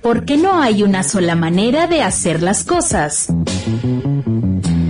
Porque 0.00 0.36
no 0.36 0.60
hay 0.60 0.82
una 0.82 1.02
sola 1.02 1.34
manera 1.34 1.86
de 1.86 2.02
hacer 2.02 2.42
las 2.42 2.64
cosas. 2.64 3.28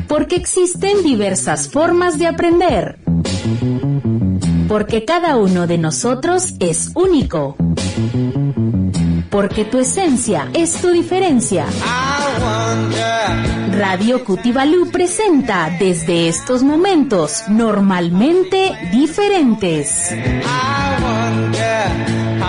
Porque 0.09 0.37
existen 0.37 1.03
diversas 1.03 1.69
formas 1.69 2.19
de 2.19 2.27
aprender. 2.27 2.99
Porque 4.69 5.05
cada 5.05 5.37
uno 5.37 5.67
de 5.67 5.79
nosotros 5.79 6.55
es 6.61 6.91
único. 6.95 7.57
Porque 9.31 9.65
tu 9.65 9.79
esencia 9.79 10.49
es 10.53 10.75
tu 10.81 10.91
diferencia. 10.91 11.67
Radio 13.73 14.25
Cutibalú 14.25 14.91
presenta 14.91 15.71
desde 15.79 16.29
estos 16.29 16.63
momentos 16.63 17.45
normalmente 17.49 18.73
diferentes. 18.93 20.13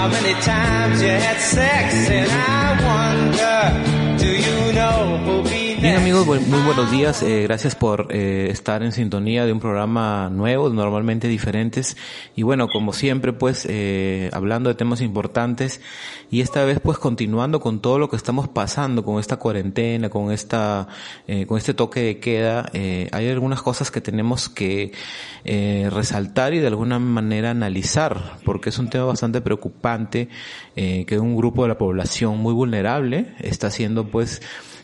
How 0.05 0.11
many 0.11 0.39
times 0.39 1.01
you 1.01 1.07
had 1.07 1.41
sex 1.41 2.07
and 2.11 2.29
I 2.29 2.77
wonder 2.85 3.94
Bien 5.85 5.97
amigos, 5.97 6.25
muy 6.25 6.61
buenos 6.63 6.89
días. 6.89 7.21
Eh, 7.21 7.43
gracias 7.43 7.75
por 7.75 8.07
eh, 8.09 8.47
estar 8.49 8.81
en 8.81 8.91
sintonía 8.91 9.45
de 9.45 9.53
un 9.53 9.59
programa 9.59 10.31
nuevo, 10.31 10.67
normalmente 10.69 11.27
diferentes. 11.27 11.95
Y 12.35 12.41
bueno, 12.41 12.69
como 12.69 12.91
siempre, 12.91 13.33
pues 13.33 13.67
eh, 13.69 14.31
hablando 14.33 14.69
de 14.69 14.73
temas 14.73 15.01
importantes 15.01 15.81
y 16.31 16.41
esta 16.41 16.65
vez 16.65 16.79
pues 16.81 16.97
continuando 16.97 17.59
con 17.59 17.81
todo 17.81 17.99
lo 17.99 18.09
que 18.09 18.15
estamos 18.15 18.47
pasando, 18.47 19.05
con 19.05 19.19
esta 19.19 19.37
cuarentena, 19.37 20.09
con 20.09 20.31
esta, 20.31 20.87
con 21.45 21.59
este 21.59 21.75
toque 21.75 21.99
de 21.99 22.19
queda. 22.19 22.71
hay 22.73 23.29
algunas 23.29 23.61
cosas 23.61 23.91
que 23.91 24.01
tenemos 24.01 24.49
que 24.49 24.91
resaltar 25.43 26.55
y 26.55 26.59
de 26.59 26.67
alguna 26.67 26.97
manera 26.97 27.51
analizar, 27.51 28.39
porque 28.43 28.69
es 28.69 28.79
un 28.79 28.89
tema 28.89 29.05
bastante 29.05 29.39
preocupante 29.39 30.29
que 30.73 31.19
un 31.19 31.37
grupo 31.37 31.61
de 31.61 31.67
la 31.67 31.77
población 31.77 32.39
muy 32.39 32.55
vulnerable 32.55 33.35
está 33.39 33.69
siendo 33.69 34.07
pues 34.07 34.41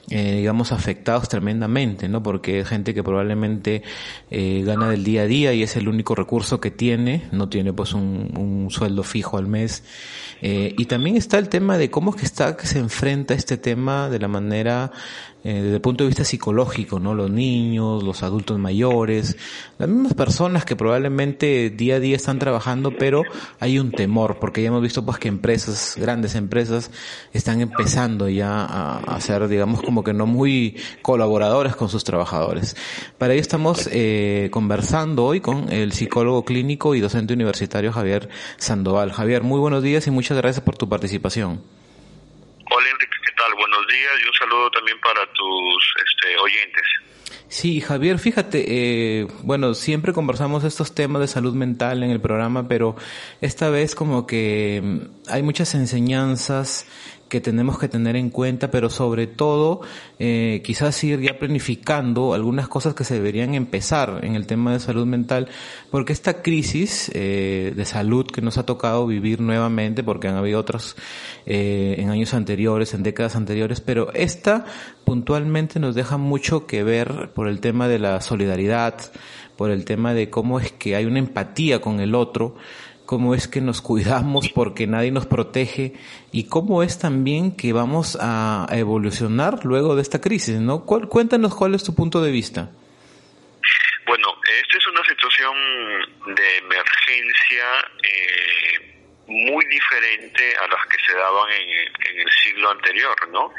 eh, 0.09 0.37
digamos, 0.37 0.71
afectados 0.71 1.29
tremendamente, 1.29 2.09
¿no? 2.09 2.23
Porque 2.23 2.59
es 2.59 2.67
gente 2.67 2.93
que 2.93 3.03
probablemente 3.03 3.83
eh, 4.29 4.63
gana 4.65 4.89
del 4.89 5.03
día 5.03 5.21
a 5.21 5.25
día 5.25 5.53
y 5.53 5.63
es 5.63 5.75
el 5.75 5.87
único 5.87 6.15
recurso 6.15 6.59
que 6.59 6.71
tiene, 6.71 7.23
no 7.31 7.49
tiene 7.49 7.71
pues 7.71 7.93
un, 7.93 8.33
un 8.37 8.71
sueldo 8.71 9.03
fijo 9.03 9.37
al 9.37 9.47
mes. 9.47 9.83
Eh, 10.41 10.73
y 10.77 10.85
también 10.85 11.17
está 11.17 11.37
el 11.37 11.49
tema 11.49 11.77
de 11.77 11.91
cómo 11.91 12.11
es 12.11 12.17
que 12.17 12.25
está 12.25 12.57
que 12.57 12.65
se 12.65 12.79
enfrenta 12.79 13.35
este 13.35 13.57
tema 13.57 14.09
de 14.09 14.19
la 14.19 14.27
manera 14.27 14.91
eh, 15.43 15.53
desde 15.53 15.75
el 15.75 15.81
punto 15.81 16.03
de 16.03 16.09
vista 16.09 16.23
psicológico, 16.23 16.99
¿no? 16.99 17.15
Los 17.15 17.31
niños, 17.31 18.03
los 18.03 18.21
adultos 18.21 18.59
mayores, 18.59 19.37
las 19.79 19.89
mismas 19.89 20.13
personas 20.13 20.65
que 20.65 20.75
probablemente 20.75 21.69
día 21.71 21.95
a 21.95 21.99
día 21.99 22.15
están 22.15 22.37
trabajando, 22.37 22.91
pero 22.91 23.23
hay 23.59 23.79
un 23.79 23.91
temor, 23.91 24.37
porque 24.39 24.61
ya 24.61 24.67
hemos 24.67 24.81
visto 24.81 25.03
pues 25.03 25.17
que 25.17 25.27
empresas, 25.27 25.95
grandes 25.97 26.35
empresas, 26.35 26.91
están 27.33 27.61
empezando 27.61 28.29
ya 28.29 28.65
a, 28.65 28.99
a 28.99 29.21
ser, 29.21 29.47
digamos, 29.47 29.81
como 29.81 30.03
que 30.03 30.13
no 30.13 30.27
muy 30.27 30.79
colaboradores 31.01 31.75
con 31.75 31.89
sus 31.89 32.03
trabajadores. 32.03 32.75
Para 33.17 33.33
ello 33.33 33.41
estamos 33.41 33.89
eh, 33.91 34.49
conversando 34.51 35.25
hoy 35.25 35.41
con 35.41 35.71
el 35.71 35.91
psicólogo 35.91 36.45
clínico 36.45 36.93
y 36.95 36.99
docente 36.99 37.33
universitario 37.33 37.91
Javier 37.91 38.29
Sandoval. 38.57 39.11
Javier, 39.11 39.43
muy 39.43 39.59
buenos 39.59 39.81
días 39.81 40.05
y 40.05 40.11
muchas 40.11 40.37
gracias 40.37 40.63
por 40.63 40.77
tu 40.77 40.87
participación 40.87 41.61
¿qué 43.31 43.31
tal? 43.37 43.53
Buenos 43.55 43.87
días 43.87 44.13
y 44.23 44.27
un 44.27 44.33
saludo 44.33 44.71
también 44.71 44.90
para 45.01 45.25
tus 45.33 45.93
este, 46.05 46.37
oyentes. 46.37 46.83
Sí, 47.47 47.81
Javier, 47.81 48.17
fíjate, 48.17 48.63
eh, 48.67 49.27
bueno, 49.43 49.73
siempre 49.73 50.13
conversamos 50.13 50.63
estos 50.63 50.95
temas 50.95 51.21
de 51.21 51.27
salud 51.27 51.53
mental 51.53 52.01
en 52.01 52.09
el 52.09 52.21
programa, 52.21 52.67
pero 52.67 52.95
esta 53.41 53.69
vez 53.69 53.93
como 53.93 54.25
que 54.25 54.79
mm, 54.81 55.29
hay 55.29 55.43
muchas 55.43 55.75
enseñanzas 55.75 56.85
que 57.31 57.39
tenemos 57.39 57.79
que 57.79 57.87
tener 57.87 58.17
en 58.17 58.29
cuenta, 58.29 58.71
pero 58.71 58.89
sobre 58.89 59.25
todo 59.25 59.79
eh, 60.19 60.61
quizás 60.65 61.01
ir 61.05 61.21
ya 61.21 61.39
planificando 61.39 62.33
algunas 62.33 62.67
cosas 62.67 62.93
que 62.93 63.05
se 63.05 63.13
deberían 63.13 63.53
empezar 63.55 64.19
en 64.23 64.35
el 64.35 64.45
tema 64.45 64.73
de 64.73 64.81
salud 64.81 65.05
mental, 65.05 65.47
porque 65.89 66.11
esta 66.11 66.41
crisis 66.41 67.09
eh, 67.13 67.71
de 67.73 67.85
salud 67.85 68.27
que 68.27 68.41
nos 68.41 68.57
ha 68.57 68.65
tocado 68.65 69.07
vivir 69.07 69.39
nuevamente, 69.39 70.03
porque 70.03 70.27
han 70.27 70.35
habido 70.35 70.59
otras 70.59 70.97
eh, 71.45 71.95
en 71.99 72.09
años 72.09 72.33
anteriores, 72.33 72.93
en 72.93 73.01
décadas 73.01 73.37
anteriores, 73.37 73.79
pero 73.79 74.11
esta 74.13 74.65
puntualmente 75.05 75.79
nos 75.79 75.95
deja 75.95 76.17
mucho 76.17 76.67
que 76.67 76.83
ver 76.83 77.31
por 77.33 77.47
el 77.47 77.61
tema 77.61 77.87
de 77.87 77.99
la 77.99 78.19
solidaridad, 78.19 78.95
por 79.55 79.71
el 79.71 79.85
tema 79.85 80.13
de 80.13 80.29
cómo 80.29 80.59
es 80.59 80.73
que 80.73 80.97
hay 80.97 81.05
una 81.05 81.19
empatía 81.19 81.79
con 81.79 82.01
el 82.01 82.13
otro, 82.13 82.57
cómo 83.11 83.35
es 83.35 83.49
que 83.49 83.59
nos 83.59 83.81
cuidamos 83.81 84.47
porque 84.55 84.87
nadie 84.87 85.11
nos 85.11 85.25
protege 85.25 85.91
y 86.31 86.47
cómo 86.47 86.81
es 86.81 86.97
también 86.97 87.57
que 87.57 87.73
vamos 87.73 88.17
a 88.21 88.65
evolucionar 88.71 89.65
luego 89.65 89.97
de 89.97 90.01
esta 90.01 90.21
crisis, 90.21 90.61
¿no? 90.61 90.85
cuéntanos 90.85 91.53
cuál 91.53 91.75
es 91.75 91.83
tu 91.83 91.93
punto 91.93 92.21
de 92.21 92.31
vista. 92.31 92.71
Bueno, 94.07 94.27
esta 94.63 94.77
es 94.77 94.87
una 94.87 95.03
situación 95.03 95.53
de 96.37 96.57
emergencia 96.59 97.65
eh, 98.01 98.90
muy 99.31 99.65
diferente 99.65 100.55
a 100.59 100.67
las 100.67 100.85
que 100.87 100.97
se 101.07 101.17
daban 101.17 101.49
en, 101.51 102.19
el 102.19 102.31
siglo 102.43 102.69
anterior, 102.69 103.15
¿no? 103.29 103.53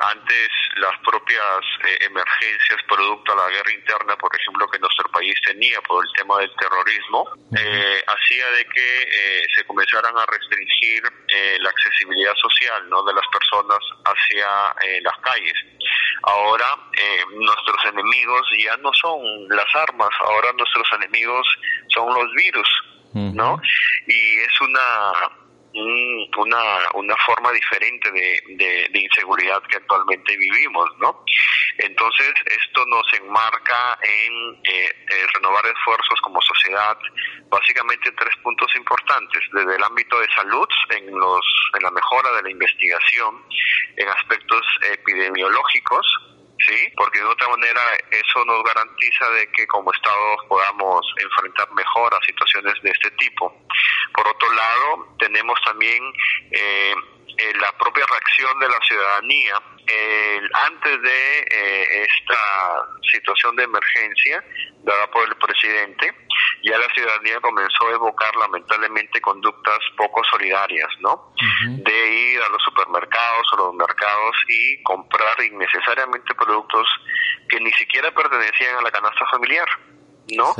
Antes 0.00 0.48
las 0.76 0.96
propias 1.00 1.60
eh, 1.86 1.98
emergencias 2.02 2.82
producto 2.88 3.32
de 3.32 3.42
la 3.42 3.48
guerra 3.48 3.72
interna, 3.72 4.16
por 4.16 4.30
ejemplo, 4.36 4.68
que 4.68 4.78
nuestro 4.78 5.10
país 5.10 5.34
tenía 5.44 5.80
por 5.82 6.04
el 6.04 6.12
tema 6.12 6.38
del 6.38 6.50
terrorismo, 6.56 7.24
eh, 7.58 8.02
hacía 8.06 8.50
de 8.50 8.64
que 8.66 9.02
eh, 9.02 9.42
se 9.56 9.64
comenzaran 9.64 10.16
a 10.16 10.26
restringir 10.26 11.02
la 11.60 11.70
accesibilidad 11.70 12.34
social, 12.34 12.88
¿no? 12.88 13.02
De 13.04 13.12
las 13.12 13.26
personas 13.28 13.78
hacia 14.04 14.46
las 15.02 15.18
calles. 15.18 15.54
Ahora 16.22 16.66
nuestros 17.30 17.84
enemigos 17.86 18.46
ya 18.62 18.76
no 18.78 18.90
son 18.94 19.20
las 19.48 19.66
armas, 19.74 20.10
ahora 20.20 20.52
nuestros 20.52 20.86
enemigos 20.94 21.46
son 21.88 22.14
los 22.14 22.32
virus 22.34 22.68
¿no? 23.14 23.60
Y 24.06 24.38
es 24.38 24.60
una 24.60 25.46
una, 25.76 26.62
una 26.94 27.16
forma 27.26 27.52
diferente 27.52 28.10
de, 28.10 28.88
de, 28.90 28.98
inseguridad 28.98 29.62
que 29.64 29.76
actualmente 29.76 30.36
vivimos, 30.36 30.88
¿no? 30.98 31.24
Entonces, 31.78 32.32
esto 32.46 32.86
nos 32.86 33.04
enmarca 33.12 33.98
en 34.02 34.54
eh, 34.64 34.88
eh, 35.10 35.26
renovar 35.34 35.66
esfuerzos 35.66 36.18
como 36.22 36.40
sociedad, 36.40 36.96
básicamente 37.50 38.08
en 38.08 38.16
tres 38.16 38.34
puntos 38.42 38.74
importantes, 38.76 39.42
desde 39.52 39.76
el 39.76 39.84
ámbito 39.84 40.18
de 40.18 40.28
salud, 40.34 40.68
en, 40.90 41.10
los, 41.10 41.44
en 41.74 41.82
la 41.82 41.90
mejora 41.90 42.32
de 42.32 42.42
la 42.42 42.50
investigación, 42.50 43.44
en 43.96 44.08
aspectos 44.08 44.64
epidemiológicos, 44.92 46.06
¿sí? 46.58 46.92
Porque 46.96 47.18
de 47.18 47.26
otra 47.26 47.48
manera 47.48 47.80
eso 48.10 48.44
nos 48.44 48.62
garantiza 48.64 49.30
de 49.30 49.50
que 49.52 49.66
como 49.66 49.92
Estado 49.92 50.36
podamos 50.48 51.06
enfrentar 51.22 51.70
mejor 51.72 52.14
a 52.14 52.24
situaciones 52.24 52.74
de 52.82 52.90
este 52.90 53.10
tipo. 53.12 53.62
Por 54.14 54.26
otro 54.28 54.52
lado, 54.52 55.16
tenemos 55.18 55.58
también 55.64 56.02
eh, 56.50 56.94
eh, 57.38 57.52
la 57.60 57.72
propia 57.78 58.04
reacción 58.06 58.58
de 58.58 58.68
la 58.68 58.78
ciudadanía 58.86 59.62
antes 60.66 61.00
de 61.02 61.38
eh, 61.38 62.06
esta 62.08 62.88
situación 63.12 63.54
de 63.54 63.64
emergencia 63.64 64.44
dada 64.82 65.08
por 65.10 65.28
el 65.28 65.36
presidente, 65.36 66.12
ya 66.66 66.78
la 66.78 66.88
ciudadanía 66.92 67.40
comenzó 67.40 67.88
a 67.88 67.92
evocar 67.92 68.34
lamentablemente 68.36 69.20
conductas 69.20 69.78
poco 69.96 70.22
solidarias, 70.24 70.88
¿no? 71.00 71.32
De 71.62 72.08
ir 72.08 72.42
a 72.42 72.48
los 72.48 72.62
supermercados 72.62 73.52
o 73.52 73.56
los 73.56 73.74
mercados 73.74 74.36
y 74.48 74.82
comprar 74.82 75.40
innecesariamente 75.42 76.34
productos 76.34 76.88
que 77.48 77.60
ni 77.60 77.70
siquiera 77.72 78.10
pertenecían 78.12 78.78
a 78.78 78.82
la 78.82 78.90
canasta 78.90 79.24
familiar. 79.30 79.68
¿no? 80.34 80.52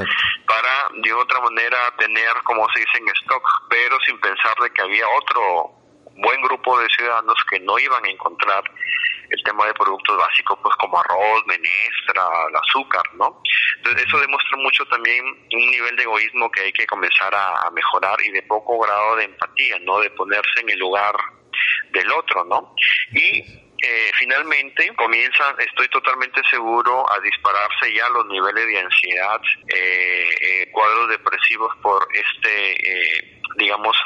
Para 0.46 0.88
de 1.02 1.12
otra 1.12 1.40
manera 1.40 1.76
tener, 1.98 2.32
como 2.44 2.68
se 2.72 2.78
dice 2.78 2.98
en 2.98 3.08
stock, 3.08 3.42
pero 3.68 3.98
sin 4.06 4.16
pensar 4.20 4.54
de 4.62 4.70
que 4.70 4.80
había 4.80 5.04
otro 5.18 5.75
buen 6.16 6.40
grupo 6.42 6.78
de 6.78 6.88
ciudadanos 6.88 7.36
que 7.50 7.60
no 7.60 7.78
iban 7.78 8.04
a 8.04 8.10
encontrar 8.10 8.64
el 9.30 9.42
tema 9.42 9.66
de 9.66 9.74
productos 9.74 10.16
básicos 10.16 10.58
pues 10.62 10.74
como 10.76 10.98
arroz, 10.98 11.46
menestra, 11.46 12.22
el 12.48 12.56
azúcar, 12.56 13.02
¿no? 13.14 13.42
Entonces 13.78 14.06
eso 14.06 14.18
demuestra 14.20 14.56
mucho 14.58 14.84
también 14.86 15.24
un 15.26 15.70
nivel 15.70 15.96
de 15.96 16.02
egoísmo 16.04 16.50
que 16.50 16.62
hay 16.62 16.72
que 16.72 16.86
comenzar 16.86 17.34
a, 17.34 17.70
mejorar 17.72 18.18
y 18.24 18.30
de 18.30 18.42
poco 18.42 18.78
grado 18.78 19.16
de 19.16 19.24
empatía, 19.24 19.78
¿no? 19.80 20.00
De 20.00 20.10
ponerse 20.10 20.60
en 20.60 20.70
el 20.70 20.78
lugar 20.78 21.14
del 21.90 22.10
otro, 22.12 22.44
¿no? 22.44 22.74
Y 23.12 23.42
eh, 23.78 24.10
finalmente 24.18 24.94
comienzan, 24.96 25.54
estoy 25.60 25.88
totalmente 25.88 26.40
seguro, 26.50 27.04
a 27.12 27.20
dispararse 27.20 27.92
ya 27.92 28.08
los 28.08 28.26
niveles 28.26 28.66
de 28.66 28.78
ansiedad, 28.78 29.40
eh, 29.68 30.28
eh, 30.40 30.70
cuadros 30.72 31.10
depresivos 31.10 31.76
por 31.82 32.08
este 32.14 33.35
digamos, 33.56 33.96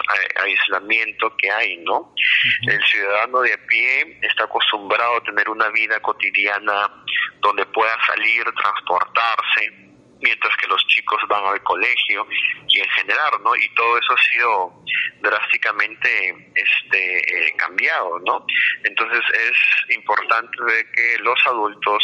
aislamiento 0.42 1.36
que 1.36 1.50
hay, 1.50 1.76
¿no? 1.78 2.14
El 2.62 2.82
ciudadano 2.84 3.40
de 3.40 3.54
a 3.54 3.66
pie 3.66 4.18
está 4.22 4.44
acostumbrado 4.44 5.16
a 5.16 5.22
tener 5.22 5.48
una 5.48 5.68
vida 5.68 6.00
cotidiana 6.00 7.04
donde 7.40 7.66
pueda 7.66 7.96
salir, 8.06 8.44
transportarse, 8.44 9.89
mientras 10.20 10.56
que 10.56 10.66
los 10.66 10.84
chicos 10.86 11.20
van 11.28 11.44
al 11.44 11.62
colegio 11.62 12.26
y 12.68 12.80
en 12.80 12.88
general, 12.90 13.32
¿no? 13.42 13.54
Y 13.56 13.68
todo 13.74 13.98
eso 13.98 14.14
ha 14.14 14.22
sido 14.32 14.84
drásticamente 15.20 16.52
este 16.54 17.48
eh, 17.48 17.54
cambiado, 17.56 18.18
¿no? 18.20 18.46
Entonces 18.84 19.22
es 19.34 19.94
importante 19.96 20.56
que 20.94 21.18
los 21.18 21.38
adultos 21.46 22.02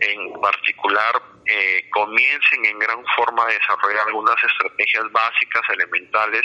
en 0.00 0.40
particular 0.40 1.22
eh, 1.46 1.88
comiencen 1.90 2.64
en 2.64 2.78
gran 2.78 3.04
forma 3.16 3.44
a 3.44 3.52
desarrollar 3.52 4.06
algunas 4.06 4.36
estrategias 4.42 5.04
básicas, 5.12 5.62
elementales, 5.70 6.42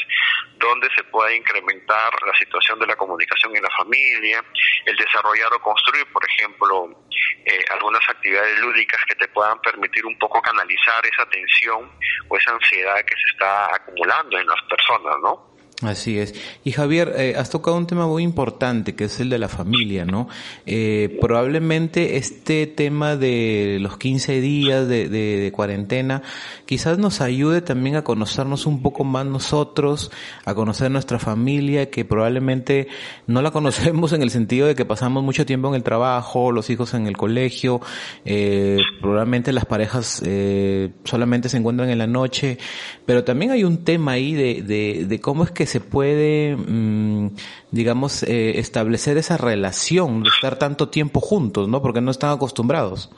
donde 0.58 0.90
se 0.94 1.04
pueda 1.06 1.34
incrementar 1.34 2.12
la 2.26 2.38
situación 2.38 2.80
de 2.80 2.88
la 2.88 2.96
comunicación 2.96 3.56
en 3.56 3.64
la 3.64 3.70
familia, 3.78 4.44
el 4.86 4.96
desarrollar 4.98 5.54
o 5.54 5.62
construir, 5.62 6.06
por 6.12 6.24
ejemplo, 6.26 7.06
eh, 7.46 7.64
algunas 7.72 8.02
actividades 8.10 8.60
lúdicas 8.60 9.02
que 9.06 9.16
te 9.16 9.30
puedan 9.30 9.62
permitir 9.62 10.06
un 10.06 10.18
poco 10.18 10.42
canalizar 10.42 11.06
esa 11.10 11.26
tensión 11.30 11.92
o 12.28 12.38
esa 12.38 12.52
ansiedad 12.52 12.98
que 13.06 13.16
se 13.16 13.30
está 13.34 13.76
acumulando 13.76 14.38
en 14.38 14.48
las 14.48 14.62
personas, 14.70 15.16
¿no? 15.22 15.49
Así 15.82 16.20
es. 16.20 16.36
Y 16.66 16.72
Javier, 16.72 17.14
eh, 17.18 17.36
has 17.38 17.50
tocado 17.50 17.78
un 17.78 17.88
tema 17.88 18.06
muy 18.06 18.22
importante, 18.22 18.96
que 18.96 19.06
es 19.06 19.18
el 19.22 19.30
de 19.30 19.40
la 19.40 19.48
familia, 19.48 20.04
¿no? 20.04 20.28
Eh, 20.66 21.18
probablemente 21.22 22.18
este 22.18 22.68
tema 22.68 23.16
de 23.16 23.78
los 23.80 23.98
15 23.98 24.42
días 24.42 24.90
de, 24.90 25.08
de, 25.08 25.52
cuarentena 25.54 26.22
quizás 26.66 26.98
nos 26.98 27.22
ayude 27.22 27.62
también 27.62 27.96
a 27.96 28.04
conocernos 28.04 28.66
un 28.66 28.82
poco 28.82 29.06
más 29.06 29.26
nosotros, 29.26 30.12
a 30.44 30.54
conocer 30.54 30.92
nuestra 30.92 31.18
familia, 31.18 31.90
que 31.90 32.04
probablemente 32.04 32.90
no 33.26 33.42
la 33.42 33.52
conocemos 33.60 34.12
en 34.12 34.22
el 34.22 34.32
sentido 34.32 34.68
de 34.68 34.76
que 34.76 34.84
pasamos 34.84 35.24
mucho 35.24 35.46
tiempo 35.46 35.70
en 35.70 35.76
el 35.76 35.84
trabajo, 35.84 36.52
los 36.52 36.70
hijos 36.70 36.94
en 36.94 37.08
el 37.08 37.16
colegio, 37.16 37.80
eh, 38.26 38.80
probablemente 39.00 39.54
las 39.54 39.66
parejas 39.66 40.22
eh, 40.26 40.90
solamente 41.06 41.48
se 41.48 41.56
encuentran 41.56 41.90
en 41.90 42.00
la 42.00 42.08
noche, 42.08 42.58
pero 43.06 43.24
también 43.24 43.52
hay 43.52 43.64
un 43.64 43.86
tema 43.86 44.12
ahí 44.14 44.34
de, 44.34 44.62
de, 44.62 45.06
de 45.08 45.22
cómo 45.22 45.46
es 45.46 45.52
que 45.52 45.69
se 45.70 45.80
puede, 45.80 46.56
mm, 46.58 47.36
digamos, 47.72 48.24
eh, 48.24 48.60
establecer 48.60 49.18
esa 49.18 49.38
relación 49.38 50.24
de 50.24 50.30
estar 50.30 50.58
tanto 50.58 50.90
tiempo 50.90 51.22
juntos, 51.22 51.68
¿no? 51.68 51.82
Porque 51.82 52.02
no 52.02 52.10
están 52.10 52.32
acostumbrados. 52.32 53.10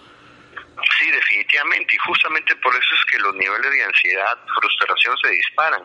Sí, 0.99 1.09
definitivamente, 1.09 1.95
y 1.95 1.97
justamente 1.97 2.55
por 2.57 2.73
eso 2.73 2.95
es 2.95 3.11
que 3.11 3.19
los 3.19 3.33
niveles 3.35 3.71
de 3.71 3.83
ansiedad, 3.83 4.37
frustración 4.59 5.15
se 5.23 5.29
disparan, 5.29 5.83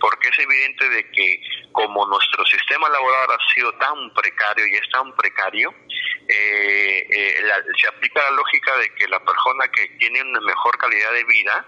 porque 0.00 0.28
es 0.28 0.38
evidente 0.38 0.88
de 0.88 1.10
que 1.10 1.40
como 1.72 2.06
nuestro 2.06 2.44
sistema 2.44 2.88
laboral 2.90 3.28
ha 3.30 3.54
sido 3.54 3.72
tan 3.78 4.12
precario 4.14 4.66
y 4.66 4.74
es 4.74 4.90
tan 4.92 5.14
precario, 5.16 5.72
eh, 6.28 7.06
eh, 7.08 7.42
se 7.80 7.88
aplica 7.88 8.22
la 8.22 8.36
lógica 8.36 8.76
de 8.78 8.92
que 8.94 9.08
la 9.08 9.20
persona 9.20 9.68
que 9.68 9.88
tiene 9.98 10.22
una 10.22 10.40
mejor 10.40 10.76
calidad 10.76 11.12
de 11.12 11.24
vida 11.24 11.64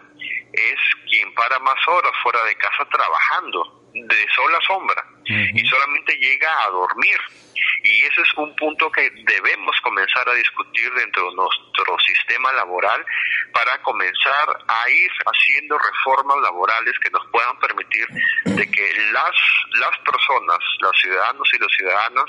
es 0.52 0.78
quien 1.08 1.32
para 1.34 1.58
más 1.60 1.76
horas 1.86 2.12
fuera 2.22 2.42
de 2.44 2.56
casa 2.56 2.84
trabajando 2.90 3.77
de 3.93 4.26
sola 4.35 4.58
sombra 4.67 5.05
y 5.25 5.67
solamente 5.67 6.14
llega 6.17 6.64
a 6.64 6.70
dormir. 6.70 7.19
Y 7.82 8.05
ese 8.05 8.23
es 8.23 8.35
un 8.37 8.55
punto 8.56 8.90
que 8.90 9.11
debemos 9.11 9.76
comenzar 9.82 10.29
a 10.29 10.35
discutir 10.35 10.93
dentro 10.94 11.29
de 11.29 11.37
nuestro 11.37 11.99
sistema 12.00 12.52
laboral 12.52 13.05
para 13.52 13.81
comenzar 13.82 14.64
a 14.67 14.90
ir 14.90 15.11
haciendo 15.26 15.79
reformas 15.79 16.38
laborales 16.43 16.94
que 17.00 17.11
nos 17.11 17.26
puedan 17.31 17.58
permitir 17.58 18.06
de 18.44 18.70
que 18.70 18.94
las, 19.12 19.35
las 19.81 19.99
personas, 19.99 20.58
los 20.81 20.96
ciudadanos 21.00 21.49
y 21.52 21.58
los 21.58 21.73
ciudadanas 21.76 22.25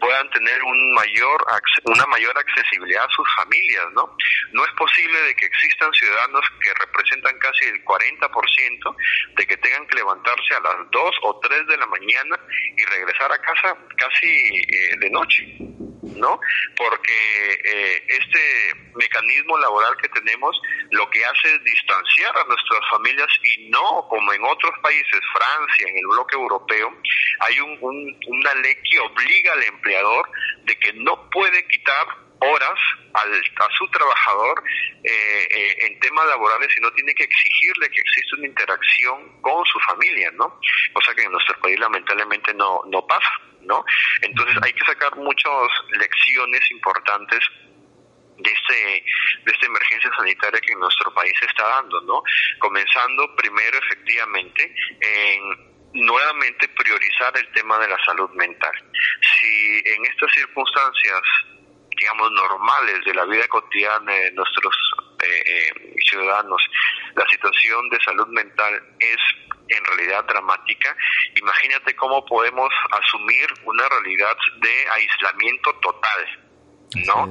puedan 0.00 0.28
tener 0.30 0.62
un 0.62 0.94
mayor, 0.94 1.44
una 1.84 2.06
mayor 2.06 2.36
accesibilidad 2.38 3.04
a 3.04 3.14
sus 3.14 3.26
familias, 3.36 3.86
¿no? 3.94 4.16
No 4.52 4.64
es 4.64 4.72
posible 4.72 5.18
de 5.22 5.34
que 5.34 5.46
existan 5.46 5.92
ciudadanos 5.92 6.44
que 6.62 6.72
representan 6.74 7.38
casi 7.38 7.66
el 7.66 7.84
40% 7.84 8.96
de 9.36 9.46
que 9.46 9.56
tengan 9.58 9.86
que 9.86 9.96
levantarse 9.96 10.54
a 10.54 10.60
las 10.60 10.90
2 10.90 11.14
o 11.22 11.40
3 11.40 11.66
de 11.66 11.76
la 11.76 11.86
mañana 11.86 12.38
y 12.76 12.84
regresar 12.84 13.32
a 13.32 13.40
casa 13.40 13.76
casi 13.96 14.26
eh, 14.26 14.96
de 14.98 15.10
noche, 15.10 15.46
¿no? 16.02 16.40
Porque 16.76 17.60
eh, 17.64 18.04
este 18.08 18.74
mecanismo 18.94 19.58
laboral 19.58 19.96
que 19.98 20.08
tenemos 20.08 20.60
lo 20.90 21.08
que 21.10 21.24
hace 21.24 21.54
es 21.54 21.64
distanciar 21.64 22.36
a 22.36 22.44
nuestras 22.44 22.80
familias 22.90 23.28
y 23.42 23.68
no 23.70 24.06
como 24.08 24.32
en 24.32 24.44
otros 24.44 24.72
países, 24.82 25.20
Francia, 25.32 25.86
en 25.88 25.98
el 25.98 26.06
bloque 26.06 26.36
europeo, 26.36 26.92
hay 27.40 27.60
un, 27.60 28.18
una 28.26 28.54
ley 28.54 28.76
que 28.88 28.98
obliga 29.00 29.52
al 29.52 29.62
empleador 29.64 30.30
de 30.64 30.78
que 30.78 30.92
no 30.94 31.28
puede 31.30 31.66
quitar 31.68 32.06
horas 32.40 32.78
al, 33.12 33.34
a 33.34 33.68
su 33.76 33.86
trabajador 33.88 34.62
eh, 35.04 35.48
eh, 35.50 35.76
en 35.86 36.00
temas 36.00 36.26
laborales 36.26 36.68
y 36.76 36.80
no 36.80 36.90
tiene 36.92 37.14
que 37.14 37.24
exigirle 37.24 37.90
que 37.90 38.00
exista 38.00 38.36
una 38.36 38.46
interacción 38.46 39.40
con 39.42 39.64
su 39.66 39.78
familia, 39.80 40.30
¿no? 40.32 40.58
Cosa 40.92 41.14
que 41.14 41.22
en 41.22 41.32
nuestro 41.32 41.60
país 41.60 41.78
lamentablemente 41.78 42.54
no, 42.54 42.82
no 42.86 43.06
pasa, 43.06 43.30
¿no? 43.62 43.84
Entonces 44.22 44.56
hay 44.62 44.72
que 44.72 44.84
sacar 44.84 45.16
muchas 45.16 45.68
lecciones 45.98 46.70
importantes 46.70 47.40
de 48.38 48.50
este 48.50 49.04
de 49.44 49.52
esta 49.52 49.66
emergencia 49.66 50.10
sanitaria 50.16 50.60
que 50.60 50.74
nuestro 50.74 51.12
país 51.12 51.34
está 51.46 51.66
dando, 51.68 52.00
¿no? 52.02 52.22
Comenzando 52.58 53.34
primero 53.36 53.78
efectivamente 53.78 54.74
en 55.00 55.70
nuevamente 55.92 56.68
priorizar 56.68 57.36
el 57.36 57.50
tema 57.52 57.78
de 57.78 57.88
la 57.88 57.98
salud 58.04 58.30
mental. 58.30 58.72
Si 59.20 59.82
en 59.84 60.04
estas 60.04 60.32
circunstancias 60.32 61.20
digamos, 62.00 62.32
normales 62.32 63.04
de 63.04 63.14
la 63.14 63.24
vida 63.26 63.46
cotidiana 63.48 64.12
de 64.12 64.32
nuestros 64.32 64.74
eh, 65.22 65.42
eh, 65.46 65.94
ciudadanos, 66.08 66.62
la 67.14 67.26
situación 67.28 67.88
de 67.90 68.00
salud 68.00 68.28
mental 68.28 68.82
es 68.98 69.16
en 69.68 69.84
realidad 69.84 70.24
dramática, 70.24 70.96
imagínate 71.36 71.94
cómo 71.94 72.24
podemos 72.26 72.68
asumir 72.90 73.46
una 73.64 73.88
realidad 73.88 74.36
de 74.60 74.90
aislamiento 74.90 75.72
total. 75.76 76.46
¿no? 77.06 77.30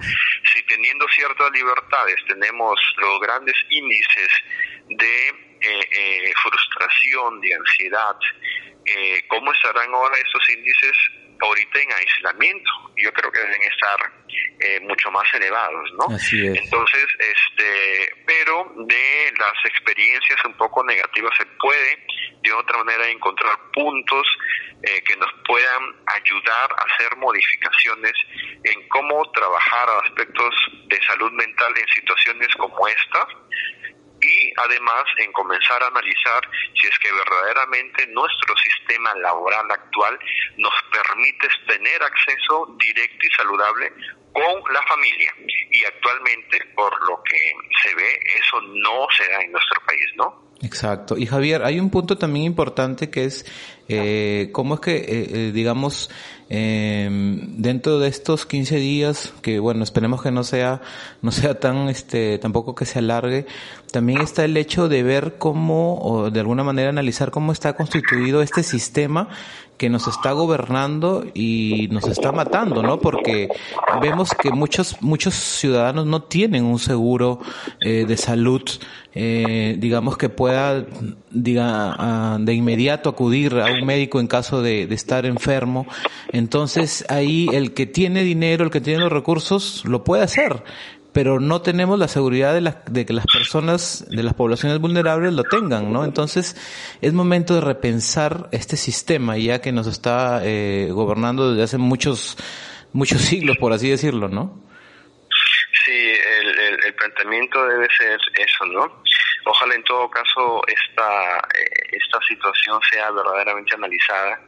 Si 0.53 0.63
teniendo 0.63 1.05
ciertas 1.09 1.51
libertades 1.51 2.15
tenemos 2.27 2.79
los 2.97 3.19
grandes 3.19 3.55
índices 3.69 4.29
de 4.87 5.27
eh, 5.59 6.33
frustración, 6.41 7.41
de 7.41 7.53
ansiedad, 7.53 8.15
¿cómo 9.27 9.51
estarán 9.51 9.93
ahora 9.93 10.17
estos 10.17 10.49
índices 10.49 10.97
ahorita 11.41 11.79
en 11.79 11.91
aislamiento? 11.93 12.69
Yo 12.97 13.11
creo 13.13 13.31
que 13.31 13.39
deben 13.39 13.61
estar 13.63 13.97
eh, 14.59 14.79
mucho 14.81 15.09
más 15.11 15.25
elevados, 15.33 15.89
¿no? 15.93 16.07
Entonces, 16.31 17.05
este, 17.19 18.13
pero 18.25 18.71
de 18.75 19.33
las 19.37 19.65
experiencias 19.65 20.43
un 20.45 20.53
poco 20.55 20.83
negativas 20.83 21.31
se 21.37 21.45
puede 21.45 22.05
de 22.41 22.53
otra 22.53 22.77
manera 22.83 23.07
encontrar 23.07 23.57
puntos 23.73 24.27
eh, 24.83 25.01
que 25.05 25.15
nos 25.17 25.29
puedan 25.45 25.83
ayudar 26.07 26.71
a 26.71 26.93
hacer 26.93 27.17
modificaciones 27.17 28.13
en 28.63 28.87
cómo 28.87 29.29
trabajar 29.31 29.89
aspectos 30.05 30.55
de 30.87 31.01
salud 31.03 31.31
mental 31.33 31.73
en 31.77 31.87
situaciones 31.87 32.47
como 32.55 32.87
esta 32.87 33.27
y 34.21 34.53
además 34.57 35.03
en 35.17 35.31
comenzar 35.31 35.81
a 35.83 35.87
analizar 35.87 36.41
si 36.79 36.87
es 36.87 36.99
que 36.99 37.11
verdaderamente 37.11 38.07
nuestro 38.07 38.55
sistema 38.57 39.13
laboral 39.15 39.69
actual 39.71 40.19
nos 40.57 40.73
permite 40.91 41.47
tener 41.67 42.03
acceso 42.03 42.75
directo 42.77 43.27
y 43.27 43.35
saludable 43.35 43.93
con 44.33 44.73
la 44.73 44.81
familia. 44.83 45.33
Y 45.71 45.83
actualmente, 45.85 46.59
por 46.75 46.91
lo 47.07 47.21
que 47.23 47.39
se 47.83 47.95
ve, 47.95 48.19
eso 48.37 48.61
no 48.61 49.07
se 49.15 49.27
da 49.29 49.41
en 49.41 49.51
nuestro 49.51 49.81
país, 49.85 50.05
¿no? 50.15 50.49
Exacto. 50.61 51.17
Y 51.17 51.25
Javier, 51.25 51.63
hay 51.63 51.79
un 51.79 51.89
punto 51.89 52.17
también 52.17 52.45
importante 52.45 53.09
que 53.09 53.25
es 53.25 53.45
eh, 53.87 54.49
cómo 54.51 54.75
es 54.75 54.79
que, 54.81 54.95
eh, 54.97 55.05
eh, 55.07 55.51
digamos, 55.53 56.09
eh, 56.51 57.07
dentro 57.57 57.99
de 57.99 58.07
estos 58.07 58.47
15 58.47 58.77
días, 58.77 59.33
que 59.43 59.59
bueno, 59.59 59.83
esperemos 59.83 60.23
que 60.23 60.31
no 60.31 60.43
sea, 60.43 60.81
no 61.21 61.31
sea 61.31 61.59
tan, 61.59 61.89
este, 61.89 62.39
tampoco 62.39 62.73
que 62.73 62.85
se 62.85 62.99
alargue, 62.99 63.45
también 63.91 64.21
está 64.21 64.45
el 64.45 64.57
hecho 64.57 64.89
de 64.89 65.03
ver 65.03 65.35
cómo, 65.37 65.99
o 66.01 66.31
de 66.31 66.39
alguna 66.39 66.63
manera 66.63 66.89
analizar 66.89 67.29
cómo 67.29 67.51
está 67.51 67.73
constituido 67.73 68.41
este 68.41 68.63
sistema 68.63 69.29
que 69.79 69.89
nos 69.89 70.07
está 70.07 70.33
gobernando 70.33 71.25
y 71.33 71.87
nos 71.89 72.05
está 72.05 72.33
matando, 72.33 72.83
¿no? 72.83 72.99
Porque 72.99 73.47
vemos 74.01 74.31
que 74.31 74.51
muchos, 74.51 75.01
muchos 75.01 75.33
ciudadanos 75.33 76.05
no 76.05 76.23
tienen 76.23 76.65
un 76.65 76.79
seguro 76.79 77.39
eh, 77.79 78.03
de 78.05 78.17
salud, 78.17 78.61
eh, 79.15 79.77
digamos 79.79 80.17
que 80.17 80.27
pueda, 80.27 80.85
diga, 81.31 82.37
de 82.41 82.53
inmediato 82.53 83.09
acudir 83.09 83.55
a 83.55 83.71
un 83.71 83.85
médico 83.85 84.19
en 84.19 84.27
caso 84.27 84.61
de, 84.61 84.85
de 84.85 84.95
estar 84.95 85.25
enfermo. 85.25 85.87
Entonces 86.33 87.05
ahí 87.07 87.47
el 87.53 87.73
que 87.73 87.85
tiene 87.85 88.23
dinero, 88.23 88.65
el 88.65 88.71
que 88.71 88.81
tiene 88.81 88.99
los 88.99 89.13
recursos, 89.13 89.83
lo 89.85 90.03
puede 90.03 90.23
hacer 90.23 90.61
pero 91.13 91.39
no 91.39 91.61
tenemos 91.61 91.97
la 91.97 92.07
seguridad 92.07 92.53
de, 92.53 92.73
de, 92.89 93.05
que 93.05 93.13
las 93.13 93.25
personas 93.25 94.05
de 94.09 94.23
las 94.23 94.33
poblaciones 94.33 94.79
vulnerables 94.79 95.33
lo 95.33 95.43
tengan, 95.43 95.91
¿no? 95.91 96.03
Entonces 96.03 96.55
es 97.01 97.13
momento 97.13 97.55
de 97.55 97.61
repensar 97.61 98.47
este 98.51 98.77
sistema 98.77 99.37
ya 99.37 99.61
que 99.61 99.71
nos 99.71 99.87
está 99.87 100.41
eh, 100.43 100.89
gobernando 100.91 101.51
desde 101.51 101.63
hace 101.63 101.77
muchos 101.77 102.37
muchos 102.93 103.21
siglos, 103.29 103.57
por 103.57 103.73
así 103.73 103.89
decirlo, 103.89 104.27
¿no? 104.27 104.63
Sí, 105.85 105.91
el, 105.91 106.59
el, 106.59 106.85
el 106.85 106.93
planteamiento 106.93 107.65
debe 107.65 107.87
ser 107.97 108.19
eso, 108.35 108.65
¿no? 108.65 109.01
Ojalá 109.45 109.75
en 109.75 109.83
todo 109.83 110.09
caso 110.09 110.61
esta, 110.67 111.37
eh, 111.37 111.89
esta 111.91 112.19
situación 112.27 112.79
sea 112.91 113.09
verdaderamente 113.11 113.75
analizada 113.75 114.39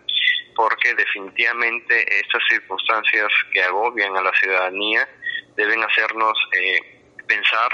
porque 0.56 0.94
definitivamente 0.94 2.20
estas 2.20 2.42
circunstancias 2.50 3.28
que 3.54 3.64
agobian 3.64 4.16
a 4.16 4.22
la 4.22 4.32
ciudadanía 4.34 5.08
deben 5.56 5.84
hacernos 5.84 6.38
eh, 6.54 6.80
pensar 7.28 7.70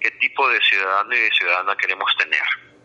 qué 0.00 0.10
tipo 0.12 0.48
de 0.48 0.60
ciudadano 0.60 1.14
y 1.14 1.20
de 1.20 1.30
ciudadana 1.30 1.76
queremos 1.76 2.16
tener, 2.16 2.42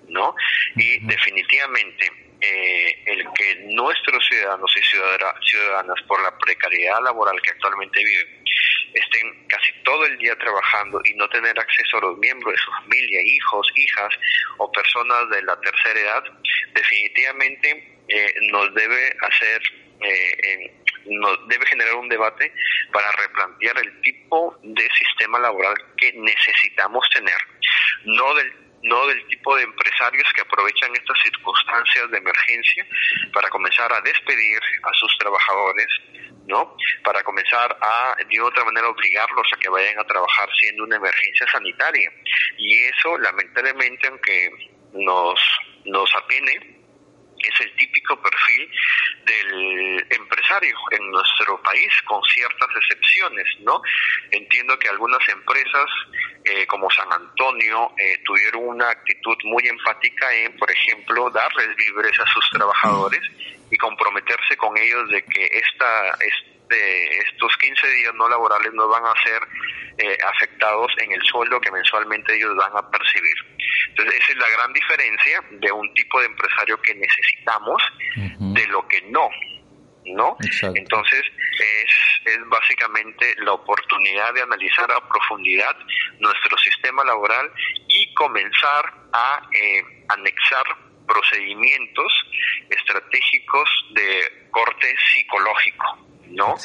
¿no? 0.10 0.36
Y 0.76 1.00
definitivamente 1.06 2.12
eh, 2.40 3.04
el 3.08 3.26
que 3.34 3.56
nuestros 3.74 4.24
ciudadanos 4.28 4.72
y 4.78 4.84
ciudadanas, 4.84 6.02
por 6.08 6.22
la 6.22 6.38
precariedad 6.38 7.02
laboral 7.04 7.42
que 7.42 7.52
actualmente 7.52 8.04
viven, 8.04 8.44
estén 8.94 9.48
casi 9.48 9.72
todo 9.84 10.06
el 10.06 10.18
día 10.18 10.36
trabajando 10.38 11.02
y 11.06 11.14
no 11.16 11.28
tener 11.30 11.60
acceso 11.60 11.98
a 11.98 12.02
los 12.02 12.18
miembros 12.18 12.54
de 12.54 12.60
su 12.60 12.72
familia, 12.72 13.22
hijos, 13.24 13.72
hijas 13.76 14.14
o 14.58 14.72
personas 14.72 15.30
de 15.32 15.42
la 15.44 15.60
tercera 15.60 16.00
edad, 16.00 16.24
definitivamente 16.74 17.98
eh, 18.08 18.34
nos 18.52 18.74
debe 18.74 19.18
hacer, 19.22 19.62
eh, 20.02 20.74
nos 21.10 21.48
debe 21.48 21.66
generar 21.66 21.96
un 21.96 22.10
debate 22.10 22.54
para 22.92 23.12
replantear 23.12 23.78
el 23.80 24.02
tipo 24.02 24.58
de 24.64 24.90
sistema 24.98 25.40
laboral 25.40 25.76
que 25.98 26.14
necesitamos 26.14 27.08
tener, 27.14 27.38
no 28.06 28.34
del 28.36 28.68
no 28.84 29.08
del 29.08 29.26
tipo 29.28 29.56
de 29.56 29.64
empresarios 29.64 30.32
que 30.34 30.42
aprovechan 30.42 30.96
estas 30.96 31.18
circunstancias 31.24 32.12
de 32.12 32.18
emergencia 32.18 32.86
para 33.34 33.50
comenzar 33.50 33.92
a 33.92 34.02
despedir 34.02 34.60
a 34.84 34.94
sus 34.94 35.18
trabajadores, 35.18 35.88
¿no? 36.46 36.76
Para 37.04 37.24
comenzar 37.24 37.76
a, 37.82 38.16
de 38.30 38.42
otra 38.42 38.64
manera, 38.66 38.88
obligarlos 38.90 39.48
a 39.54 39.60
que 39.60 39.70
vayan 39.70 40.00
a 40.00 40.06
trabajar 40.06 40.50
siendo 40.60 40.84
una 40.84 40.98
emergencia 40.98 41.48
sanitaria. 41.52 42.12
Y 42.58 42.84
eso, 42.84 43.18
lamentablemente, 43.18 44.08
aunque 44.08 44.50
nos, 44.94 45.40
nos 45.86 46.16
apene, 46.16 46.77
es 47.40 47.62
el 47.62 47.76
típico 47.76 48.20
perfil 48.22 48.70
del 49.26 50.06
empresario 50.10 50.78
en 50.92 51.12
nuestro 51.12 51.62
país, 51.62 51.90
con 52.06 52.22
ciertas 52.24 52.70
excepciones, 52.76 53.46
¿no? 53.62 53.82
Entiendo 54.32 54.78
que 54.80 54.90
algunas 54.90 55.28
empresas, 55.30 55.86
eh, 56.44 56.66
como 56.68 56.90
San 56.92 57.12
Antonio, 57.12 57.92
eh, 57.98 58.22
tuvieron 58.24 58.68
una 58.68 58.90
actitud 58.90 59.38
muy 59.44 59.68
empática 59.68 60.34
en, 60.34 60.56
por 60.58 60.70
ejemplo, 60.72 61.30
darles 61.30 61.70
libres 61.78 62.20
a 62.20 62.26
sus 62.28 62.50
trabajadores 62.52 63.22
y 63.70 63.78
comprometerse 63.78 64.56
con 64.58 64.78
ellos 64.78 65.10
de 65.10 65.24
que 65.24 65.46
esta, 65.46 66.10
este, 66.20 67.18
estos 67.20 67.56
15 67.58 67.88
días 67.88 68.14
no 68.16 68.30
laborales 68.30 68.74
no 68.74 68.88
van 68.88 69.06
a 69.06 69.14
ser 69.24 69.42
eh, 69.98 70.18
afectados 70.24 70.92
en 71.00 71.12
el 71.12 71.22
sueldo 71.24 71.60
que 71.60 71.72
mensualmente 71.72 72.36
ellos 72.36 72.56
van 72.56 72.72
a 72.76 72.90
percibir. 72.90 73.37
Entonces, 73.98 74.22
esa 74.22 74.32
es 74.34 74.38
la 74.38 74.50
gran 74.50 74.74
diferencia 74.74 75.44
de 75.50 75.72
un 75.72 75.94
tipo 75.94 76.20
de 76.20 76.28
empresario 76.28 76.80
que 76.82 76.94
necesitamos 76.94 77.82
de 78.16 78.68
lo 78.68 78.88
que 78.88 79.02
no. 79.10 79.30
¿no? 80.06 80.38
Entonces, 80.76 81.22
es, 81.60 81.92
es 82.26 82.40
básicamente 82.48 83.36
la 83.40 83.54
oportunidad 83.54 84.34
de 84.34 84.42
analizar 84.44 84.90
a 84.92 85.08
profundidad 85.08 85.76
nuestro 86.20 86.58
sistema 86.60 87.04
laboral 87.04 87.52
y 87.88 88.14
comenzar 88.14 88.94
a 89.14 89.42
eh, 89.52 89.84
anexar 90.10 90.66
procedimientos 91.08 92.14
estratégicos 92.70 93.70
de 93.92 94.50
corte 94.52 94.96
psicológico. 95.14 96.08
¿no? 96.30 96.56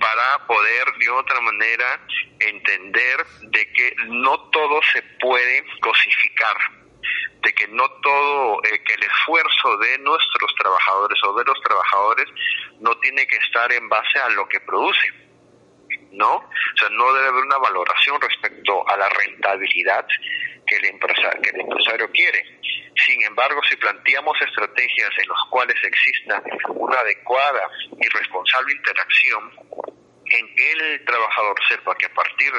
Para 0.00 0.46
poder 0.46 0.84
de 0.98 1.10
otra 1.10 1.40
manera 1.40 2.00
entender 2.38 3.26
de 3.42 3.72
que 3.72 3.94
no 4.06 4.48
todo 4.50 4.80
se 4.92 5.02
puede 5.20 5.64
cosificar, 5.80 6.56
de 7.42 7.52
que 7.52 7.68
no 7.68 7.88
todo, 8.02 8.62
eh, 8.64 8.82
que 8.84 8.94
el 8.94 9.02
esfuerzo 9.02 9.76
de 9.78 9.98
nuestros 9.98 10.54
trabajadores 10.56 11.18
o 11.24 11.34
de 11.34 11.44
los 11.44 11.60
trabajadores 11.62 12.28
no 12.80 12.96
tiene 12.98 13.26
que 13.26 13.36
estar 13.36 13.72
en 13.72 13.88
base 13.88 14.18
a 14.18 14.28
lo 14.30 14.48
que 14.48 14.60
produce, 14.60 15.12
¿no? 16.12 16.36
O 16.36 16.76
sea, 16.78 16.88
no 16.90 17.12
debe 17.14 17.28
haber 17.28 17.44
una 17.44 17.58
valoración 17.58 18.20
respecto 18.20 18.88
a 18.88 18.96
la 18.96 19.08
rentabilidad 19.08 20.06
que 20.66 20.76
el 20.76 20.84
empresario, 20.86 21.42
que 21.42 21.50
el 21.50 21.60
empresario 21.60 22.10
quiere. 22.12 22.60
Sin 23.06 23.22
embargo, 23.24 23.60
si 23.68 23.76
planteamos 23.76 24.36
estrategias 24.42 25.10
en 25.22 25.28
las 25.28 25.40
cuales 25.50 25.76
exista 25.82 26.42
una 26.68 26.98
adecuada 26.98 27.68
y 27.98 28.08
responsable 28.08 28.74
interacción, 28.74 29.50
en 30.30 30.54
que 30.54 30.72
el 30.72 31.04
trabajador 31.04 31.56
sepa 31.68 31.94
que 31.96 32.06
a 32.06 32.14
partir, 32.14 32.52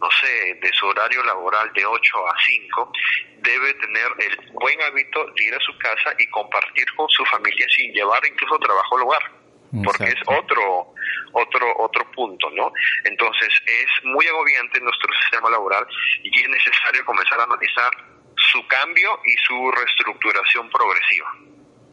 no 0.00 0.10
sé, 0.20 0.54
de 0.60 0.70
su 0.72 0.86
horario 0.86 1.22
laboral 1.24 1.72
de 1.72 1.86
8 1.86 2.28
a 2.28 2.34
5, 2.44 2.92
debe 3.38 3.74
tener 3.74 4.08
el 4.18 4.50
buen 4.52 4.80
hábito 4.82 5.26
de 5.36 5.44
ir 5.44 5.54
a 5.54 5.60
su 5.60 5.76
casa 5.78 6.14
y 6.18 6.26
compartir 6.28 6.86
con 6.96 7.08
su 7.08 7.24
familia 7.26 7.66
sin 7.74 7.92
llevar 7.92 8.24
incluso 8.26 8.58
trabajo 8.58 8.96
al 8.96 9.02
hogar 9.02 9.42
porque 9.84 10.04
es 10.04 10.20
otro 10.26 10.92
otro 11.32 11.76
otro 11.78 12.10
punto, 12.12 12.50
¿no? 12.50 12.72
Entonces 13.04 13.48
es 13.64 14.04
muy 14.04 14.26
agobiante 14.26 14.80
nuestro 14.80 15.12
sistema 15.14 15.48
laboral 15.48 15.86
y 16.22 16.40
es 16.40 16.48
necesario 16.48 17.04
comenzar 17.06 17.40
a 17.40 17.44
analizar 17.44 17.90
su 18.36 18.66
cambio 18.66 19.18
y 19.24 19.34
su 19.46 19.70
reestructuración 19.70 20.68
progresiva. 20.68 21.32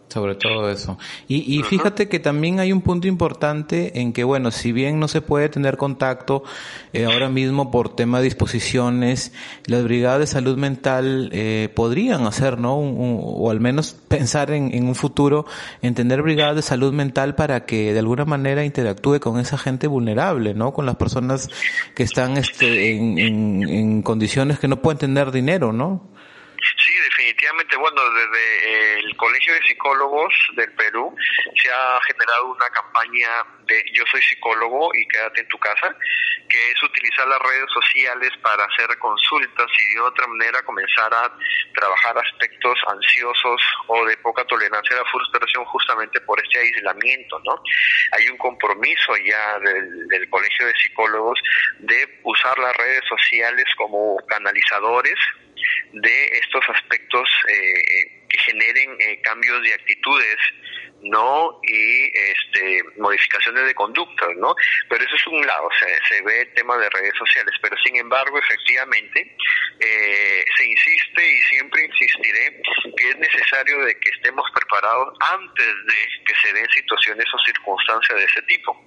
Sobre 0.09 0.33
todo 0.33 0.71
eso. 0.71 0.97
Y, 1.27 1.59
y 1.59 1.61
fíjate 1.61 2.09
que 2.09 2.19
también 2.19 2.59
hay 2.59 2.73
un 2.73 2.81
punto 2.81 3.07
importante 3.07 4.01
en 4.01 4.11
que, 4.11 4.23
bueno, 4.23 4.49
si 4.49 4.71
bien 4.71 4.99
no 4.99 5.07
se 5.07 5.21
puede 5.21 5.49
tener 5.49 5.77
contacto 5.77 6.43
eh, 6.93 7.05
ahora 7.05 7.29
mismo 7.29 7.69
por 7.69 7.95
tema 7.95 8.17
de 8.17 8.23
disposiciones, 8.23 9.31
las 9.67 9.83
brigadas 9.83 10.19
de 10.19 10.25
salud 10.27 10.57
mental 10.57 11.29
eh, 11.31 11.69
podrían 11.75 12.25
hacer, 12.25 12.57
¿no? 12.57 12.75
o 12.79 13.51
al 13.51 13.59
menos 13.59 13.93
pensar 14.07 14.49
en, 14.49 14.73
en, 14.73 14.87
un 14.87 14.95
futuro 14.95 15.45
en 15.83 15.93
tener 15.93 16.23
brigadas 16.23 16.55
de 16.55 16.61
salud 16.63 16.91
mental 16.91 17.35
para 17.35 17.65
que 17.65 17.93
de 17.93 17.99
alguna 17.99 18.25
manera 18.25 18.65
interactúe 18.65 19.19
con 19.19 19.39
esa 19.39 19.59
gente 19.59 19.85
vulnerable, 19.85 20.55
¿no? 20.55 20.73
Con 20.73 20.87
las 20.87 20.95
personas 20.95 21.49
que 21.93 22.03
están 22.03 22.37
este, 22.37 22.95
en, 22.95 23.19
en, 23.19 23.69
en 23.69 24.01
condiciones 24.01 24.57
que 24.57 24.67
no 24.67 24.81
pueden 24.81 24.97
tener 24.97 25.31
dinero, 25.31 25.71
¿no? 25.71 26.09
Sí, 26.61 26.93
definitivamente. 26.93 27.77
Bueno, 27.77 28.01
desde 28.11 28.99
el 28.99 29.15
Colegio 29.15 29.53
de 29.53 29.61
Psicólogos 29.61 30.33
del 30.55 30.71
Perú 30.73 31.15
se 31.61 31.71
ha 31.71 31.99
generado 32.05 32.51
una 32.51 32.69
campaña 32.69 33.29
de 33.65 33.83
Yo 33.93 34.03
soy 34.11 34.21
psicólogo 34.21 34.89
y 34.93 35.07
quédate 35.07 35.41
en 35.41 35.47
tu 35.47 35.57
casa, 35.59 35.95
que 36.49 36.71
es 36.71 36.83
utilizar 36.83 37.27
las 37.27 37.39
redes 37.39 37.69
sociales 37.71 38.31
para 38.41 38.65
hacer 38.65 38.97
consultas 38.97 39.67
y 39.77 39.93
de 39.93 40.01
otra 40.01 40.27
manera 40.27 40.61
comenzar 40.63 41.13
a 41.13 41.31
trabajar 41.73 42.17
aspectos 42.17 42.77
ansiosos 42.87 43.61
o 43.87 44.05
de 44.05 44.17
poca 44.17 44.43
tolerancia 44.45 44.97
a 44.97 45.03
la 45.03 45.09
frustración 45.09 45.63
justamente 45.65 46.19
por 46.21 46.41
este 46.43 46.59
aislamiento, 46.59 47.39
¿no? 47.45 47.61
Hay 48.11 48.27
un 48.29 48.37
compromiso 48.37 49.15
ya 49.23 49.59
del 49.59 50.29
Colegio 50.29 50.65
de 50.65 50.73
Psicólogos 50.73 51.39
de 51.79 52.19
usar 52.23 52.57
las 52.59 52.75
redes 52.75 53.03
sociales 53.07 53.65
como 53.77 54.17
canalizadores 54.27 55.15
de 55.93 56.25
estos 56.43 56.63
aspectos 56.69 57.29
eh, 57.47 57.79
eh, 57.79 58.18
que 58.29 58.37
generen 58.39 58.95
eh, 58.99 59.21
cambios 59.21 59.61
de 59.63 59.73
actitudes 59.73 60.37
no 61.01 61.59
y 61.63 62.11
este 62.31 62.83
modificaciones 62.97 63.65
de 63.65 63.73
conductas 63.73 64.29
no 64.35 64.53
pero 64.89 65.03
eso 65.03 65.15
es 65.15 65.27
un 65.27 65.45
lado 65.47 65.69
se, 65.79 65.87
se 66.13 66.21
ve 66.23 66.41
el 66.41 66.53
tema 66.53 66.77
de 66.77 66.89
redes 66.89 67.13
sociales. 67.17 67.53
Pero 67.61 67.75
sin 67.83 67.95
embargo 67.97 68.37
efectivamente 68.37 69.35
se 69.79 70.65
insiste 70.65 71.31
y 71.31 71.41
siempre 71.43 71.85
insistiré 71.85 72.61
que 72.97 73.09
es 73.09 73.17
necesario 73.17 73.85
de 73.85 73.97
que 73.99 74.09
estemos 74.09 74.45
preparados 74.53 75.17
antes 75.21 75.65
de 75.65 76.23
que 76.25 76.35
se 76.41 76.53
den 76.53 76.67
situaciones 76.69 77.25
o 77.33 77.39
circunstancias 77.45 78.19
de 78.19 78.25
ese 78.25 78.41
tipo. 78.43 78.85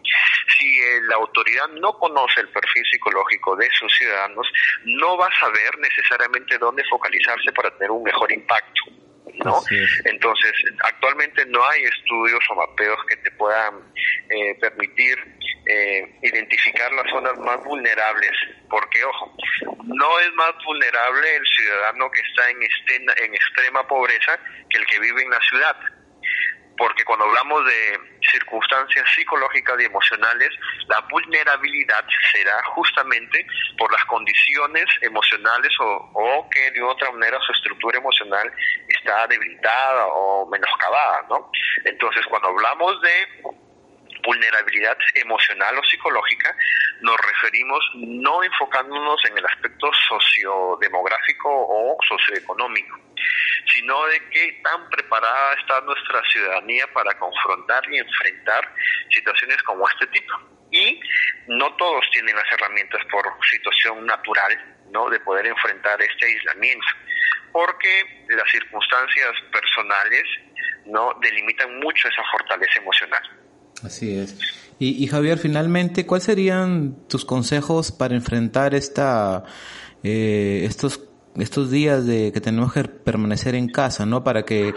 Si 0.58 0.80
la 1.08 1.16
autoridad 1.16 1.68
no 1.80 1.92
conoce 1.99 2.40
el 2.40 2.49
perfil 2.49 2.84
psicológico 2.90 3.56
de 3.56 3.68
sus 3.78 3.92
ciudadanos 3.96 4.46
no 4.84 5.16
va 5.16 5.26
a 5.26 5.40
saber 5.40 5.78
necesariamente 5.78 6.58
dónde 6.58 6.84
focalizarse 6.90 7.52
para 7.52 7.70
tener 7.76 7.90
un 7.90 8.02
mejor 8.02 8.30
impacto 8.32 9.01
¿no? 9.45 9.61
Entonces, 10.05 10.52
actualmente 10.85 11.45
no 11.47 11.64
hay 11.64 11.85
estudios 11.85 12.41
o 12.50 12.55
mapeos 12.55 12.99
que 13.09 13.17
te 13.17 13.31
puedan 13.33 13.93
eh, 14.29 14.55
permitir 14.61 15.17
eh, 15.67 16.19
identificar 16.23 16.93
las 16.93 17.09
zonas 17.11 17.38
más 17.38 17.62
vulnerables, 17.64 18.33
porque, 18.69 19.05
ojo, 19.05 19.37
no 19.85 20.21
es 20.21 20.33
más 20.35 20.52
vulnerable 20.64 21.37
el 21.37 21.47
ciudadano 21.47 22.11
que 22.11 22.21
está 22.21 22.50
en, 22.50 22.62
en 23.25 23.35
extrema 23.35 23.87
pobreza 23.87 24.38
que 24.69 24.79
el 24.79 24.87
que 24.87 24.99
vive 25.00 25.23
en 25.23 25.31
la 25.31 25.41
ciudad 25.49 25.76
porque 26.76 27.05
cuando 27.05 27.25
hablamos 27.25 27.64
de 27.64 27.99
circunstancias 28.31 29.05
psicológicas 29.14 29.81
y 29.81 29.85
emocionales, 29.85 30.50
la 30.88 31.00
vulnerabilidad 31.11 32.05
será 32.33 32.62
justamente 32.75 33.47
por 33.79 33.91
las 33.93 34.05
condiciones 34.07 34.85
emocionales 35.00 35.71
o, 35.81 36.49
que 36.50 36.71
de 36.71 36.83
otra 36.83 37.11
manera 37.11 37.38
su 37.41 37.52
estructura 37.52 37.99
emocional 37.99 38.52
está 38.88 39.26
debilitada 39.26 40.07
o 40.09 40.47
menoscabada, 40.47 41.26
¿no? 41.29 41.50
Entonces, 41.85 42.25
cuando 42.26 42.49
hablamos 42.49 43.00
de 43.00 43.43
vulnerabilidad 44.23 44.97
emocional 45.14 45.79
o 45.79 45.85
psicológica, 45.85 46.57
nos 47.00 47.17
referimos 47.17 47.81
no 47.95 48.43
enfocándonos 48.43 49.21
en 49.26 49.38
el 49.38 49.47
aspecto 49.47 49.91
sociodemográfico 50.09 51.49
o 51.49 51.97
socioeconómico, 52.09 52.99
sino 53.73 54.07
de 54.07 54.29
qué 54.31 54.61
tan 54.62 54.88
preparada 54.91 55.55
está 55.55 55.81
nuestra 55.83 56.23
ciudadanía 56.31 56.87
para 56.93 57.19
confrontar 57.19 57.83
y 57.91 57.99
enfrentar 57.99 58.75
situaciones 59.11 59.62
como 59.64 59.88
este 59.88 60.07
tipo. 60.09 60.35
Y 60.71 61.00
no 61.49 61.75
todos 61.76 62.05
tienen 62.12 62.35
las 62.35 62.50
herramientas 62.52 63.05
por 63.11 63.25
situación 63.50 64.07
natural, 64.07 64.76
¿no? 64.91 65.11
De 65.11 65.21
poder 65.21 65.47
enfrentar 65.47 66.00
este 66.00 66.26
aislamiento, 66.26 66.87
porque 67.52 68.25
las 68.29 68.50
circunstancias 68.50 69.33
personales, 69.52 70.25
¿no? 70.87 71.12
Delimitan 71.21 71.79
mucho 71.81 72.09
esa 72.09 72.23
fortaleza 72.31 72.79
emocional. 72.79 73.41
Así 73.82 74.12
es. 74.12 74.36
Y, 74.78 75.06
Javier, 75.06 75.38
finalmente, 75.38 76.06
¿cuáles 76.06 76.24
serían 76.24 76.96
tus 77.06 77.24
consejos 77.24 77.92
para 77.92 78.16
enfrentar 78.16 78.74
esta, 78.74 79.44
eh, 80.02 80.64
estos, 80.64 81.00
estos 81.36 81.70
días 81.70 82.04
de 82.04 82.32
que 82.32 82.40
tenemos 82.40 82.72
que 82.72 82.82
permanecer 82.84 83.54
en 83.54 83.68
casa, 83.68 84.06
¿no? 84.06 84.24
Para 84.24 84.44
que 84.44 84.74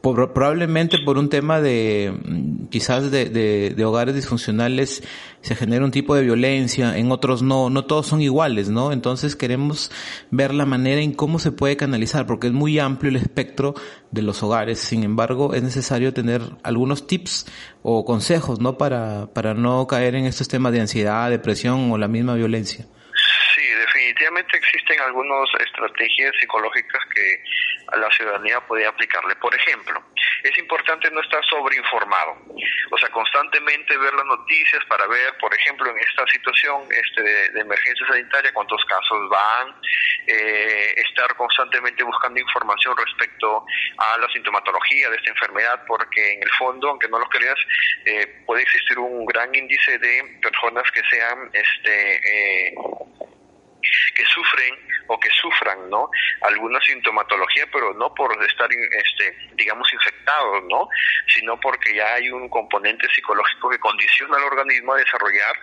probablemente 0.00 0.98
por 1.04 1.18
un 1.18 1.28
tema 1.28 1.60
de 1.60 2.12
mm, 2.24 2.66
quizás 2.66 3.10
de, 3.10 3.28
de, 3.28 3.84
hogares 3.84 4.14
disfuncionales 4.14 5.02
se 5.42 5.54
genera 5.54 5.84
un 5.84 5.90
tipo 5.90 6.14
de 6.14 6.22
violencia, 6.22 6.96
en 6.96 7.10
otros 7.10 7.42
no, 7.42 7.70
no 7.70 7.84
todos 7.84 8.06
son 8.06 8.20
iguales, 8.20 8.68
¿no? 8.68 8.92
Entonces 8.92 9.36
queremos 9.36 9.90
ver 10.30 10.54
la 10.54 10.66
manera 10.66 11.00
en 11.00 11.12
cómo 11.12 11.38
se 11.38 11.52
puede 11.52 11.76
canalizar, 11.76 12.26
porque 12.26 12.48
es 12.48 12.52
muy 12.52 12.78
amplio 12.78 13.10
el 13.10 13.16
espectro 13.16 13.74
de 14.10 14.22
los 14.22 14.42
hogares. 14.42 14.78
Sin 14.78 15.02
embargo, 15.02 15.54
es 15.54 15.62
necesario 15.62 16.12
tener 16.12 16.42
algunos 16.62 17.06
tips 17.06 17.46
o 17.82 18.04
consejos, 18.04 18.60
¿no? 18.60 18.78
Para, 18.78 19.28
para 19.32 19.54
no 19.54 19.86
caer 19.86 20.14
en 20.14 20.26
estos 20.26 20.48
temas 20.48 20.72
de 20.72 20.80
ansiedad, 20.80 21.30
depresión 21.30 21.90
o 21.90 21.98
la 21.98 22.08
misma 22.08 22.34
violencia. 22.34 22.86
Sí, 23.54 23.62
definitivamente 24.00 24.56
existen 24.56 25.00
algunas 25.00 25.48
estrategias 25.60 26.32
psicológicas 26.40 27.00
que 27.14 27.42
la 27.98 28.10
ciudadanía 28.10 28.60
puede 28.60 28.86
aplicarle. 28.86 29.36
Por 29.36 29.54
ejemplo, 29.54 30.02
es 30.42 30.56
importante 30.58 31.10
no 31.10 31.20
estar 31.20 31.44
sobreinformado, 31.44 32.36
o 32.90 32.98
sea, 32.98 33.10
constantemente 33.10 33.96
ver 33.98 34.14
las 34.14 34.24
noticias 34.24 34.82
para 34.86 35.06
ver, 35.06 35.36
por 35.38 35.52
ejemplo, 35.54 35.90
en 35.90 35.98
esta 35.98 36.26
situación 36.28 36.82
este, 36.90 37.22
de, 37.22 37.60
emergencia 37.60 38.06
sanitaria, 38.06 38.52
cuántos 38.54 38.82
casos 38.86 39.28
van, 39.28 39.74
eh, 40.26 40.94
estar 40.96 41.34
constantemente 41.36 42.02
buscando 42.02 42.40
información 42.40 42.96
respecto 42.96 43.66
a 43.98 44.18
la 44.18 44.28
sintomatología 44.28 45.10
de 45.10 45.16
esta 45.16 45.30
enfermedad, 45.30 45.84
porque 45.86 46.34
en 46.34 46.42
el 46.42 46.50
fondo, 46.58 46.88
aunque 46.88 47.08
no 47.08 47.18
lo 47.18 47.28
creas, 47.28 47.58
eh, 48.06 48.42
puede 48.46 48.62
existir 48.62 48.98
un 48.98 49.26
gran 49.26 49.54
índice 49.54 49.98
de 49.98 50.38
personas 50.40 50.90
que 50.92 51.02
sean 51.10 51.50
este, 51.52 52.68
eh, 52.68 52.74
que 54.14 54.24
sufren 54.24 54.74
o 55.08 55.18
que 55.18 55.30
sufran, 55.30 55.90
¿no? 55.90 56.10
Alguna 56.42 56.80
sintomatología, 56.80 57.66
pero 57.72 57.92
no 57.94 58.14
por 58.14 58.32
estar, 58.44 58.68
este, 58.72 59.36
digamos, 59.54 59.92
infectados, 59.92 60.64
¿no? 60.68 60.88
Sino 61.26 61.58
porque 61.60 61.94
ya 61.94 62.14
hay 62.14 62.30
un 62.30 62.48
componente 62.48 63.08
psicológico 63.14 63.70
que 63.70 63.78
condiciona 63.78 64.36
al 64.36 64.44
organismo 64.44 64.94
a 64.94 64.98
desarrollar, 64.98 65.56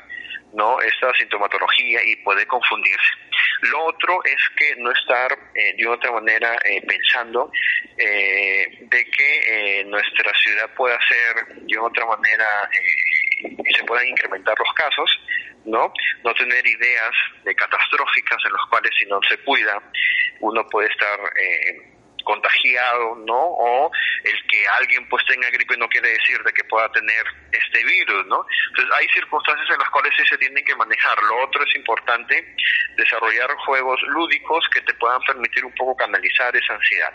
¿no? 0.54 0.80
Esta 0.82 1.14
sintomatología 1.14 2.02
y 2.04 2.16
puede 2.18 2.46
confundirse. 2.46 3.28
Lo 3.62 3.86
otro 3.86 4.24
es 4.24 4.38
que 4.56 4.76
no 4.78 4.92
estar 4.92 5.32
eh, 5.56 5.76
de 5.78 5.88
otra 5.88 6.12
manera 6.12 6.56
eh, 6.64 6.82
pensando 6.86 7.52
eh, 7.98 8.78
de 8.82 9.06
que 9.06 9.84
nuestra 9.86 10.32
ciudad 10.36 10.70
pueda 10.76 10.98
ser 11.08 11.56
de 11.64 11.78
otra 11.80 12.06
manera 12.06 12.70
y 13.40 13.74
se 13.74 13.84
puedan 13.86 14.08
incrementar 14.08 14.56
los 14.58 14.74
casos, 14.74 15.20
¿no? 15.66 15.92
No 16.24 16.34
tener 16.34 16.66
ideas 16.66 17.12
de 17.44 17.56
catastróficas 17.56 18.38
en 18.46 18.54
las 18.54 18.66
cuales 18.70 18.92
si 18.98 19.06
no 19.06 19.20
se 19.28 19.38
cuida 19.44 19.82
uno 20.40 20.68
puede 20.70 20.88
estar 20.90 21.20
eh, 21.20 21.98
contagiado, 22.28 23.16
¿no? 23.26 23.40
O 23.40 23.92
el 24.24 24.48
que 24.48 24.68
alguien 24.80 25.08
pues 25.08 25.26
tenga 25.26 25.50
gripe 25.50 25.78
no 25.78 25.88
quiere 25.88 26.10
decir 26.10 26.38
de 26.44 26.52
que 26.52 26.64
pueda 26.66 26.92
tener 26.92 27.24
este 27.52 27.84
virus, 27.86 28.26
¿no? 28.28 28.46
Entonces 28.70 28.94
hay 29.00 29.08
circunstancias 29.14 29.70
en 29.72 29.80
las 29.80 29.90
cuales 29.90 30.12
sí 30.18 30.24
se 30.28 30.38
tienen 30.38 30.64
que 30.66 30.76
manejar. 30.76 31.18
Lo 31.24 31.44
otro 31.46 31.64
es 31.64 31.76
importante 31.76 32.56
desarrollar 32.98 33.50
juegos 33.66 34.02
lúdicos 34.10 34.68
que 34.74 34.82
te 34.82 34.94
puedan 34.96 35.22
permitir 35.22 35.64
un 35.64 35.74
poco 35.76 35.96
canalizar 35.96 36.54
esa 36.54 36.74
ansiedad, 36.74 37.14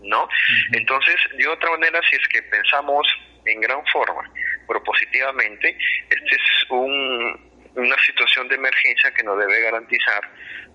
¿no? 0.00 0.26
Entonces, 0.72 1.16
de 1.36 1.46
otra 1.46 1.70
manera, 1.70 2.00
si 2.08 2.16
es 2.16 2.26
que 2.28 2.42
pensamos 2.44 3.06
en 3.44 3.60
gran 3.60 3.84
forma, 3.92 4.22
propositivamente, 4.66 5.76
este 6.10 6.36
es 6.36 6.70
un 6.70 7.54
una 7.76 7.98
situación 7.98 8.48
de 8.48 8.54
emergencia 8.54 9.10
que 9.12 9.22
nos 9.22 9.38
debe 9.38 9.60
garantizar 9.62 10.22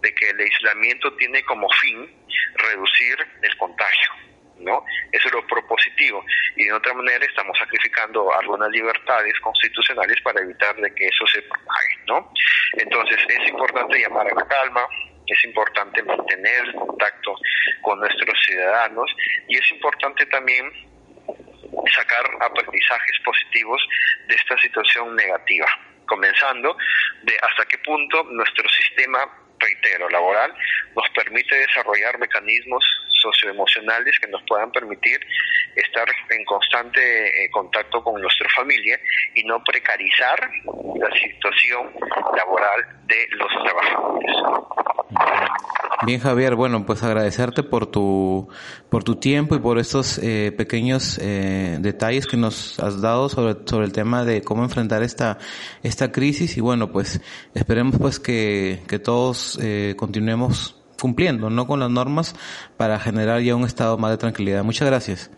de 0.02 0.14
que 0.14 0.30
el 0.30 0.40
aislamiento 0.40 1.14
tiene 1.16 1.44
como 1.44 1.68
fin 1.70 2.10
reducir 2.56 3.18
el 3.42 3.58
contagio, 3.58 4.12
¿no? 4.60 4.84
Eso 5.12 5.28
es 5.28 5.34
lo 5.34 5.46
propositivo 5.48 6.24
y 6.56 6.66
de 6.66 6.74
otra 6.74 6.94
manera 6.94 7.26
estamos 7.26 7.58
sacrificando 7.58 8.34
algunas 8.36 8.70
libertades 8.72 9.34
constitucionales 9.40 10.20
para 10.22 10.42
evitar 10.42 10.76
de 10.76 10.94
que 10.94 11.08
eso 11.08 11.26
se 11.28 11.42
propague, 11.44 11.96
¿no? 12.08 12.34
Entonces 12.74 13.20
es 13.28 13.50
importante 13.50 14.00
llamar 14.00 14.28
a 14.30 14.36
la 14.36 14.48
calma, 14.48 14.86
es 15.26 15.44
importante 15.46 16.04
mantener 16.04 16.74
contacto 16.74 17.36
con 17.82 18.00
nuestros 18.00 18.38
ciudadanos 18.46 19.10
y 19.48 19.58
es 19.58 19.72
importante 19.72 20.26
también 20.26 20.70
sacar 21.94 22.26
aprendizajes 22.42 23.20
positivos 23.24 23.82
de 24.28 24.36
esta 24.36 24.58
situación 24.60 25.16
negativa 25.16 25.68
comenzando 26.10 26.76
de 27.22 27.38
hasta 27.42 27.66
qué 27.66 27.78
punto 27.78 28.24
nuestro 28.32 28.68
sistema, 28.68 29.20
reitero, 29.60 30.10
laboral, 30.10 30.52
nos 30.96 31.08
permite 31.12 31.56
desarrollar 31.56 32.18
mecanismos 32.18 32.84
socioemocionales 33.20 34.20
que 34.20 34.28
nos 34.28 34.42
puedan 34.48 34.72
permitir 34.72 35.20
estar 35.76 36.08
en 36.30 36.46
constante 36.46 37.46
eh, 37.46 37.50
contacto 37.52 38.04
con 38.04 38.22
nuestra 38.22 38.48
familia 38.56 39.00
y 39.36 39.44
no 39.44 39.64
precarizar 39.64 40.40
la 40.96 41.12
situación 41.20 41.92
laboral 42.36 42.86
de 43.06 43.28
los 43.32 43.50
trabajadores. 43.64 44.36
Bien, 46.06 46.22
Javier, 46.22 46.56
bueno, 46.56 46.86
pues 46.86 47.04
agradecerte 47.04 47.62
por 47.62 47.88
tu, 47.88 48.48
por 48.90 49.04
tu 49.04 49.18
tiempo 49.18 49.56
y 49.56 49.60
por 49.60 49.80
estos 49.80 50.18
eh, 50.20 50.54
pequeños 50.56 51.20
eh, 51.22 51.78
detalles 51.82 52.26
que 52.26 52.38
nos 52.38 52.80
has 52.80 53.02
dado 53.02 53.28
sobre, 53.28 53.56
sobre 53.66 53.86
el 53.86 53.92
tema 53.92 54.24
de 54.24 54.42
cómo 54.42 54.64
enfrentar 54.64 55.04
esta, 55.04 55.40
esta 55.84 56.12
crisis 56.14 56.56
y 56.56 56.62
bueno, 56.62 56.92
pues 56.94 57.22
esperemos 57.54 57.98
pues 58.00 58.20
que, 58.20 58.80
que 58.88 58.98
todos 58.98 59.60
eh, 59.62 59.96
continuemos 59.98 60.79
cumpliendo, 61.00 61.50
¿no? 61.50 61.66
Con 61.68 61.80
las 61.80 61.90
normas 61.90 62.36
para 62.78 63.00
generar 63.00 63.42
ya 63.42 63.56
un 63.56 63.66
estado 63.66 63.98
más 63.98 64.12
de 64.12 64.18
tranquilidad. 64.18 64.64
Muchas 64.64 64.88
gracias. 64.88 65.32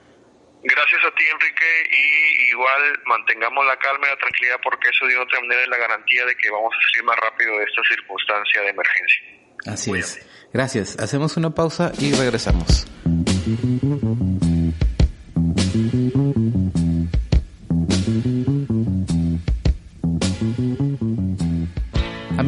Gracias 0.64 1.02
a 1.06 1.16
ti, 1.16 1.24
Enrique, 1.34 1.66
y 1.90 2.52
igual 2.52 3.00
mantengamos 3.06 3.66
la 3.66 3.78
calma 3.78 4.08
y 4.08 4.10
la 4.12 4.18
tranquilidad 4.18 4.58
porque 4.64 4.90
eso 4.90 5.08
de 5.08 5.18
otra 5.18 5.40
manera 5.42 5.62
es 5.64 5.68
la 5.70 5.78
garantía 5.78 6.26
de 6.26 6.36
que 6.36 6.52
vamos 6.52 6.72
a 6.74 6.92
salir 6.92 7.06
más 7.06 7.18
rápido 7.18 7.58
de 7.58 7.64
esta 7.64 7.82
circunstancia 7.90 8.62
de 8.62 8.70
emergencia. 8.70 9.24
Así 9.66 9.92
es. 9.92 10.28
Gracias. 10.54 11.00
Hacemos 11.00 11.38
una 11.38 11.52
pausa 11.52 11.92
y 12.00 12.14
regresamos. 12.14 12.86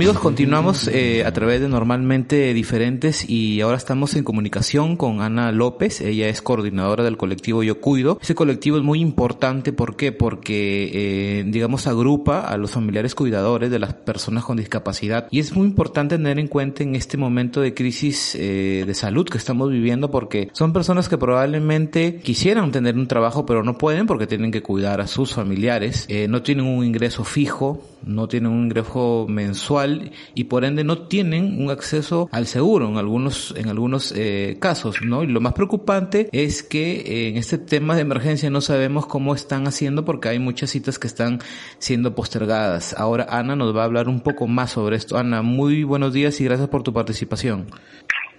Amigos, 0.04 0.20
continuamos 0.20 0.90
eh, 0.90 1.24
a 1.24 1.32
través 1.32 1.62
de 1.62 1.70
Normalmente 1.70 2.54
Diferentes 2.54 3.30
y 3.30 3.62
ahora 3.62 3.78
estamos 3.78 4.18
en 4.18 4.26
comunicación 4.26 4.98
con 4.98 5.22
Ana 5.22 5.54
López. 5.54 6.02
Ella 6.02 6.28
es 6.28 6.42
coordinadora 6.42 7.06
del 7.06 7.16
colectivo 7.16 7.64
Yo 7.64 7.80
Cuido. 7.80 8.20
Ese 8.22 8.36
colectivo 8.36 8.76
es 8.76 8.84
muy 8.84 9.00
importante, 9.00 9.72
¿por 9.72 9.96
qué? 9.96 10.12
Porque, 10.12 10.92
eh, 11.40 11.46
digamos, 11.48 11.88
agrupa 11.88 12.42
a 12.42 12.58
los 12.58 12.72
familiares 12.72 13.16
cuidadores 13.16 13.72
de 13.72 13.80
las 13.80 13.94
personas 13.94 14.44
con 14.44 14.58
discapacidad 14.58 15.30
y 15.32 15.40
es 15.40 15.56
muy 15.56 15.68
importante 15.68 16.18
tener 16.18 16.38
en 16.38 16.50
cuenta 16.50 16.84
en 16.84 16.96
este 16.96 17.16
momento 17.16 17.62
de 17.62 17.74
crisis 17.74 18.36
eh, 18.36 18.84
de 18.86 18.94
salud 18.96 19.26
que 19.26 19.38
estamos 19.38 19.72
viviendo 19.72 20.12
porque 20.12 20.50
son 20.52 20.74
personas 20.74 21.08
que 21.08 21.18
probablemente 21.18 22.18
quisieran 22.18 22.74
tener 22.74 22.98
un 22.98 23.08
trabajo 23.08 23.46
pero 23.46 23.64
no 23.64 23.78
pueden 23.78 24.06
porque 24.06 24.28
tienen 24.28 24.52
que 24.52 24.62
cuidar 24.62 25.00
a 25.00 25.08
sus 25.08 25.34
familiares, 25.34 26.10
no 26.28 26.42
tienen 26.42 26.66
un 26.66 26.84
ingreso 26.84 27.24
fijo, 27.24 27.82
no 28.06 28.28
tienen 28.28 28.52
un 28.52 28.66
ingreso 28.66 29.26
mensual 29.28 30.12
y 30.36 30.46
por 30.46 30.66
ende 30.66 30.84
no 30.84 31.08
tienen 31.08 31.62
un 31.62 31.72
acceso 31.72 32.30
al 32.32 32.48
seguro 32.48 32.88
en 32.88 32.98
algunos 32.98 33.54
en 33.58 33.70
algunos 33.70 34.14
eh, 34.16 34.58
casos, 34.60 35.02
¿no? 35.02 35.24
Y 35.24 35.28
lo 35.28 35.42
más 35.42 35.54
preocupante 35.54 36.30
es 36.32 36.64
que 36.64 37.02
eh, 37.02 37.28
en 37.30 37.38
este 37.38 37.58
tema 37.58 37.96
de 37.96 38.02
emergencia 38.02 38.50
no 38.50 38.62
sabemos 38.62 39.06
cómo 39.06 39.34
están 39.34 39.68
haciendo 39.68 40.06
porque 40.06 40.30
hay 40.30 40.40
muchas 40.40 40.70
citas 40.70 41.00
que 41.00 41.08
están 41.08 41.40
siendo 41.78 42.16
postergadas. 42.16 42.94
Ahora 42.98 43.26
Ana 43.30 43.56
nos 43.56 43.76
va 43.76 43.82
a 43.82 43.86
hablar 43.86 44.08
un 44.08 44.22
poco 44.22 44.48
más 44.48 44.72
sobre 44.72 44.96
esto. 44.96 45.18
Ana, 45.18 45.42
muy 45.42 45.84
buenos 45.84 46.14
días 46.14 46.40
y 46.42 46.46
gracias 46.46 46.70
por 46.70 46.84
tu 46.84 46.94
participación. 46.94 47.68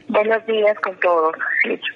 Buenos 0.09 0.45
días 0.47 0.77
con 0.81 0.99
todos. 1.01 1.35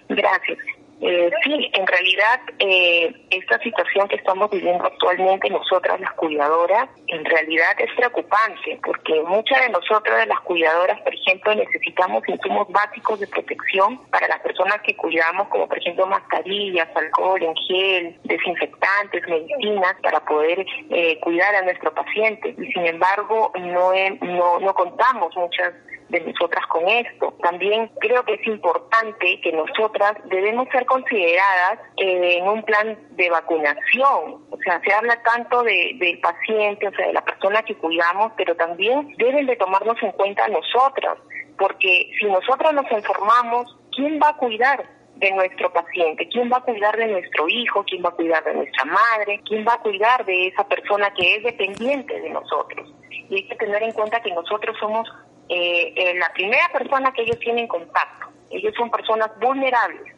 Gracias. 0.09 0.59
Eh, 1.01 1.31
sí, 1.45 1.71
en 1.75 1.87
realidad 1.87 2.41
eh, 2.59 3.13
esta 3.31 3.59
situación 3.61 4.09
que 4.09 4.17
estamos 4.17 4.51
viviendo 4.51 4.85
actualmente 4.85 5.49
nosotras 5.49 6.01
las 6.01 6.13
cuidadoras, 6.15 6.89
en 7.07 7.25
realidad 7.25 7.77
es 7.79 7.93
preocupante 7.95 8.81
porque 8.85 9.23
muchas 9.23 9.61
de 9.63 9.69
nosotras 9.71 10.19
de 10.19 10.27
las 10.27 10.41
cuidadoras, 10.41 11.01
por 11.03 11.15
ejemplo, 11.15 11.55
necesitamos 11.55 12.23
insumos 12.29 12.67
básicos 12.71 13.21
de 13.21 13.29
protección 13.29 13.99
para 14.11 14.27
las 14.27 14.41
personas 14.41 14.81
que 14.83 14.97
cuidamos, 14.97 15.49
como 15.49 15.69
por 15.69 15.79
ejemplo 15.79 16.07
mascarillas, 16.07 16.89
alcohol 16.97 17.43
en 17.43 17.55
gel, 17.55 18.19
desinfectantes, 18.25 19.23
medicinas, 19.29 19.95
para 20.03 20.19
poder 20.25 20.67
eh, 20.91 21.21
cuidar 21.21 21.55
a 21.55 21.63
nuestro 21.63 21.95
paciente. 21.95 22.55
Y 22.59 22.73
sin 22.73 22.87
embargo, 22.87 23.53
no, 23.55 23.93
no, 24.21 24.59
no 24.59 24.75
contamos 24.75 25.37
muchas 25.37 25.75
de 26.09 26.21
nosotras 26.21 26.67
con 26.67 26.89
esto. 26.89 27.35
También 27.43 27.91
creo 28.01 28.25
que 28.25 28.35
es 28.35 28.47
importante 28.47 29.41
que 29.41 29.53
nosotras 29.53 30.15
debemos 30.27 30.69
ser 30.71 30.87
consideradas 30.89 31.79
eh, 31.97 32.39
en 32.39 32.49
un 32.49 32.63
plan 32.65 32.99
de 33.11 33.31
vacunación. 33.31 34.45
O 34.51 34.59
sea, 34.65 34.81
se 34.81 34.93
habla 34.93 35.23
tanto 35.23 35.63
de, 35.63 35.93
del 35.99 36.19
paciente, 36.21 36.89
o 36.89 36.93
sea, 36.93 37.07
de 37.07 37.13
la 37.13 37.25
persona 37.25 37.63
que 37.63 37.77
cuidamos, 37.77 38.33
pero 38.37 38.57
también 38.57 39.15
deben 39.19 39.47
de 39.47 39.57
tomarnos 39.57 40.03
en 40.03 40.13
cuenta 40.13 40.49
nosotras, 40.49 41.19
porque 41.57 42.11
si 42.19 42.27
nosotras 42.27 42.73
nos 42.73 42.91
enfermamos, 42.91 43.77
¿quién 43.95 44.19
va 44.21 44.31
a 44.31 44.37
cuidar? 44.37 44.99
de 45.19 45.33
nuestro 45.33 45.73
paciente, 45.73 46.29
quién 46.29 46.49
va 46.49 46.59
a 46.59 46.63
cuidar 46.63 46.97
de 46.97 47.09
nuestro 47.09 47.49
hijo, 47.49 47.85
quién 47.85 48.05
va 48.05 48.11
a 48.11 48.13
cuidar 48.13 48.45
de 48.45 48.55
nuestra 48.55 48.85
madre, 48.85 49.41
quién 49.45 49.67
va 49.67 49.75
a 49.75 49.81
cuidar 49.81 50.25
de 50.25 50.47
esa 50.47 50.63
persona 50.69 51.13
que 51.13 51.35
es 51.35 51.43
dependiente 51.43 52.21
de 52.21 52.31
nosotros. 52.31 52.95
Y 53.11 53.35
hay 53.35 53.49
que 53.49 53.57
tener 53.57 53.83
en 53.83 53.93
cuenta 53.93 54.21
que 54.21 54.33
nosotros 54.33 54.77
somos 54.79 55.09
eh, 55.49 55.93
eh, 55.97 56.15
la 56.19 56.33
primera 56.35 56.69
persona 56.73 57.13
que 57.13 57.23
ellos 57.23 57.39
tienen 57.41 57.67
contacto. 57.67 58.29
Ellos 58.51 58.75
son 58.77 58.91
personas 58.91 59.31
vulnerables. 59.41 60.15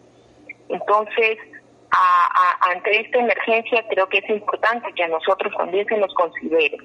Entonces, 0.70 1.38
ante 2.68 3.00
esta 3.00 3.18
emergencia 3.18 3.84
creo 3.88 4.08
que 4.08 4.18
es 4.18 4.30
importante 4.30 4.92
que 4.94 5.02
a 5.02 5.08
nosotros 5.08 5.52
también 5.56 5.86
se 5.86 5.96
nos 5.96 6.12
considere. 6.14 6.78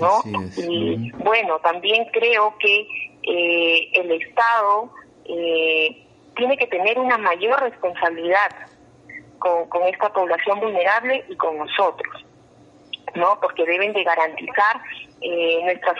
¿no? 0.00 0.22
Y 0.56 1.12
bueno, 1.12 1.58
también 1.60 2.06
creo 2.12 2.56
que 2.58 2.86
eh, 3.22 3.90
el 3.92 4.10
Estado 4.12 4.92
eh, 5.24 6.04
tiene 6.36 6.56
que 6.56 6.66
tener 6.66 6.98
una 6.98 7.16
mayor 7.16 7.60
responsabilidad 7.60 8.50
con, 9.38 9.68
con 9.68 9.84
esta 9.84 10.12
población 10.12 10.60
vulnerable 10.60 11.24
y 11.28 11.36
con 11.36 11.58
nosotros. 11.58 12.24
¿no? 13.14 13.38
Porque 13.40 13.64
deben 13.64 13.92
de 13.92 14.02
garantizar 14.02 14.80
eh, 15.20 15.60
nuestra 15.62 15.94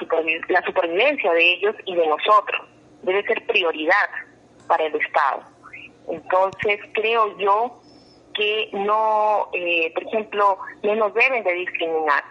la 0.48 0.62
supervivencia 0.62 1.32
de 1.32 1.52
ellos 1.52 1.76
y 1.86 1.94
de 1.94 2.06
nosotros. 2.08 2.62
Debe 3.02 3.22
ser 3.24 3.46
prioridad 3.46 4.10
para 4.66 4.84
el 4.84 4.94
Estado. 4.96 5.53
Entonces, 6.08 6.80
creo 6.92 7.36
yo 7.38 7.80
que 8.34 8.68
no, 8.72 9.48
eh, 9.52 9.92
por 9.94 10.04
ejemplo, 10.04 10.58
no 10.82 10.94
nos 10.96 11.14
deben 11.14 11.44
de 11.44 11.52
discriminar. 11.52 12.24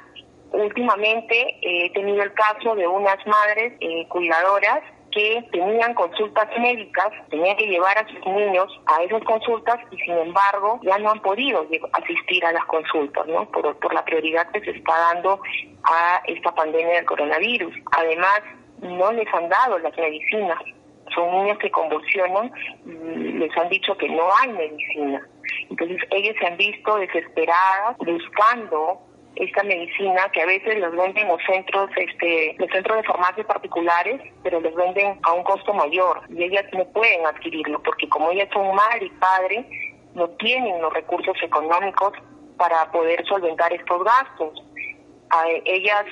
Últimamente 0.51 1.57
he 1.61 1.89
tenido 1.93 2.21
el 2.21 2.33
caso 2.33 2.75
de 2.75 2.85
unas 2.87 3.17
madres 3.25 3.73
eh, 3.79 4.07
cuidadoras 4.09 4.81
que 5.11 5.43
tenían 5.51 5.93
consultas 5.93 6.47
médicas, 6.59 7.09
tenían 7.29 7.55
que 7.57 7.67
llevar 7.67 7.97
a 7.97 8.07
sus 8.07 8.25
niños 8.25 8.67
a 8.87 9.03
esas 9.03 9.23
consultas 9.23 9.77
y 9.91 9.97
sin 9.97 10.17
embargo 10.17 10.79
ya 10.83 10.97
no 10.97 11.11
han 11.11 11.21
podido 11.21 11.65
asistir 11.93 12.45
a 12.45 12.51
las 12.51 12.65
consultas, 12.65 13.25
¿no? 13.27 13.45
Por, 13.51 13.75
por 13.77 13.93
la 13.93 14.03
prioridad 14.03 14.49
que 14.51 14.61
se 14.61 14.71
está 14.71 14.97
dando 15.13 15.39
a 15.83 16.21
esta 16.25 16.53
pandemia 16.53 16.95
del 16.95 17.05
coronavirus. 17.05 17.73
Además, 17.95 18.41
no 18.81 19.11
les 19.11 19.31
han 19.33 19.49
dado 19.49 19.79
las 19.79 19.95
medicinas. 19.97 20.59
Son 21.13 21.29
niños 21.31 21.57
que 21.59 21.71
convulsionan 21.71 22.51
y 22.85 23.33
les 23.33 23.57
han 23.57 23.69
dicho 23.69 23.95
que 23.97 24.09
no 24.09 24.23
hay 24.41 24.49
medicina. 24.49 25.27
Entonces 25.69 25.97
ellos 26.11 26.35
se 26.39 26.47
han 26.47 26.57
visto 26.57 26.95
desesperadas 26.97 27.97
buscando 27.97 28.99
esta 29.35 29.63
medicina 29.63 30.29
que 30.31 30.41
a 30.41 30.45
veces 30.45 30.77
los 30.79 30.95
venden 30.95 31.27
los 31.27 31.41
centros, 31.43 31.89
este, 31.97 32.55
los 32.59 32.69
centros 32.69 32.97
de 32.97 33.03
farmacia 33.03 33.43
particulares, 33.43 34.21
pero 34.43 34.59
les 34.59 34.75
venden 34.75 35.19
a 35.23 35.33
un 35.33 35.43
costo 35.43 35.73
mayor 35.73 36.21
y 36.29 36.43
ellas 36.43 36.65
no 36.73 36.85
pueden 36.85 37.25
adquirirlo 37.25 37.81
porque 37.81 38.07
como 38.09 38.31
ellas 38.31 38.49
son 38.53 38.75
madre 38.75 39.05
y 39.05 39.09
padre, 39.09 39.65
no 40.13 40.29
tienen 40.29 40.81
los 40.81 40.93
recursos 40.93 41.35
económicos 41.41 42.13
para 42.57 42.91
poder 42.91 43.25
solventar 43.25 43.73
estos 43.73 44.03
gastos. 44.03 44.63
A 45.31 45.49
ellas 45.65 46.05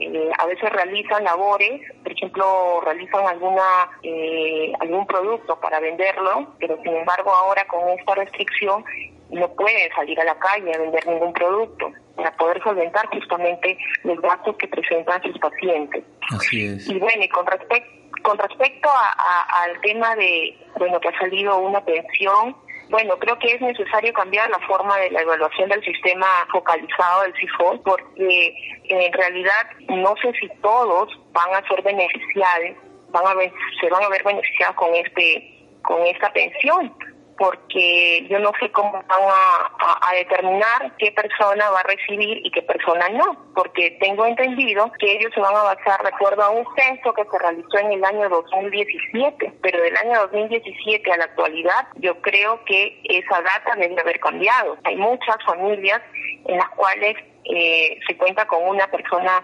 eh, 0.00 0.30
a 0.38 0.46
veces 0.46 0.70
realizan 0.70 1.24
labores, 1.24 1.82
por 2.02 2.12
ejemplo, 2.12 2.80
realizan 2.84 3.26
alguna 3.26 3.90
eh, 4.02 4.72
algún 4.80 5.06
producto 5.06 5.60
para 5.60 5.78
venderlo, 5.80 6.54
pero 6.58 6.80
sin 6.82 6.96
embargo 6.96 7.30
ahora 7.30 7.66
con 7.66 7.88
esta 7.90 8.14
restricción 8.14 8.84
no 9.30 9.48
pueden 9.54 9.92
salir 9.94 10.18
a 10.20 10.24
la 10.24 10.38
calle 10.38 10.74
a 10.74 10.78
vender 10.78 11.06
ningún 11.06 11.32
producto 11.32 11.92
para 12.16 12.36
poder 12.36 12.62
solventar 12.62 13.06
justamente 13.08 13.78
los 14.02 14.20
gastos 14.20 14.56
que 14.56 14.68
presentan 14.68 15.22
sus 15.22 15.38
pacientes. 15.38 16.04
Así 16.34 16.66
es. 16.66 16.88
Y 16.88 16.98
bueno, 16.98 17.22
y 17.22 17.28
con 17.28 17.46
respecto 17.46 18.00
con 18.22 18.38
respecto 18.38 18.88
a, 18.88 19.62
al 19.62 19.80
tema 19.80 20.14
de, 20.16 20.56
bueno, 20.78 21.00
que 21.00 21.08
ha 21.08 21.18
salido 21.18 21.58
una 21.58 21.82
pensión, 21.84 22.56
bueno, 22.90 23.16
creo 23.18 23.38
que 23.38 23.54
es 23.54 23.60
necesario 23.60 24.12
cambiar 24.12 24.50
la 24.50 24.58
forma 24.66 24.96
de 24.98 25.10
la 25.12 25.22
evaluación 25.22 25.68
del 25.68 25.82
sistema 25.84 26.26
focalizado 26.50 27.22
del 27.22 27.34
CIFO, 27.34 27.80
porque 27.82 28.54
en 28.84 29.12
realidad 29.12 29.66
no 29.88 30.14
sé 30.20 30.32
si 30.40 30.48
todos 30.60 31.08
van 31.32 31.54
a 31.54 31.66
ser 31.68 31.82
beneficiados, 31.82 32.76
van 33.10 33.26
a 33.26 33.34
ver, 33.34 33.52
se 33.80 33.88
van 33.88 34.02
a 34.02 34.08
ver 34.08 34.22
beneficiados 34.24 34.76
con 34.76 34.94
este 34.94 35.56
con 35.82 36.02
esta 36.02 36.30
pensión 36.32 36.94
porque 37.40 38.26
yo 38.28 38.38
no 38.38 38.52
sé 38.60 38.70
cómo 38.70 38.92
van 38.92 39.04
a, 39.08 40.12
determinar 40.12 40.94
qué 40.98 41.10
persona 41.12 41.70
va 41.70 41.80
a 41.80 41.84
recibir 41.84 42.44
y 42.44 42.50
qué 42.50 42.60
persona 42.60 43.08
no, 43.08 43.46
porque 43.54 43.96
tengo 43.98 44.26
entendido 44.26 44.92
que 44.98 45.12
ellos 45.12 45.32
se 45.34 45.40
van 45.40 45.56
a 45.56 45.62
basar 45.62 46.02
de 46.02 46.10
acuerdo 46.10 46.42
a 46.42 46.50
un 46.50 46.66
censo 46.76 47.14
que 47.14 47.24
se 47.24 47.38
realizó 47.38 47.78
en 47.78 47.92
el 47.92 48.04
año 48.04 48.28
2017, 48.28 49.54
pero 49.62 49.82
del 49.82 49.96
año 49.96 50.20
2017 50.20 51.10
a 51.10 51.16
la 51.16 51.24
actualidad 51.24 51.88
yo 51.96 52.20
creo 52.20 52.62
que 52.66 53.00
esa 53.04 53.40
data 53.40 53.74
debe 53.78 53.98
haber 53.98 54.20
cambiado. 54.20 54.76
Hay 54.84 54.96
muchas 54.96 55.36
familias 55.46 56.02
en 56.44 56.58
las 56.58 56.68
cuales 56.70 57.16
eh, 57.44 57.98
se 58.06 58.16
cuenta 58.18 58.46
con 58.46 58.68
una 58.68 58.86
persona 58.88 59.42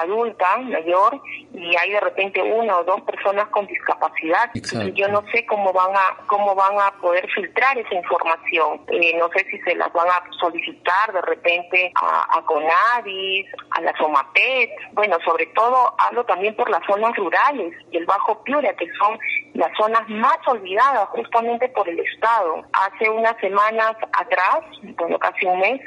adulta, 0.00 0.56
mayor, 0.58 1.20
y 1.52 1.76
hay 1.76 1.90
de 1.90 2.00
repente 2.00 2.42
una 2.42 2.78
o 2.78 2.84
dos 2.84 3.00
personas 3.02 3.48
con 3.48 3.66
discapacidad. 3.66 4.50
yo 4.94 5.08
no 5.08 5.22
sé 5.32 5.44
cómo 5.46 5.72
van 5.72 5.94
a 5.94 6.16
cómo 6.26 6.54
van 6.54 6.78
a 6.78 6.90
poder 7.00 7.28
filtrar 7.34 7.78
esa 7.78 7.94
información. 7.94 8.80
Eh, 8.88 9.16
no 9.18 9.28
sé 9.28 9.46
si 9.50 9.58
se 9.60 9.74
las 9.74 9.92
van 9.92 10.08
a 10.08 10.22
solicitar 10.38 11.12
de 11.12 11.22
repente 11.22 11.92
a, 12.00 12.38
a 12.38 12.42
Conadis, 12.42 13.46
a 13.70 13.80
la 13.80 13.96
Somapet. 13.96 14.70
Bueno, 14.92 15.16
sobre 15.24 15.46
todo 15.46 15.94
hablo 15.98 16.24
también 16.24 16.54
por 16.56 16.68
las 16.70 16.84
zonas 16.86 17.14
rurales 17.16 17.74
y 17.90 17.98
el 17.98 18.06
Bajo 18.06 18.42
Piura, 18.44 18.74
que 18.74 18.86
son 18.98 19.18
las 19.54 19.70
zonas 19.76 20.08
más 20.08 20.38
olvidadas 20.46 21.08
justamente 21.10 21.68
por 21.70 21.88
el 21.88 21.98
Estado. 22.00 22.62
Hace 22.72 23.08
unas 23.10 23.36
semanas 23.40 23.96
atrás, 24.12 24.60
bueno, 24.98 25.18
casi 25.18 25.46
un 25.46 25.58
mes, 25.60 25.80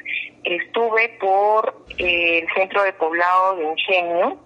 estuve 0.43 1.09
por 1.19 1.83
eh, 1.97 2.39
el 2.39 2.53
centro 2.53 2.83
de 2.83 2.93
poblado 2.93 3.55
de 3.55 3.65
Ingenio, 3.65 4.37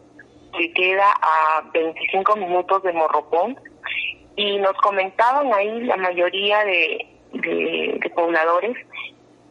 que 0.58 0.72
queda 0.74 1.12
a 1.22 1.64
25 1.74 2.36
minutos 2.36 2.84
de 2.84 2.94
Morropón, 2.94 3.58
y 4.36 4.58
nos 4.58 4.74
comentaban 4.78 5.54
ahí 5.54 5.82
la 5.82 5.98
mayoría 5.98 6.64
de, 6.66 7.08
de, 7.34 8.12
pobladores 8.16 8.76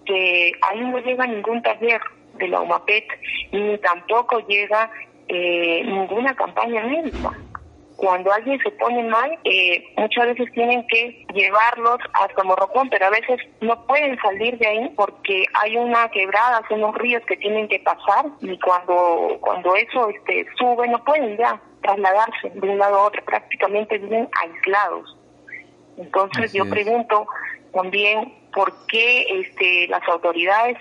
que 0.04 0.52
ahí 0.62 0.80
no 0.80 0.98
llega 0.98 1.26
ningún 1.26 1.62
taller 1.62 2.00
de 2.34 2.48
la 2.48 2.60
UMAPET, 2.60 3.04
ni 3.52 3.78
tampoco 3.78 4.40
llega 4.48 4.90
eh, 5.28 5.82
ninguna 5.84 6.34
campaña 6.34 6.84
médica 6.84 7.32
cuando 8.02 8.32
alguien 8.32 8.58
se 8.64 8.70
pone 8.72 9.04
mal, 9.04 9.38
eh, 9.44 9.94
muchas 9.96 10.26
veces 10.26 10.52
tienen 10.54 10.84
que 10.88 11.24
llevarlos 11.32 11.98
hasta 12.14 12.42
Morropón, 12.42 12.90
pero 12.90 13.06
a 13.06 13.10
veces 13.10 13.38
no 13.60 13.86
pueden 13.86 14.18
salir 14.18 14.58
de 14.58 14.66
ahí 14.66 14.92
porque 14.96 15.44
hay 15.54 15.76
una 15.76 16.08
quebrada, 16.08 16.62
son 16.68 16.82
unos 16.82 16.96
ríos 16.96 17.22
que 17.28 17.36
tienen 17.36 17.68
que 17.68 17.78
pasar 17.78 18.26
y 18.40 18.58
cuando 18.58 19.38
cuando 19.40 19.76
eso 19.76 20.08
este 20.08 20.44
sube 20.58 20.88
no 20.88 20.98
pueden 21.04 21.36
ya 21.36 21.62
trasladarse 21.80 22.50
de 22.52 22.68
un 22.70 22.78
lado 22.78 22.96
a 22.98 23.02
otro, 23.04 23.24
prácticamente 23.24 23.98
viven 23.98 24.28
aislados. 24.42 25.16
Entonces 25.96 26.52
yo 26.52 26.68
pregunto 26.68 27.28
también 27.72 28.34
por 28.52 28.72
qué 28.88 29.26
este 29.30 29.86
las 29.86 30.02
autoridades 30.08 30.76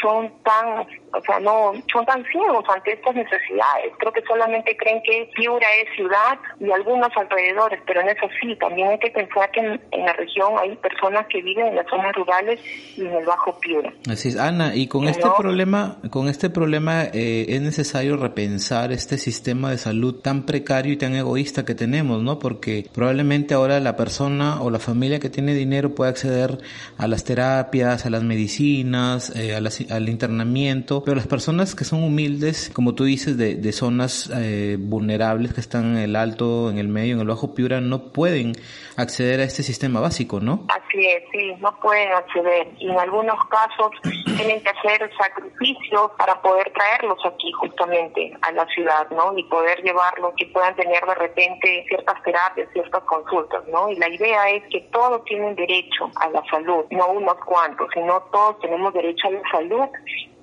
son 0.00 0.32
tan 0.44 0.86
o 1.14 1.20
sea, 1.22 1.40
no 1.40 1.72
son 1.92 2.06
tan 2.06 2.24
ciegos 2.24 2.64
ante 2.74 2.92
estas 2.92 3.14
necesidades. 3.14 3.92
Creo 3.98 4.12
que 4.12 4.22
solamente 4.22 4.76
creen 4.76 5.02
que 5.02 5.30
Piura 5.34 5.66
es 5.82 5.94
ciudad 5.94 6.38
y 6.58 6.70
algunos 6.70 7.10
alrededores, 7.16 7.80
pero 7.86 8.02
no 8.02 8.08
es 8.08 8.16
así. 8.22 8.56
También 8.56 8.88
hay 8.88 8.98
que 8.98 9.10
pensar 9.10 9.50
que 9.50 9.60
en, 9.60 10.04
la 10.04 10.12
región 10.14 10.54
hay 10.58 10.74
personas 10.76 11.26
que 11.26 11.42
viven 11.42 11.66
en 11.68 11.76
las 11.76 11.86
zonas 11.88 12.14
rurales 12.14 12.60
y 12.96 13.02
en 13.02 13.12
el 13.14 13.26
Bajo 13.26 13.58
Piura. 13.60 13.92
Así 14.10 14.28
es, 14.28 14.38
Ana, 14.38 14.74
y 14.74 14.86
con 14.88 15.06
este 15.06 15.28
problema, 15.36 15.98
con 16.10 16.28
este 16.28 16.50
problema 16.50 17.04
eh, 17.12 17.46
es 17.48 17.60
necesario 17.60 18.16
repensar 18.16 18.92
este 18.92 19.18
sistema 19.18 19.70
de 19.70 19.78
salud 19.78 20.20
tan 20.20 20.46
precario 20.46 20.92
y 20.92 20.96
tan 20.96 21.14
egoísta 21.14 21.64
que 21.64 21.74
tenemos, 21.74 22.22
¿no? 22.22 22.38
Porque 22.38 22.86
probablemente 22.92 23.54
ahora 23.54 23.80
la 23.80 23.96
persona 23.96 24.62
o 24.62 24.70
la 24.70 24.78
familia 24.78 25.20
que 25.20 25.28
tiene 25.28 25.54
dinero 25.54 25.94
puede 25.94 26.10
acceder 26.10 26.58
a 26.96 27.06
las 27.06 27.24
terapias, 27.24 28.06
a 28.06 28.10
las 28.10 28.22
medicinas, 28.22 29.34
eh, 29.36 29.54
al 29.54 30.08
internamiento, 30.08 31.01
pero 31.04 31.16
las 31.16 31.26
personas 31.26 31.74
que 31.74 31.84
son 31.84 32.02
humildes, 32.02 32.70
como 32.74 32.94
tú 32.94 33.04
dices, 33.04 33.36
de, 33.36 33.54
de 33.54 33.72
zonas 33.72 34.30
eh, 34.34 34.76
vulnerables 34.78 35.52
que 35.52 35.60
están 35.60 35.96
en 35.96 35.98
el 35.98 36.16
alto, 36.16 36.70
en 36.70 36.78
el 36.78 36.88
medio, 36.88 37.14
en 37.14 37.20
el 37.20 37.28
bajo 37.28 37.54
Piura, 37.54 37.80
no 37.80 38.12
pueden 38.12 38.52
acceder 38.96 39.40
a 39.40 39.44
este 39.44 39.62
sistema 39.62 40.00
básico, 40.00 40.40
¿no? 40.40 40.66
Así 40.68 41.06
es, 41.06 41.24
sí, 41.32 41.54
no 41.60 41.78
pueden 41.80 42.12
acceder. 42.12 42.68
Y 42.78 42.90
en 42.90 42.98
algunos 42.98 43.36
casos 43.46 43.90
tienen 44.36 44.62
que 44.62 44.70
hacer 44.70 45.10
sacrificios 45.16 46.10
para 46.18 46.40
poder 46.42 46.72
traerlos 46.72 47.18
aquí 47.24 47.50
justamente 47.52 48.36
a 48.42 48.52
la 48.52 48.66
ciudad, 48.66 49.08
¿no? 49.10 49.36
Y 49.36 49.44
poder 49.44 49.82
llevarlos, 49.82 50.34
que 50.36 50.46
puedan 50.46 50.74
tener 50.76 51.04
de 51.04 51.14
repente 51.14 51.84
ciertas 51.88 52.22
terapias, 52.22 52.68
ciertas 52.72 53.02
consultas, 53.04 53.62
¿no? 53.68 53.90
Y 53.90 53.96
la 53.96 54.08
idea 54.08 54.50
es 54.50 54.62
que 54.70 54.80
todos 54.92 55.24
tienen 55.24 55.54
derecho 55.54 56.10
a 56.16 56.28
la 56.30 56.42
salud, 56.50 56.84
no 56.90 57.08
unos 57.08 57.36
cuantos, 57.44 57.88
sino 57.94 58.20
todos 58.32 58.58
tenemos 58.60 58.92
derecho 58.94 59.28
a 59.28 59.30
la 59.30 59.42
salud 59.50 59.88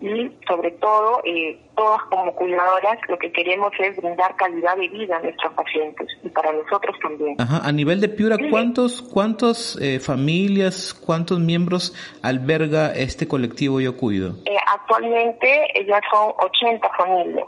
y 0.01 0.31
sobre 0.47 0.71
todo 0.71 1.21
eh, 1.25 1.59
todas 1.75 2.01
como 2.03 2.33
cuidadoras 2.33 2.97
lo 3.07 3.17
que 3.17 3.31
queremos 3.31 3.71
es 3.79 3.97
brindar 3.97 4.35
calidad 4.35 4.77
de 4.77 4.87
vida 4.87 5.17
a 5.17 5.21
nuestros 5.21 5.53
pacientes 5.53 6.07
y 6.23 6.29
para 6.29 6.51
nosotros 6.53 6.95
también. 7.01 7.35
Ajá, 7.39 7.61
a 7.67 7.71
nivel 7.71 7.99
de 7.99 8.09
Piura, 8.09 8.37
¿cuántos 8.49 9.01
cuántos 9.01 9.77
eh, 9.81 9.99
familias, 9.99 10.93
cuántos 10.93 11.39
miembros 11.39 11.93
alberga 12.21 12.93
este 12.93 13.27
colectivo 13.27 13.81
Yo 13.81 13.97
Cuido? 13.97 14.35
Eh, 14.45 14.55
actualmente 14.67 15.67
ya 15.87 15.99
son 16.11 16.33
80 16.37 16.89
familias, 16.97 17.45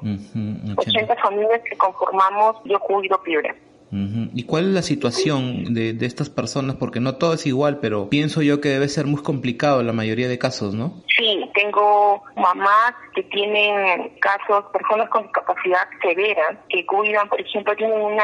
80 0.77 1.15
familias 1.15 1.61
que 1.69 1.77
conformamos 1.77 2.57
Yo 2.65 2.79
Cuido 2.79 3.21
Piura. 3.23 3.55
¿Y 3.91 4.43
cuál 4.43 4.69
es 4.69 4.73
la 4.73 4.81
situación 4.81 5.73
de, 5.73 5.93
de, 5.93 6.05
estas 6.05 6.29
personas? 6.29 6.77
Porque 6.77 7.01
no 7.01 7.15
todo 7.15 7.33
es 7.33 7.45
igual, 7.45 7.79
pero 7.79 8.09
pienso 8.09 8.41
yo 8.41 8.61
que 8.61 8.69
debe 8.69 8.87
ser 8.87 9.05
muy 9.05 9.21
complicado 9.21 9.81
en 9.81 9.87
la 9.87 9.93
mayoría 9.93 10.29
de 10.29 10.39
casos, 10.39 10.73
¿no? 10.73 11.03
Sí, 11.17 11.49
tengo 11.53 12.23
mamás 12.37 12.93
que 13.13 13.23
tienen 13.23 14.17
casos, 14.19 14.65
personas 14.71 15.09
con 15.09 15.23
discapacidad 15.23 15.87
severa, 16.01 16.57
que 16.69 16.85
cuidan, 16.85 17.27
por 17.27 17.41
ejemplo, 17.41 17.75
tienen 17.75 17.99
una 17.99 18.23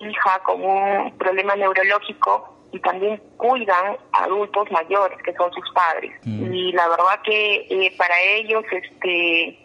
hija 0.00 0.40
con 0.44 0.62
un 0.62 1.16
problema 1.16 1.54
neurológico 1.54 2.54
y 2.72 2.80
también 2.80 3.22
cuidan 3.36 3.96
a 4.12 4.24
adultos 4.24 4.68
mayores 4.72 5.16
que 5.22 5.32
son 5.34 5.52
sus 5.52 5.70
padres. 5.72 6.12
Mm. 6.24 6.52
Y 6.52 6.72
la 6.72 6.88
verdad 6.88 7.20
que 7.24 7.66
eh, 7.70 7.94
para 7.96 8.20
ellos, 8.20 8.64
este, 8.72 9.58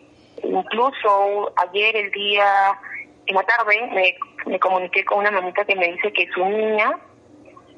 incluso 0.43 1.51
ayer 1.57 1.95
el 1.95 2.11
día, 2.11 2.79
en 3.25 3.35
la 3.35 3.43
tarde, 3.43 3.89
me 3.93 4.15
me 4.49 4.59
comuniqué 4.59 5.05
con 5.05 5.19
una 5.19 5.31
mamita 5.31 5.63
que 5.63 5.75
me 5.75 5.91
dice 5.93 6.11
que 6.11 6.27
su 6.33 6.43
niña 6.43 6.97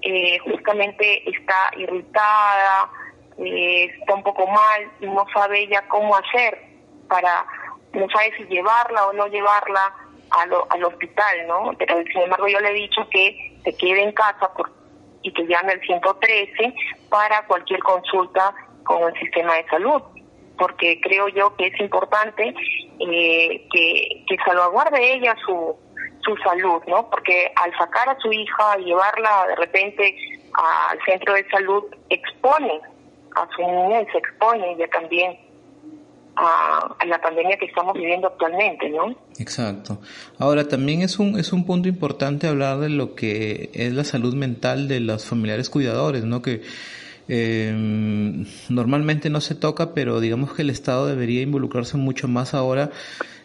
eh, 0.02 0.40
justamente 0.40 1.30
está 1.30 1.70
irritada, 1.76 2.90
eh, 3.38 3.86
está 4.00 4.16
un 4.16 4.24
poco 4.24 4.48
mal 4.48 4.92
no 5.02 5.26
sabe 5.34 5.64
ella 5.64 5.84
cómo 5.90 6.16
hacer 6.16 6.58
para, 7.10 7.46
no 7.92 8.08
sabe 8.10 8.32
si 8.38 8.44
llevarla 8.46 9.08
o 9.08 9.14
no 9.14 9.28
llevarla 9.28 9.94
al, 10.30 10.50
al 10.70 10.84
hospital, 10.86 11.48
¿no? 11.48 11.72
Pero 11.78 12.02
sin 12.04 12.22
embargo 12.22 12.48
yo 12.48 12.60
le 12.62 12.70
he 12.70 12.74
dicho 12.74 13.08
que 13.10 13.60
se 13.66 13.76
quede 13.76 14.04
en 14.04 14.14
casa 14.14 14.54
por, 14.54 14.72
y 15.24 15.34
que 15.34 15.46
llame 15.46 15.74
al 15.74 15.82
113 15.82 16.74
para 17.10 17.46
cualquier 17.48 17.82
consulta 17.82 18.56
con 18.86 19.04
el 19.04 19.20
sistema 19.20 19.56
de 19.56 19.68
salud 19.68 20.02
porque 20.62 21.02
creo 21.02 21.28
yo 21.30 21.56
que 21.56 21.68
es 21.68 21.80
importante 21.80 22.54
eh, 23.00 23.68
que, 23.74 24.24
que 24.28 24.38
salvaguarde 24.46 25.16
ella 25.16 25.36
su, 25.44 25.76
su 26.24 26.36
salud, 26.38 26.82
¿no? 26.88 27.10
Porque 27.10 27.52
al 27.56 27.72
sacar 27.78 28.10
a 28.10 28.18
su 28.20 28.32
hija 28.32 28.80
y 28.80 28.86
llevarla 28.86 29.48
de 29.48 29.56
repente 29.56 30.16
al 30.54 31.00
centro 31.06 31.34
de 31.34 31.48
salud, 31.50 31.84
expone 32.10 32.82
a 33.36 33.48
su 33.56 33.62
niña 33.62 34.02
y 34.02 34.06
se 34.08 34.18
expone 34.18 34.74
ella 34.74 34.88
también 34.92 35.38
a, 36.36 36.96
la 37.06 37.22
pandemia 37.22 37.58
que 37.58 37.66
estamos 37.66 37.94
viviendo 37.94 38.28
actualmente, 38.28 38.90
¿no? 38.90 39.16
Exacto. 39.40 40.00
Ahora 40.40 40.68
también 40.68 41.02
es 41.02 41.20
un 41.20 41.40
es 41.40 41.52
un 41.54 41.66
punto 41.66 41.90
importante 41.90 42.48
hablar 42.48 42.80
de 42.80 42.90
lo 42.90 43.16
que 43.16 43.70
es 43.74 43.94
la 43.94 44.04
salud 44.04 44.34
mental 44.36 44.88
de 44.88 45.00
los 45.00 45.26
familiares 45.26 45.70
cuidadores, 45.70 46.24
¿no? 46.24 46.42
Que 46.42 46.62
eh, 47.28 47.74
normalmente 48.70 49.30
no 49.30 49.42
se 49.42 49.56
toca, 49.56 49.94
pero 49.94 50.20
digamos 50.20 50.54
que 50.54 50.62
el 50.62 50.70
Estado 50.70 51.08
debería 51.08 51.42
involucrarse 51.42 51.98
mucho 51.98 52.28
más 52.28 52.54
ahora 52.54 52.92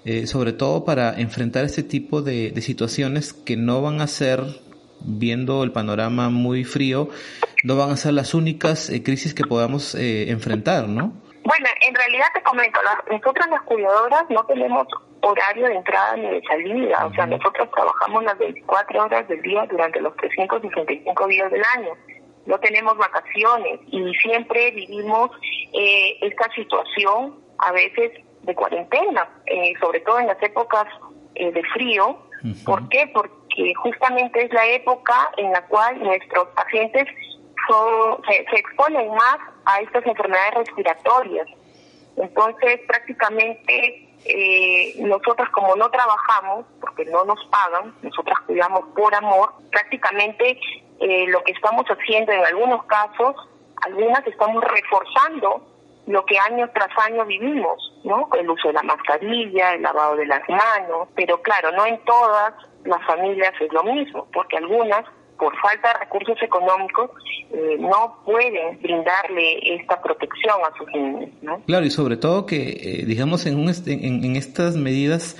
eh, 0.09 0.29
sobre 0.29 0.53
todo 0.53 0.85
para 0.85 1.19
enfrentar 1.19 1.65
este 1.65 1.83
tipo 1.83 2.23
de, 2.23 2.53
situaciones 2.61 3.33
que 3.33 3.57
no 3.57 3.83
van 3.83 4.01
a 4.01 4.07
ser, 4.07 4.39
viendo 5.01 5.65
el 5.65 5.73
panorama 5.73 6.31
muy 6.31 6.63
frío, 6.63 7.09
no 7.65 7.77
van 7.77 7.91
a 7.91 7.97
ser 7.97 8.13
las 8.13 8.33
únicas 8.33 8.89
eh, 8.89 9.03
crisis 9.03 9.35
que 9.35 9.43
podamos 9.43 9.97
eh, 9.97 10.31
enfrentar, 10.31 10.87
¿no? 10.87 11.13
Bueno, 11.43 11.67
en 11.89 11.93
realidad 11.93 12.27
te 12.33 12.43
comento, 12.45 12.79
nosotras 13.11 13.49
las 13.51 13.63
cuidadoras 13.63 14.23
no 14.31 14.47
tenemos 14.47 14.87
horario 15.23 15.67
de 15.67 15.75
entrada 15.75 16.17
ni 16.17 16.31
de 16.31 16.43
salida, 16.43 17.05
o 17.05 17.13
sea, 17.13 17.27
nosotros 17.27 17.69
trabajamos 17.75 18.23
las 18.23 18.39
24 18.39 19.03
horas 19.03 19.27
del 19.27 19.43
día 19.43 19.67
durante 19.69 20.01
los 20.01 20.15
365 20.19 21.27
días 21.27 21.51
del 21.51 21.63
año 21.79 21.91
no 22.47 22.59
tenemos 22.61 22.97
vacaciones 22.97 23.81
y 23.91 24.15
siempre 24.15 24.71
vivimos 24.71 25.31
esta 25.73 26.51
situación 26.55 27.35
a 27.59 27.73
veces 27.73 28.13
de 28.47 28.55
cuarentena, 28.55 29.29
eh, 29.47 29.75
sobre 29.81 30.01
todo 30.01 30.19
en 30.21 30.29
las 30.29 30.43
épocas 30.43 30.87
eh, 31.35 31.53
de 31.53 31.63
frío. 31.75 32.19
¿Por 32.65 32.89
qué? 32.89 33.11
Porque 33.13 33.75
justamente 33.75 34.45
es 34.45 34.53
la 34.53 34.65
época 34.67 35.31
en 35.37 35.51
la 35.51 35.67
cual 35.67 36.01
nuestros 36.01 36.49
pacientes 36.49 37.09
son, 37.69 38.23
se, 38.29 38.57
exponen 38.57 39.11
más 39.11 39.39
a 39.65 39.81
estas 39.81 40.07
enfermedades 40.07 40.55
respiratorias. 40.55 41.49
Entonces, 42.17 42.81
prácticamente 42.87 44.09
eh, 44.25 44.95
nosotras 45.01 45.51
como 45.51 45.75
no 45.75 45.91
trabajamos, 45.91 46.67
porque 46.81 47.05
no 47.07 47.25
nos 47.25 47.45
pagan, 47.47 47.93
nosotras 48.03 48.39
cuidamos 48.47 48.85
por 48.95 49.13
amor, 49.15 49.53
prácticamente 49.73 50.61
eh, 51.01 51.27
lo 51.29 51.43
que 51.45 51.53
estamos 51.53 51.85
haciendo 51.87 52.33
en 52.33 52.45
algunos 52.45 52.85
casos, 52.85 53.37
algunas 53.85 54.27
estamos 54.27 54.63
reforzando 54.65 55.63
lo 56.07 56.25
que 56.25 56.39
año 56.39 56.71
tras 56.73 56.91
año 57.07 57.25
vivimos, 57.25 57.93
¿no? 58.05 58.29
El 58.39 58.49
uso 58.49 58.69
de 58.69 58.75
la 58.75 58.83
mascarilla, 58.83 59.75
el 59.75 59.83
lavado 59.83 60.17
de 60.17 60.27
las 60.27 60.49
manos, 60.49 61.09
pero 61.15 61.43
claro, 61.43 61.73
no 61.73 61.85
en 61.85 61.99
todas 62.05 62.55
las 62.85 63.05
familias 63.05 63.53
es 63.61 63.73
lo 63.73 63.83
mismo, 63.83 64.27
porque 64.33 64.57
algunas 64.57 65.05
por 65.39 65.55
falta 65.61 65.89
de 65.93 65.99
recursos 66.01 66.43
económicos, 66.43 67.11
eh, 67.53 67.77
no 67.79 68.19
pueden 68.25 68.81
brindarle 68.81 69.77
esta 69.77 70.01
protección 70.01 70.57
a 70.65 70.77
sus 70.77 70.89
niños. 70.89 71.31
¿no? 71.43 71.61
Claro, 71.67 71.85
y 71.85 71.91
sobre 71.91 72.17
todo 72.17 72.47
que, 72.47 72.57
eh, 72.57 73.05
digamos, 73.07 73.47
en, 73.47 73.59
un, 73.59 73.69
en, 73.69 74.25
en 74.25 74.37
estas 74.37 74.77
medidas 74.77 75.37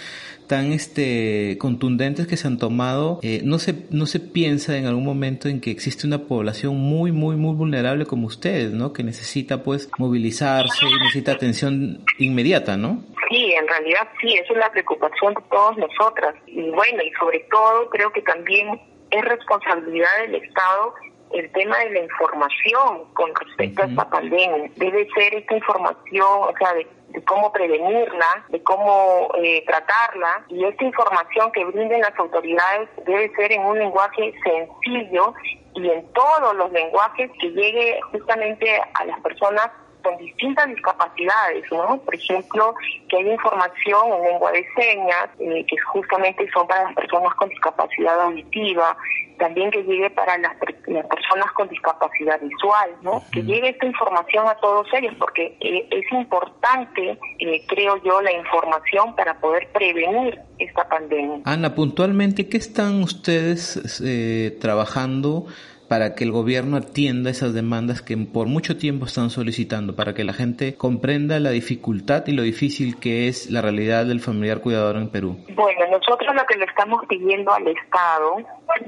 tan 0.47 0.73
este 0.73 1.57
contundentes 1.59 2.27
que 2.27 2.37
se 2.37 2.47
han 2.47 2.59
tomado, 2.59 3.19
eh, 3.23 3.41
no 3.45 3.59
se 3.59 3.75
no 3.91 4.07
se 4.07 4.21
piensa 4.21 4.77
en 4.77 4.87
algún 4.87 5.05
momento 5.05 5.49
en 5.49 5.61
que 5.61 5.71
existe 5.71 6.07
una 6.07 6.19
población 6.19 6.77
muy 6.77 7.13
muy 7.13 7.37
muy 7.37 7.55
vulnerable 7.55 8.07
como 8.07 8.27
ustedes, 8.27 8.73
¿no? 8.73 8.93
Que 8.93 9.03
necesita 9.03 9.63
pues 9.63 9.91
movilizarse 9.99 10.87
y 10.87 10.99
necesita 10.99 11.33
atención 11.33 12.05
inmediata, 12.19 12.77
¿no? 12.77 13.05
Sí, 13.29 13.53
en 13.53 13.67
realidad 13.67 14.09
sí, 14.21 14.35
esa 14.35 14.53
es 14.53 14.59
la 14.59 14.71
preocupación 14.71 15.35
de 15.35 15.43
todos 15.51 15.77
nosotras 15.79 16.35
y 16.47 16.71
bueno 16.71 17.03
y 17.03 17.11
sobre 17.19 17.41
todo 17.51 17.91
creo 17.91 18.13
que 18.13 18.23
también 18.23 18.81
es 19.11 19.25
responsabilidad 19.25 20.09
del 20.23 20.37
Estado 20.37 20.95
el 21.33 21.51
tema 21.53 21.79
de 21.79 21.91
la 21.91 22.01
información 22.01 23.05
con 23.15 23.35
respecto 23.35 23.83
a 23.83 23.87
esta 23.87 24.09
pandemia. 24.09 24.71
Debe 24.77 25.09
ser 25.15 25.35
esta 25.35 25.55
información, 25.55 26.27
o 26.27 26.53
sea, 26.59 26.75
de 26.75 26.87
de 27.17 27.25
cómo 27.25 27.51
prevenirla, 27.51 28.45
de 28.49 28.63
cómo 28.63 29.31
eh, 29.39 29.65
tratarla 29.67 30.45
y 30.49 30.65
esta 30.65 30.85
información 30.85 31.51
que 31.53 31.65
brinden 31.65 32.03
las 32.03 32.17
autoridades 32.19 32.91
debe 33.07 33.35
ser 33.37 33.53
en 33.53 33.65
un 33.65 33.79
lenguaje 33.79 34.35
sencillo 34.45 35.33
y 35.75 35.89
en 35.89 36.13
todos 36.13 36.55
los 36.57 36.71
lenguajes 36.73 37.31
que 37.41 37.49
llegue 37.51 38.01
justamente 38.13 38.81
a 38.95 39.05
las 39.07 39.19
personas 39.21 39.71
con 40.07 40.17
distintas 40.19 40.69
discapacidades, 40.69 41.65
¿no? 41.73 41.99
Por 41.99 42.15
ejemplo, 42.15 42.75
que 43.09 43.17
haya 43.17 43.33
información 43.33 44.13
en 44.13 44.23
lengua 44.23 44.53
de 44.53 44.65
señas, 44.77 45.29
eh, 45.41 45.67
que 45.67 45.77
justamente 45.79 46.49
son 46.53 46.67
para 46.69 46.85
las 46.85 46.95
personas 46.95 47.35
con 47.35 47.49
discapacidad 47.49 48.21
auditiva, 48.21 48.97
también 49.39 49.71
que 49.71 49.83
llegue 49.83 50.09
para 50.11 50.39
las, 50.39 50.55
personas 50.57 51.53
con 51.55 51.69
discapacidad 51.69 52.41
visual, 52.41 52.91
¿no? 53.03 53.23
Que 53.33 53.43
llegue 53.43 53.71
esta 53.71 53.87
información 53.87 54.47
a 54.47 54.55
todos 54.57 54.87
ellos, 54.95 55.15
porque 55.19 55.57
eh, 55.61 55.89
es 55.91 56.13
importante, 56.13 57.19
eh, 57.41 57.63
creo 57.67 58.03
yo, 58.05 58.23
la 58.23 58.33
información 58.33 59.15
para 59.17 59.39
poder 59.41 59.69
prevenir 59.73 60.39
esta 60.59 60.89
pandemia. 60.89 61.41
Ana, 61.45 61.75
puntualmente, 61.75 62.49
¿qué 62.49 62.57
están 62.57 63.03
ustedes 63.03 64.01
eh, 64.05 64.57
trabajando? 64.61 65.47
Para 65.89 66.15
que 66.15 66.25
el 66.25 66.33
gobierno 66.33 66.77
atienda 66.77 67.31
esas 67.31 67.55
demandas 67.55 68.03
que 68.03 68.17
por 68.17 68.47
mucho 68.47 68.77
tiempo 68.77 69.07
están 69.07 69.31
solicitando, 69.31 69.95
para 69.95 70.15
que 70.15 70.25
la 70.25 70.33
gente 70.33 70.75
comprenda 70.75 71.39
la 71.41 71.51
dificultad 71.51 72.25
y 72.27 72.33
lo 72.33 72.43
difícil 72.43 72.99
que 72.99 73.29
es 73.29 73.51
la 73.51 73.63
realidad 73.63 74.07
del 74.07 74.21
familiar 74.21 74.61
cuidador 74.61 74.97
en 74.97 75.09
Perú? 75.09 75.37
Bueno, 75.55 75.87
nosotros 75.91 76.35
lo 76.35 76.45
que 76.47 76.59
le 76.59 76.65
estamos 76.65 77.05
pidiendo 77.09 77.53
al 77.53 77.67
Estado, 77.69 78.37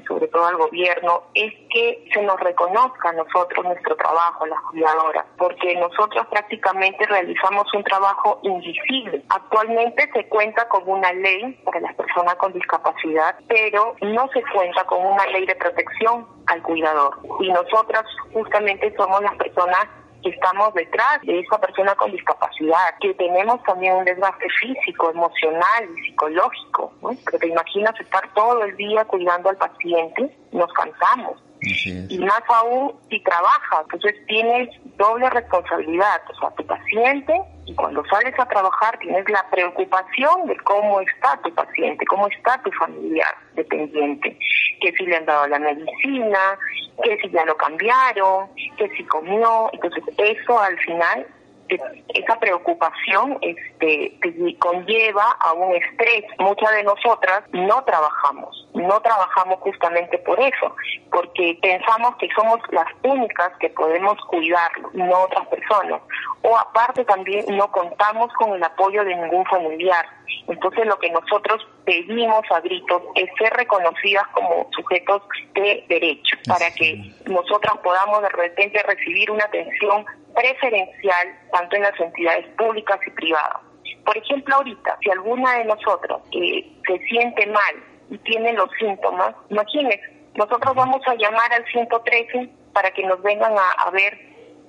sobre 0.07 0.29
todo 0.29 0.47
al 0.47 0.57
gobierno, 0.57 1.25
es 1.35 1.53
que 1.71 2.09
se 2.13 2.23
nos 2.23 2.39
reconozca 2.41 3.11
a 3.11 3.13
nosotros 3.13 3.65
nuestro 3.65 3.97
trabajo, 3.97 4.47
las 4.47 4.61
cuidadoras, 4.71 5.25
porque 5.37 5.75
nosotros 5.77 6.27
prácticamente 6.29 7.07
realizamos 7.07 7.73
un 7.75 7.85
trabajo 7.85 8.41
invisible. 8.43 9.23
Actualmente 9.29 10.11
se 10.13 10.27
cuenta 10.29 10.69
con 10.69 10.83
una 10.87 11.13
ley 11.13 11.61
para 11.65 11.81
las 11.81 11.95
personas 11.95 12.35
con 12.37 12.53
discapacidad, 12.53 13.37
pero 13.49 13.95
no 14.01 14.29
se 14.29 14.43
cuenta 14.53 14.85
con 14.85 15.05
una 15.05 15.27
ley 15.27 15.47
de 15.47 15.57
protección 15.57 16.27
al 16.47 16.63
cuidador. 16.63 17.19
Y 17.41 17.51
nosotras 17.51 18.05
justamente 18.33 18.95
somos 18.97 19.23
las 19.23 19.35
personas 19.37 19.87
que 20.23 20.31
estamos 20.31 20.75
detrás 20.75 21.21
de 21.23 21.41
esa 21.41 21.59
persona 21.61 21.95
con 21.95 22.11
discapacidad, 22.11 22.95
que 23.01 23.15
tenemos 23.15 23.63
también 23.63 23.95
un 23.95 24.05
desgaste 24.05 24.47
físico, 24.61 25.11
emocional 25.11 25.89
y 25.97 26.03
psicológico, 26.03 26.93
¿no? 27.03 27.11
Pero 27.25 27.39
te 27.39 27.49
imaginas 27.49 27.99
estar 28.01 28.33
todo 28.35 28.65
el 28.65 28.77
día 28.77 29.05
cuidando 29.05 29.51
al 29.51 29.57
paciente, 29.57 30.37
nos 30.53 30.73
cansamos. 30.73 31.43
Y 31.61 32.19
más 32.19 32.43
aún 32.49 32.95
si 33.11 33.21
trabajas, 33.23 33.85
entonces 33.85 34.15
tienes 34.27 34.69
doble 34.97 35.29
responsabilidad, 35.31 36.21
o 36.31 36.41
sea, 36.41 36.51
tu 36.51 36.65
paciente 36.67 37.33
y 37.67 37.75
cuando 37.75 38.05
sales 38.07 38.35
a 38.39 38.47
trabajar 38.47 38.99
tienes 38.99 39.29
la 39.29 39.45
preocupación 39.51 40.47
de 40.47 40.57
cómo 40.59 41.01
está 41.01 41.39
tu 41.43 41.55
paciente, 41.55 42.07
cómo 42.07 42.29
está 42.29 42.61
tu 42.63 42.71
familiar 42.73 43.35
dependiente, 43.55 44.39
que 44.81 44.93
si 44.93 45.07
le 45.07 45.17
han 45.17 45.27
dado 45.27 45.49
la 45.49 45.59
medicina, 45.59 46.59
que 47.03 47.19
si 47.19 47.31
ya 47.31 47.45
lo 47.45 47.57
cambiaron, 47.57 48.49
que 48.77 48.89
si 48.97 49.05
comió, 49.05 49.71
entonces 49.73 50.05
eso 50.17 50.61
al 50.61 50.79
final 50.79 51.27
esa 51.69 52.39
preocupación 52.39 53.39
este, 53.43 54.19
conlleva 54.59 55.37
a 55.41 55.53
un 55.53 55.75
estrés. 55.75 56.25
Muchas 56.39 56.73
de 56.73 56.83
nosotras 56.85 57.43
no 57.53 57.83
trabajamos, 57.85 58.69
no 58.75 59.01
trabajamos 59.01 59.61
justamente 59.61 60.19
por 60.19 60.41
eso, 60.41 60.75
porque 61.11 61.59
pensamos 61.61 62.17
que 62.17 62.29
somos 62.35 62.61
las 62.71 62.87
únicas 63.03 63.53
que 63.61 63.71
podemos 63.71 64.19
cuidarlo, 64.27 64.91
no 64.95 65.23
otras 65.23 65.47
personas. 65.49 66.01
O 66.43 66.57
aparte 66.57 67.05
también 67.05 67.45
no 67.57 67.71
contamos 67.71 68.33
con 68.35 68.55
el 68.55 68.63
apoyo 68.63 69.05
de 69.05 69.15
ningún 69.15 69.45
familiar. 69.47 70.07
Entonces 70.47 70.87
lo 70.87 70.99
que 70.99 71.11
nosotros 71.11 71.67
pedimos 71.85 72.45
a 72.51 72.61
gritos 72.61 73.03
es 73.15 73.29
ser 73.39 73.53
reconocidas 73.53 74.27
como 74.29 74.69
sujetos 74.77 75.23
de 75.55 75.85
derecho, 75.89 76.37
para 76.47 76.71
que 76.71 77.13
nosotras 77.27 77.77
podamos 77.83 78.23
de 78.23 78.29
repente 78.31 78.83
recibir 78.83 79.31
una 79.31 79.45
atención 79.45 80.05
preferencial 80.35 81.29
tanto 81.53 81.77
en 81.77 81.83
las 81.83 82.01
entidades 82.01 82.47
públicas 82.57 82.99
y 83.07 83.11
privadas. 83.11 83.61
Por 84.05 84.17
ejemplo, 84.17 84.57
ahorita, 84.57 84.99
si 85.03 85.11
alguna 85.11 85.59
de 85.59 85.65
nosotros 85.65 86.23
que 86.33 86.73
se 86.87 86.99
siente 87.09 87.47
mal 87.47 87.85
y 88.11 88.19
tiene 88.19 88.53
los 88.55 88.71
síntomas, 88.79 89.35
imagínense, 89.51 90.01
nosotros 90.35 90.75
vamos 90.75 91.03
a 91.07 91.15
llamar 91.15 91.53
al 91.53 91.65
113 91.67 92.49
para 92.73 92.91
que 92.93 93.05
nos 93.05 93.21
vengan 93.23 93.53
a, 93.57 93.91
ver 93.91 94.17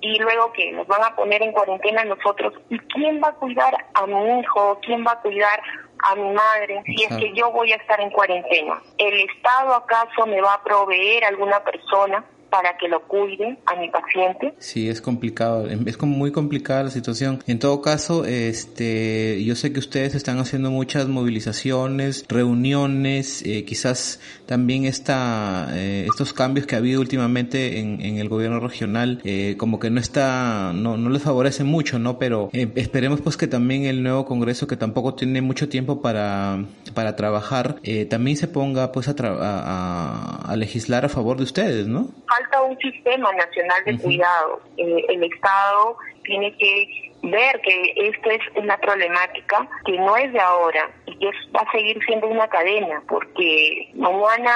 y 0.00 0.18
luego 0.18 0.52
que 0.52 0.72
nos 0.72 0.86
van 0.86 1.02
a 1.04 1.14
poner 1.14 1.42
en 1.42 1.52
cuarentena 1.52 2.04
nosotros. 2.04 2.54
¿Y 2.68 2.78
quién 2.78 3.20
va 3.22 3.28
a 3.28 3.34
cuidar 3.34 3.74
a 3.94 4.06
mi 4.06 4.40
hijo? 4.40 4.78
¿Quién 4.82 5.04
va 5.06 5.12
a 5.12 5.20
cuidar 5.20 5.60
a 6.02 6.14
mi 6.14 6.32
madre 6.32 6.82
si 6.86 7.04
es 7.04 7.16
que 7.16 7.32
yo 7.34 7.50
voy 7.52 7.72
a 7.72 7.76
estar 7.76 8.00
en 8.00 8.10
cuarentena? 8.10 8.80
¿El 8.98 9.20
Estado 9.20 9.74
acaso 9.74 10.26
me 10.26 10.40
va 10.40 10.54
a 10.54 10.62
proveer 10.62 11.24
alguna 11.24 11.62
persona? 11.62 12.24
Para 12.50 12.76
que 12.76 12.88
lo 12.88 13.02
cuide 13.06 13.58
a 13.66 13.76
mi 13.76 13.88
paciente. 13.88 14.54
Sí, 14.58 14.88
es 14.88 15.00
complicado, 15.00 15.68
es 15.68 15.96
como 15.96 16.16
muy 16.16 16.32
complicada 16.32 16.84
la 16.84 16.90
situación. 16.90 17.42
En 17.46 17.58
todo 17.58 17.80
caso, 17.80 18.24
este, 18.24 19.42
yo 19.44 19.54
sé 19.54 19.72
que 19.72 19.78
ustedes 19.78 20.14
están 20.14 20.38
haciendo 20.38 20.70
muchas 20.70 21.08
movilizaciones, 21.08 22.24
reuniones, 22.28 23.42
eh, 23.46 23.64
quizás 23.64 24.20
también 24.46 24.84
esta, 24.84 25.68
eh, 25.72 26.06
estos 26.08 26.32
cambios 26.32 26.66
que 26.66 26.74
ha 26.74 26.78
habido 26.78 27.00
últimamente 27.00 27.78
en, 27.78 28.00
en 28.00 28.18
el 28.18 28.28
gobierno 28.28 28.58
regional, 28.60 29.20
eh, 29.24 29.54
como 29.56 29.78
que 29.78 29.90
no 29.90 30.00
está, 30.00 30.72
no, 30.74 30.96
no 30.96 31.10
les 31.10 31.22
favorece 31.22 31.64
mucho, 31.64 31.98
¿no? 31.98 32.18
Pero 32.18 32.50
esperemos 32.52 33.20
pues 33.20 33.36
que 33.36 33.46
también 33.46 33.84
el 33.84 34.02
nuevo 34.02 34.24
Congreso, 34.24 34.66
que 34.66 34.76
tampoco 34.76 35.14
tiene 35.14 35.40
mucho 35.40 35.68
tiempo 35.68 36.02
para, 36.02 36.64
para 36.94 37.16
trabajar, 37.16 37.80
también 38.08 38.36
se 38.36 38.48
ponga 38.48 38.92
pues 38.92 39.08
a, 39.08 39.14
a, 39.18 40.52
a 40.52 40.56
legislar 40.56 41.04
a 41.04 41.08
favor 41.08 41.36
de 41.36 41.44
ustedes, 41.44 41.86
¿no? 41.86 42.08
Falta 42.40 42.62
un 42.62 42.78
sistema 42.78 43.32
nacional 43.32 43.84
de 43.84 43.98
cuidado. 43.98 44.60
Eh, 44.76 45.04
el 45.08 45.24
Estado 45.24 45.96
tiene 46.24 46.56
que 46.56 47.10
ver 47.22 47.60
que 47.60 47.92
esta 47.96 48.32
es 48.32 48.40
una 48.56 48.78
problemática 48.78 49.68
que 49.84 49.98
no 49.98 50.16
es 50.16 50.32
de 50.32 50.40
ahora 50.40 50.90
y 51.06 51.18
que 51.18 51.30
va 51.54 51.60
a 51.60 51.72
seguir 51.72 51.98
siendo 52.06 52.26
una 52.28 52.48
cadena, 52.48 53.02
porque 53.08 53.90
mañana 53.94 54.54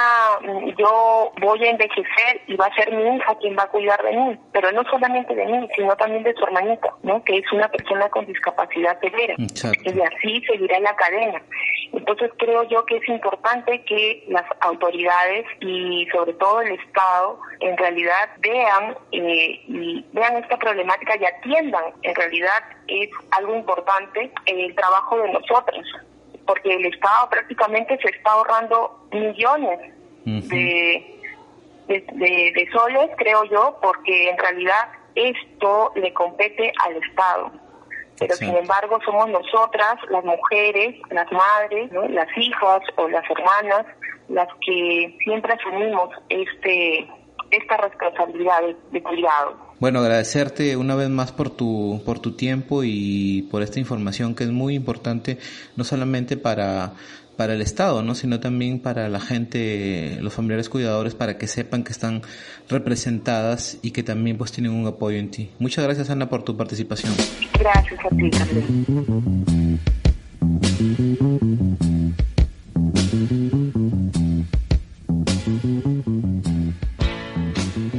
yo 0.77 1.31
voy 1.41 1.63
a 1.63 1.69
envejecer 1.69 2.41
y 2.47 2.55
va 2.55 2.65
a 2.65 2.75
ser 2.75 2.91
mi 2.91 3.15
hija 3.15 3.37
quien 3.39 3.55
va 3.57 3.63
a 3.63 3.69
cuidar 3.69 4.01
de 4.03 4.11
mí, 4.15 4.37
pero 4.51 4.71
no 4.71 4.83
solamente 4.89 5.35
de 5.35 5.45
mí, 5.45 5.67
sino 5.75 5.95
también 5.95 6.23
de 6.23 6.33
su 6.33 6.43
hermanita, 6.43 6.89
¿no? 7.03 7.23
que 7.23 7.37
es 7.37 7.51
una 7.51 7.67
persona 7.69 8.09
con 8.09 8.25
discapacidad 8.25 8.99
severa. 8.99 9.35
Y 9.37 10.01
así 10.01 10.41
seguirá 10.47 10.79
la 10.79 10.95
cadena. 10.95 11.41
Entonces 11.93 12.31
creo 12.37 12.63
yo 12.63 12.85
que 12.85 12.97
es 12.97 13.09
importante 13.09 13.83
que 13.83 14.23
las 14.27 14.45
autoridades 14.61 15.45
y 15.61 16.07
sobre 16.11 16.33
todo 16.33 16.61
el 16.61 16.73
Estado 16.73 17.39
en 17.59 17.77
realidad 17.77 18.29
vean 18.39 18.97
eh, 19.11 19.61
y 19.67 20.05
vean 20.13 20.37
esta 20.37 20.57
problemática 20.57 21.15
y 21.17 21.25
atiendan 21.25 21.85
en 22.01 22.15
realidad 22.15 22.63
es 22.87 23.09
algo 23.31 23.55
importante 23.55 24.31
en 24.45 24.59
el 24.59 24.75
trabajo 24.75 25.17
de 25.19 25.31
nosotros, 25.31 25.85
porque 26.45 26.75
el 26.75 26.85
Estado 26.85 27.29
prácticamente 27.29 27.97
se 28.01 28.09
está 28.09 28.31
ahorrando 28.31 29.07
millones 29.11 29.79
de, 30.25 31.15
de, 31.87 32.69
soles, 32.71 33.09
creo 33.17 33.43
yo, 33.45 33.77
porque 33.81 34.29
en 34.29 34.37
realidad 34.37 34.89
esto 35.15 35.91
le 35.95 36.13
compete 36.13 36.71
al 36.83 36.97
Estado. 36.97 37.51
Pero 38.17 38.35
sin 38.35 38.55
embargo 38.55 38.99
somos 39.03 39.29
nosotras, 39.29 39.95
las 40.09 40.23
mujeres, 40.23 40.95
las 41.11 41.31
madres, 41.31 41.91
las 42.09 42.27
hijas 42.37 42.81
o 42.95 43.09
las 43.09 43.23
hermanas, 43.29 43.85
las 44.29 44.47
que 44.65 45.17
siempre 45.23 45.53
asumimos 45.53 46.09
este 46.29 47.07
esta 47.51 47.77
responsabilidad 47.77 48.61
de 48.91 49.03
cuidado. 49.03 49.55
Bueno, 49.79 49.99
agradecerte 49.99 50.77
una 50.77 50.95
vez 50.95 51.09
más 51.09 51.31
por 51.31 51.49
tu, 51.49 52.01
por 52.05 52.19
tu 52.19 52.31
tiempo 52.31 52.83
y 52.83 53.47
por 53.51 53.61
esta 53.61 53.79
información 53.79 54.33
que 54.33 54.45
es 54.45 54.49
muy 54.49 54.73
importante, 54.75 55.37
no 55.75 55.83
solamente 55.83 56.37
para, 56.37 56.93
para 57.35 57.53
el 57.53 57.61
Estado, 57.61 58.01
¿no? 58.03 58.15
sino 58.15 58.39
también 58.39 58.79
para 58.79 59.09
la 59.09 59.19
gente, 59.19 60.17
los 60.21 60.33
familiares 60.33 60.69
cuidadores, 60.69 61.15
para 61.15 61.37
que 61.37 61.47
sepan 61.47 61.83
que 61.83 61.91
están 61.91 62.21
representadas 62.69 63.77
y 63.81 63.91
que 63.91 64.03
también 64.03 64.37
pues 64.37 64.51
tienen 64.51 64.71
un 64.71 64.87
apoyo 64.87 65.17
en 65.17 65.31
ti. 65.31 65.51
Muchas 65.59 65.83
gracias 65.85 66.09
Ana 66.09 66.29
por 66.29 66.43
tu 66.43 66.57
participación. 66.57 67.13
Gracias 67.59 67.99
a 68.05 68.09
ti 68.09 68.29
también. 68.29 69.44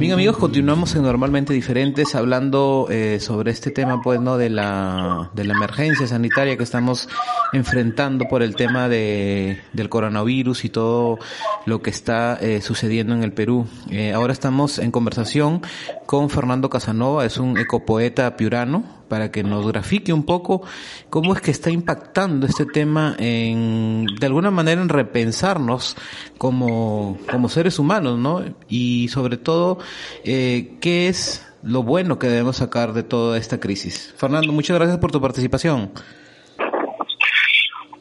Bien 0.07 0.15
amigos, 0.15 0.37
continuamos 0.37 0.95
en 0.95 1.01
Normalmente 1.01 1.51
Diferentes 1.51 2.15
hablando 2.15 2.87
eh, 2.89 3.19
sobre 3.19 3.51
este 3.51 3.71
tema 3.71 4.01
pues 4.01 4.21
no 4.21 4.37
de 4.37 4.49
la, 4.49 5.29
de 5.33 5.43
la 5.43 5.53
emergencia 5.53 6.07
sanitaria 6.07 6.55
que 6.55 6.63
estamos 6.63 7.09
enfrentando 7.51 8.23
por 8.29 8.41
el 8.41 8.55
tema 8.55 8.87
de, 8.87 9.59
del 9.73 9.89
coronavirus 9.89 10.63
y 10.63 10.69
todo 10.69 11.19
lo 11.65 11.81
que 11.81 11.89
está 11.89 12.37
eh, 12.39 12.61
sucediendo 12.61 13.15
en 13.15 13.23
el 13.23 13.33
Perú. 13.33 13.67
Eh, 13.89 14.13
ahora 14.13 14.31
estamos 14.31 14.79
en 14.79 14.91
conversación 14.91 15.61
con 16.05 16.29
Fernando 16.29 16.69
Casanova, 16.69 17.25
es 17.25 17.37
un 17.37 17.57
ecopoeta 17.57 18.37
piurano, 18.37 18.85
para 19.07 19.31
que 19.31 19.43
nos 19.43 19.67
grafique 19.67 20.13
un 20.13 20.25
poco 20.25 20.63
cómo 21.09 21.33
es 21.33 21.41
que 21.41 21.51
está 21.51 21.69
impactando 21.69 22.45
este 22.45 22.65
tema 22.65 23.15
en, 23.19 24.05
de 24.05 24.25
alguna 24.25 24.51
manera 24.51 24.81
en 24.81 24.89
repensarnos 24.89 25.95
como, 26.37 27.17
como 27.29 27.49
seres 27.49 27.79
humanos, 27.79 28.17
¿no? 28.17 28.43
Y 28.67 29.07
sobre 29.09 29.37
todo, 29.37 29.79
eh, 30.23 30.77
qué 30.81 31.07
es 31.07 31.47
lo 31.63 31.83
bueno 31.83 32.19
que 32.19 32.27
debemos 32.27 32.57
sacar 32.57 32.93
de 32.93 33.03
toda 33.03 33.37
esta 33.37 33.59
crisis. 33.59 34.13
Fernando, 34.17 34.51
muchas 34.53 34.77
gracias 34.77 34.97
por 34.99 35.11
tu 35.11 35.21
participación. 35.21 35.91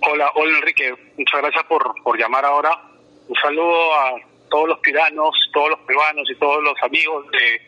Hola, 0.09 0.31
hola 0.35 0.59
Enrique, 0.59 0.95
muchas 1.19 1.41
gracias 1.41 1.65
por, 1.65 1.95
por 2.03 2.19
llamar 2.19 2.45
ahora. 2.45 2.71
Un 3.29 3.35
saludo 3.43 3.95
a 3.95 4.13
todos 4.49 4.69
los 4.69 4.79
piranos, 4.79 5.35
todos 5.53 5.71
los 5.71 5.81
peruanos 5.81 6.31
y 6.31 6.35
todos 6.37 6.63
los 6.63 6.75
amigos 6.83 7.27
de 7.33 7.61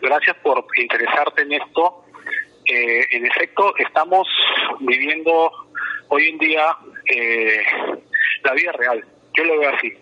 gracias 0.00 0.36
por 0.42 0.64
interesarte 0.76 1.42
en 1.42 1.52
esto. 1.52 2.01
Eh, 2.74 3.06
en 3.10 3.26
efecto, 3.26 3.74
estamos 3.76 4.26
viviendo 4.80 5.52
hoy 6.08 6.28
en 6.28 6.38
día 6.38 6.74
eh, 7.04 7.62
la 8.44 8.54
vida 8.54 8.72
real. 8.72 9.04
Yo 9.34 9.44
lo 9.44 9.58
veo 9.58 9.74
así. 9.76 9.92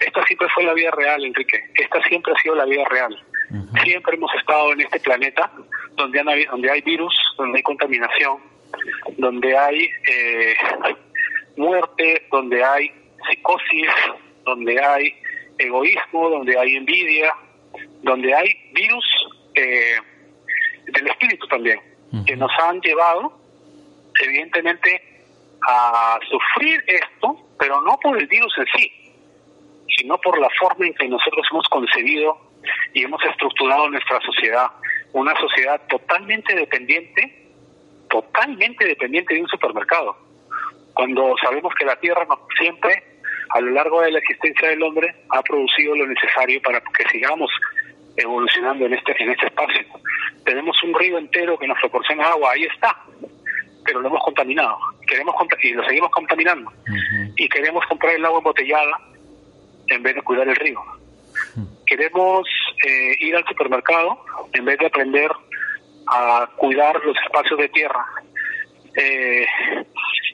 Esta 0.00 0.24
siempre 0.24 0.48
fue 0.54 0.64
la 0.64 0.72
vida 0.72 0.90
real, 0.92 1.22
Enrique. 1.22 1.62
Esta 1.74 2.02
siempre 2.04 2.32
ha 2.32 2.40
sido 2.40 2.54
la 2.54 2.64
vida 2.64 2.84
real. 2.88 3.22
Siempre 3.82 4.16
hemos 4.16 4.34
estado 4.36 4.72
en 4.72 4.80
este 4.80 5.00
planeta 5.00 5.52
donde 5.96 6.20
hay, 6.20 6.46
donde 6.46 6.70
hay 6.70 6.80
virus, 6.80 7.14
donde 7.36 7.58
hay 7.58 7.62
contaminación, 7.62 8.38
donde 9.18 9.58
hay 9.58 9.90
eh, 10.10 10.56
muerte, 11.58 12.26
donde 12.32 12.64
hay 12.64 12.90
psicosis, 13.28 13.90
donde 14.44 14.82
hay 14.82 15.14
egoísmo, 15.58 16.30
donde 16.30 16.58
hay 16.58 16.76
envidia, 16.76 17.34
donde 18.02 18.34
hay 18.34 18.48
virus 18.72 19.04
eh, 19.54 19.96
del 20.86 21.06
espíritu 21.06 21.46
también, 21.48 21.80
que 22.26 22.36
nos 22.36 22.50
han 22.62 22.80
llevado, 22.80 23.32
evidentemente, 24.20 25.02
a 25.66 26.18
sufrir 26.28 26.82
esto, 26.86 27.36
pero 27.58 27.80
no 27.82 27.98
por 27.98 28.18
el 28.18 28.26
virus 28.26 28.52
en 28.58 28.66
sí, 28.76 28.92
sino 29.96 30.18
por 30.18 30.38
la 30.38 30.48
forma 30.58 30.86
en 30.86 30.94
que 30.94 31.08
nosotros 31.08 31.46
hemos 31.50 31.68
concebido 31.68 32.38
y 32.92 33.02
hemos 33.02 33.22
estructurado 33.24 33.88
nuestra 33.88 34.20
sociedad, 34.20 34.66
una 35.12 35.34
sociedad 35.36 35.80
totalmente 35.88 36.54
dependiente, 36.54 37.48
totalmente 38.08 38.86
dependiente 38.86 39.34
de 39.34 39.42
un 39.42 39.48
supermercado. 39.48 40.16
Cuando 40.94 41.34
sabemos 41.42 41.74
que 41.74 41.84
la 41.84 41.96
Tierra 41.96 42.24
no, 42.28 42.46
siempre, 42.58 43.02
a 43.50 43.60
lo 43.60 43.70
largo 43.72 44.00
de 44.00 44.12
la 44.12 44.18
existencia 44.18 44.68
del 44.68 44.82
hombre, 44.82 45.14
ha 45.30 45.42
producido 45.42 45.96
lo 45.96 46.06
necesario 46.06 46.60
para 46.62 46.80
que 46.80 47.08
sigamos 47.10 47.50
evolucionando 48.16 48.86
en 48.86 48.94
este 48.94 49.14
en 49.22 49.30
este 49.30 49.46
espacio. 49.46 49.82
Tenemos 50.44 50.76
un 50.82 50.94
río 50.94 51.18
entero 51.18 51.58
que 51.58 51.66
nos 51.66 51.78
proporciona 51.80 52.26
agua, 52.28 52.52
ahí 52.52 52.64
está, 52.64 52.96
pero 53.84 54.00
lo 54.00 54.08
hemos 54.08 54.22
contaminado. 54.22 54.76
Queremos 55.06 55.34
y 55.62 55.72
lo 55.72 55.84
seguimos 55.84 56.10
contaminando. 56.10 56.72
Y 57.36 57.48
queremos 57.48 57.84
comprar 57.86 58.14
el 58.14 58.24
agua 58.24 58.38
embotellada 58.38 59.00
en 59.88 60.02
vez 60.02 60.14
de 60.14 60.22
cuidar 60.22 60.48
el 60.48 60.56
río. 60.56 60.80
Queremos 61.86 62.48
eh, 62.86 63.16
ir 63.20 63.36
al 63.36 63.44
supermercado 63.46 64.18
en 64.52 64.64
vez 64.64 64.78
de 64.78 64.86
aprender 64.86 65.30
a 66.06 66.48
cuidar 66.56 67.02
los 67.04 67.16
espacios 67.24 67.58
de 67.58 67.68
tierra. 67.68 68.04
Eh, 68.96 69.46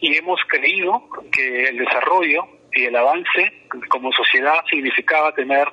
y 0.00 0.16
hemos 0.16 0.40
creído 0.46 1.02
que 1.32 1.64
el 1.64 1.78
desarrollo 1.78 2.46
y 2.72 2.84
el 2.84 2.96
avance 2.96 3.66
como 3.88 4.12
sociedad 4.12 4.64
significaba 4.68 5.34
tener 5.34 5.66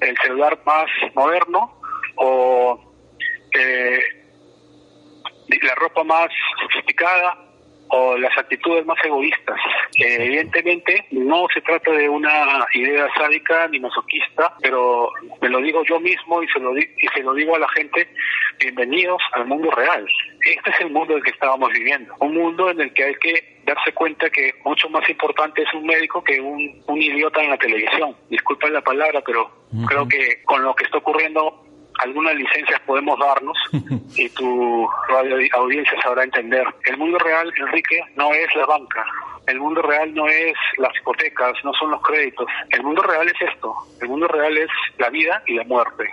el 0.00 0.16
celular 0.22 0.58
más 0.64 0.86
moderno 1.14 1.80
o 2.16 2.94
eh, 3.52 4.00
la 5.62 5.74
ropa 5.74 6.04
más 6.04 6.28
sofisticada 6.60 7.49
o 7.90 8.16
las 8.16 8.36
actitudes 8.36 8.86
más 8.86 8.98
egoístas. 9.04 9.58
evidentemente 9.96 11.06
no 11.10 11.46
se 11.52 11.60
trata 11.60 11.90
de 11.92 12.08
una 12.08 12.66
idea 12.74 13.08
sádica 13.16 13.68
ni 13.68 13.80
masoquista, 13.80 14.54
pero 14.62 15.10
me 15.40 15.48
lo 15.48 15.60
digo 15.60 15.82
yo 15.84 15.98
mismo 16.00 16.42
y 16.42 16.48
se 16.48 16.60
lo, 16.60 16.76
y 16.76 17.08
se 17.14 17.22
lo 17.22 17.34
digo 17.34 17.56
a 17.56 17.58
la 17.58 17.68
gente, 17.70 18.08
bienvenidos 18.58 19.20
al 19.32 19.46
mundo 19.46 19.70
real. 19.72 20.06
Este 20.40 20.70
es 20.70 20.80
el 20.80 20.90
mundo 20.90 21.12
en 21.12 21.18
el 21.18 21.24
que 21.24 21.30
estábamos 21.30 21.70
viviendo, 21.72 22.14
un 22.20 22.34
mundo 22.34 22.70
en 22.70 22.80
el 22.80 22.92
que 22.94 23.04
hay 23.04 23.14
que 23.16 23.60
darse 23.64 23.92
cuenta 23.92 24.30
que 24.30 24.54
mucho 24.64 24.88
más 24.88 25.08
importante 25.08 25.62
es 25.62 25.74
un 25.74 25.86
médico 25.86 26.22
que 26.22 26.40
un, 26.40 26.82
un 26.86 27.02
idiota 27.02 27.42
en 27.42 27.50
la 27.50 27.58
televisión. 27.58 28.16
Disculpen 28.28 28.72
la 28.72 28.80
palabra, 28.80 29.20
pero 29.24 29.50
creo 29.86 30.08
que 30.08 30.42
con 30.44 30.62
lo 30.62 30.74
que 30.74 30.84
está 30.84 30.98
ocurriendo 30.98 31.69
algunas 32.02 32.34
licencias 32.34 32.80
podemos 32.80 33.18
darnos 33.18 33.56
y 34.16 34.28
tu 34.30 34.88
radio 35.08 35.36
audiencia 35.54 36.00
sabrá 36.02 36.24
entender. 36.24 36.64
El 36.86 36.98
mundo 36.98 37.18
real, 37.18 37.52
Enrique, 37.56 38.02
no 38.16 38.32
es 38.32 38.54
la 38.56 38.66
banca. 38.66 39.04
El 39.46 39.58
mundo 39.58 39.82
real 39.82 40.14
no 40.14 40.28
es 40.28 40.54
las 40.78 40.96
hipotecas, 40.96 41.52
no 41.64 41.72
son 41.74 41.90
los 41.92 42.02
créditos. 42.02 42.46
El 42.70 42.82
mundo 42.82 43.02
real 43.02 43.26
es 43.26 43.48
esto. 43.48 43.74
El 44.00 44.08
mundo 44.08 44.28
real 44.28 44.56
es 44.56 44.68
la 44.98 45.10
vida 45.10 45.42
y 45.46 45.54
la 45.54 45.64
muerte 45.64 46.08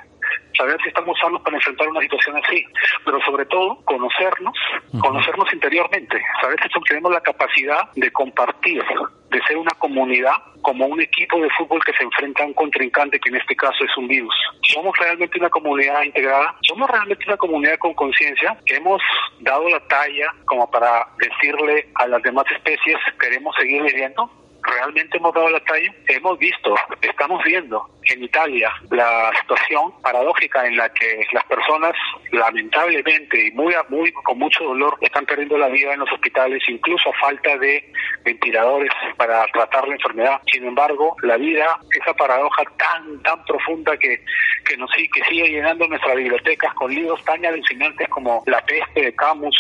saber 0.58 0.78
si 0.82 0.90
estamos 0.90 1.18
sanos 1.20 1.42
para 1.42 1.56
enfrentar 1.56 1.88
una 1.88 2.02
situación 2.02 2.38
así, 2.44 2.66
pero 3.06 3.20
sobre 3.22 3.46
todo 3.46 3.84
conocernos, 3.86 4.56
conocernos 5.00 5.54
interiormente, 5.54 6.22
saber 6.42 6.60
si 6.62 6.70
tenemos 6.88 7.12
la 7.12 7.22
capacidad 7.22 7.92
de 7.96 8.12
compartir, 8.12 8.84
de 9.30 9.42
ser 9.44 9.58
una 9.58 9.72
comunidad 9.80 10.36
como 10.62 10.86
un 10.88 11.00
equipo 11.00 11.40
de 11.40 11.50
fútbol 11.52 11.84
que 11.84 11.94
se 11.94 12.04
enfrenta 12.04 12.44
a 12.44 12.48
un 12.48 12.54
contrincante 12.54 13.20
que 13.20 13.30
en 13.30 13.38
este 13.38 13.56
caso 13.56 13.84
es 13.84 13.98
un 13.98 14.08
virus. 14.08 14.34
Somos 14.64 14.98
realmente 14.98 15.40
una 15.40 15.50
comunidad 15.50 16.04
integrada, 16.04 16.56
somos 16.62 16.90
realmente 16.90 17.24
una 17.28 17.38
comunidad 17.38 17.78
con 17.78 17.94
conciencia, 17.94 18.58
hemos 18.66 19.02
dado 19.40 19.70
la 19.70 19.80
talla 19.88 20.34
como 20.46 20.70
para 20.70 21.08
decirle 21.20 21.90
a 21.96 22.08
las 22.08 22.22
demás 22.24 22.46
especies 22.52 22.98
queremos 23.20 23.56
seguir 23.56 23.82
viviendo 23.84 24.30
realmente 24.68 25.18
hemos 25.18 25.34
dado 25.34 25.50
la 25.50 25.60
talla. 25.62 25.94
Hemos 26.08 26.38
visto, 26.40 26.76
estamos 27.02 27.44
viendo 27.44 27.90
en 28.04 28.24
Italia 28.24 28.72
la 28.92 29.32
situación 29.42 29.92
paradójica 30.02 30.66
en 30.66 30.78
la 30.78 30.90
que 30.90 31.26
las 31.34 31.44
personas 31.46 31.94
lamentablemente 32.32 33.48
y 33.48 33.52
muy, 33.52 33.74
muy 33.90 34.12
con 34.12 34.38
mucho 34.38 34.64
dolor 34.64 34.98
están 35.02 35.26
perdiendo 35.26 35.58
la 35.58 35.68
vida 35.68 35.94
en 35.94 36.00
los 36.00 36.12
hospitales, 36.12 36.62
incluso 36.68 37.10
a 37.10 37.20
falta 37.20 37.58
de 37.58 37.92
ventiladores 38.24 38.92
para 39.18 39.46
tratar 39.48 39.88
la 39.88 39.96
enfermedad. 39.96 40.42
Sin 40.52 40.66
embargo, 40.66 41.16
la 41.24 41.38
vida, 41.38 41.80
esa 41.92 42.14
paradoja 42.14 42.64
tan 42.78 43.22
tan 43.24 43.44
profunda 43.46 43.98
que 43.98 44.22
que 44.66 44.78
nos 44.78 44.92
que 44.92 45.24
sigue 45.30 45.50
llenando 45.50 45.88
nuestras 45.88 46.16
bibliotecas 46.16 46.74
con 46.74 46.94
libros 46.94 47.24
tan 47.24 47.46
alucinantes 47.46 48.08
como 48.10 48.44
La 48.46 48.64
peste 48.66 49.02
de 49.02 49.16
Camus 49.16 49.56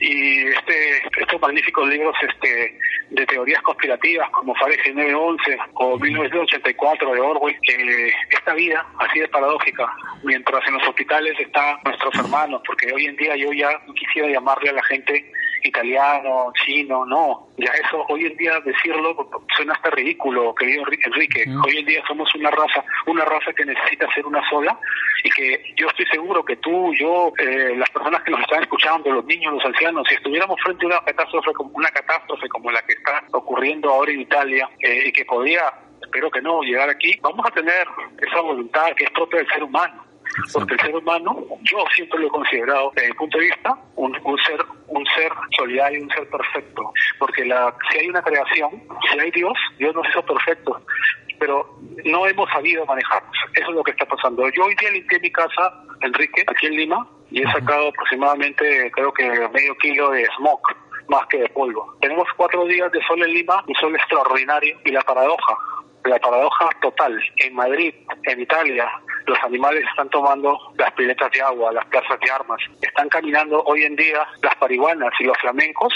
y 0.00 0.46
este 0.46 1.02
estos 1.18 1.40
magníficos 1.40 1.88
libros 1.88 2.16
este 2.22 2.76
de 3.10 3.26
teorías 3.26 3.62
conspirativas 3.62 4.30
como 4.40 4.54
Fahrenheit 4.54 4.94
911 4.94 5.58
o 5.74 5.98
1984 5.98 7.12
de 7.12 7.20
Orwell, 7.20 7.60
que 7.60 8.10
esta 8.30 8.54
vida 8.54 8.86
así 8.98 9.20
de 9.20 9.28
paradójica, 9.28 9.86
mientras 10.22 10.66
en 10.66 10.74
los 10.74 10.88
hospitales 10.88 11.38
están 11.38 11.76
nuestros 11.84 12.14
hermanos, 12.14 12.62
porque 12.66 12.90
hoy 12.90 13.04
en 13.04 13.16
día 13.16 13.36
yo 13.36 13.52
ya 13.52 13.68
no 13.86 13.92
quisiera 13.92 14.28
llamarle 14.28 14.70
a 14.70 14.72
la 14.72 14.82
gente 14.84 15.30
italiano, 15.62 16.52
chino, 16.64 17.04
no. 17.04 17.48
Ya 17.56 17.72
eso, 17.72 18.04
hoy 18.08 18.26
en 18.26 18.36
día 18.36 18.60
decirlo 18.60 19.28
suena 19.56 19.74
hasta 19.74 19.90
ridículo, 19.90 20.54
querido 20.54 20.84
Enrique. 21.04 21.44
Mm. 21.46 21.64
Hoy 21.64 21.78
en 21.78 21.86
día 21.86 22.02
somos 22.06 22.32
una 22.34 22.50
raza, 22.50 22.84
una 23.06 23.24
raza 23.24 23.52
que 23.52 23.64
necesita 23.64 24.12
ser 24.14 24.26
una 24.26 24.42
sola 24.48 24.78
y 25.24 25.30
que 25.30 25.74
yo 25.76 25.88
estoy 25.88 26.06
seguro 26.06 26.44
que 26.44 26.56
tú, 26.56 26.92
yo, 26.94 27.32
eh, 27.38 27.74
las 27.76 27.90
personas 27.90 28.22
que 28.22 28.30
nos 28.30 28.40
están 28.40 28.62
escuchando, 28.62 29.10
los 29.10 29.24
niños, 29.24 29.54
los 29.54 29.64
ancianos, 29.64 30.06
si 30.08 30.14
estuviéramos 30.14 30.60
frente 30.62 30.84
a 30.86 30.88
una 30.88 31.00
catástrofe 31.00 31.52
como, 31.52 31.70
una 31.74 31.90
catástrofe 31.90 32.48
como 32.48 32.70
la 32.70 32.82
que 32.82 32.92
está 32.94 33.22
ocurriendo 33.32 33.90
ahora 33.90 34.12
en 34.12 34.20
Italia 34.20 34.68
eh, 34.80 35.04
y 35.06 35.12
que 35.12 35.24
podría 35.24 35.72
espero 36.00 36.30
que 36.30 36.40
no 36.40 36.62
llegar 36.62 36.88
aquí, 36.88 37.16
vamos 37.20 37.46
a 37.46 37.50
tener 37.50 37.86
esa 38.20 38.40
voluntad 38.40 38.92
que 38.96 39.04
es 39.04 39.10
propia 39.10 39.40
del 39.40 39.48
ser 39.48 39.62
humano 39.62 40.10
porque 40.52 40.74
el 40.74 40.80
ser 40.80 40.96
humano, 40.96 41.44
yo 41.62 41.84
siempre 41.94 42.20
lo 42.20 42.28
he 42.28 42.30
considerado, 42.30 42.92
desde 42.94 43.08
mi 43.08 43.14
punto 43.14 43.38
de 43.38 43.44
vista, 43.44 43.76
un, 43.96 44.14
ser 44.46 44.64
un 44.90 45.06
ser 45.14 45.32
solidario, 45.56 46.02
un 46.02 46.10
ser 46.10 46.28
perfecto, 46.28 46.92
porque 47.18 47.44
la, 47.44 47.74
si 47.90 47.98
hay 47.98 48.08
una 48.08 48.22
creación, 48.22 48.82
si 49.10 49.18
hay 49.18 49.30
Dios, 49.30 49.56
Dios 49.78 49.94
nos 49.94 50.06
hizo 50.08 50.24
perfectos, 50.24 50.82
pero 51.38 51.78
no 52.04 52.26
hemos 52.26 52.50
sabido 52.50 52.84
manejarnos. 52.84 53.32
Eso 53.54 53.70
es 53.70 53.74
lo 53.74 53.82
que 53.82 53.92
está 53.92 54.04
pasando. 54.06 54.48
Yo 54.50 54.64
hoy 54.64 54.74
día 54.76 54.90
limpié 54.90 55.20
mi 55.20 55.30
casa, 55.32 55.72
Enrique, 56.02 56.44
aquí 56.46 56.66
en 56.66 56.76
Lima, 56.76 57.06
y 57.30 57.42
he 57.42 57.52
sacado 57.52 57.88
aproximadamente, 57.88 58.90
creo 58.92 59.12
que 59.12 59.48
medio 59.52 59.74
kilo 59.76 60.10
de 60.10 60.26
smog 60.36 60.60
más 61.08 61.26
que 61.28 61.38
de 61.38 61.48
polvo. 61.48 61.96
Tenemos 62.00 62.26
cuatro 62.36 62.66
días 62.66 62.90
de 62.92 63.00
sol 63.06 63.22
en 63.22 63.32
Lima, 63.32 63.64
un 63.66 63.74
sol 63.76 63.94
extraordinario, 63.94 64.78
y 64.84 64.90
la 64.90 65.02
paradoja, 65.02 65.56
la 66.04 66.18
paradoja 66.18 66.68
total. 66.82 67.20
En 67.36 67.54
Madrid, 67.54 67.94
en 68.24 68.40
Italia, 68.40 68.90
los 69.30 69.38
animales 69.44 69.84
están 69.88 70.08
tomando 70.10 70.58
las 70.76 70.92
piletas 70.92 71.30
de 71.30 71.40
agua, 71.40 71.72
las 71.72 71.86
plazas 71.86 72.18
de 72.18 72.30
armas. 72.30 72.60
Están 72.82 73.08
caminando 73.08 73.62
hoy 73.64 73.84
en 73.84 73.94
día 73.94 74.26
las 74.42 74.56
parihuanas 74.56 75.12
y 75.20 75.24
los 75.24 75.38
flamencos 75.38 75.94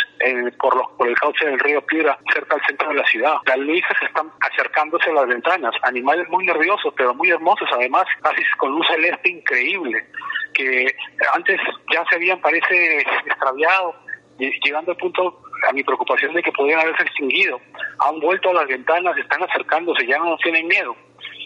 por, 0.61 0.77
los, 0.77 0.87
por 0.97 1.09
el 1.09 1.17
cauce 1.17 1.45
del 1.45 1.59
río 1.59 1.85
Piura, 1.85 2.17
cerca 2.33 2.55
del 2.55 2.67
centro 2.67 2.89
de 2.91 2.95
la 2.95 3.07
ciudad. 3.07 3.35
Las 3.45 3.59
luisas 3.59 3.97
están 4.03 4.31
acercándose 4.41 5.11
a 5.11 5.15
las 5.15 5.27
ventanas. 5.27 5.75
Animales 5.83 6.29
muy 6.29 6.47
nerviosos, 6.47 6.95
pero 6.97 7.13
muy 7.15 7.31
hermosos, 7.31 7.69
además, 7.73 8.05
casi 8.23 8.43
con 8.57 8.73
un 8.73 8.85
celeste 8.85 9.31
increíble, 9.31 10.07
que 10.55 10.95
antes 11.35 11.61
ya 11.93 12.05
se 12.09 12.15
habían, 12.15 12.41
parece, 12.41 12.99
extraviado, 13.27 13.97
llegando 14.39 14.93
al 14.93 14.97
punto 14.97 15.43
a 15.69 15.73
mi 15.73 15.83
preocupación 15.83 16.35
de 16.35 16.43
que 16.43 16.53
podrían 16.53 16.81
haberse 16.81 17.03
extinguido. 17.03 17.61
Han 17.99 18.21
vuelto 18.21 18.51
a 18.51 18.55
las 18.55 18.69
ventanas, 18.69 19.17
están 19.17 19.43
acercándose, 19.43 20.07
ya 20.07 20.19
no 20.19 20.37
tienen 20.37 20.69
miedo, 20.69 20.95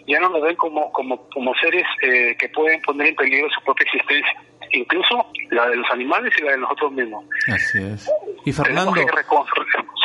ya 0.08 0.20
no 0.20 0.30
nos 0.30 0.42
ven 0.42 0.56
como, 0.56 0.90
como, 0.90 1.28
como 1.28 1.54
seres 1.54 1.84
eh, 2.02 2.34
que 2.38 2.48
pueden 2.48 2.80
poner 2.82 3.08
en 3.08 3.14
peligro 3.14 3.48
su 3.50 3.62
propia 3.64 3.84
existencia. 3.84 4.42
incluso 4.72 5.26
la 5.50 5.68
de 5.68 5.76
los 5.76 5.90
animales 5.90 6.32
y 6.38 6.42
la 6.42 6.52
de 6.52 6.58
nosotros 6.58 6.92
mismos. 6.92 7.24
Así 7.52 7.78
es. 7.78 8.10
Y 8.44 8.52
Fernando, 8.52 8.94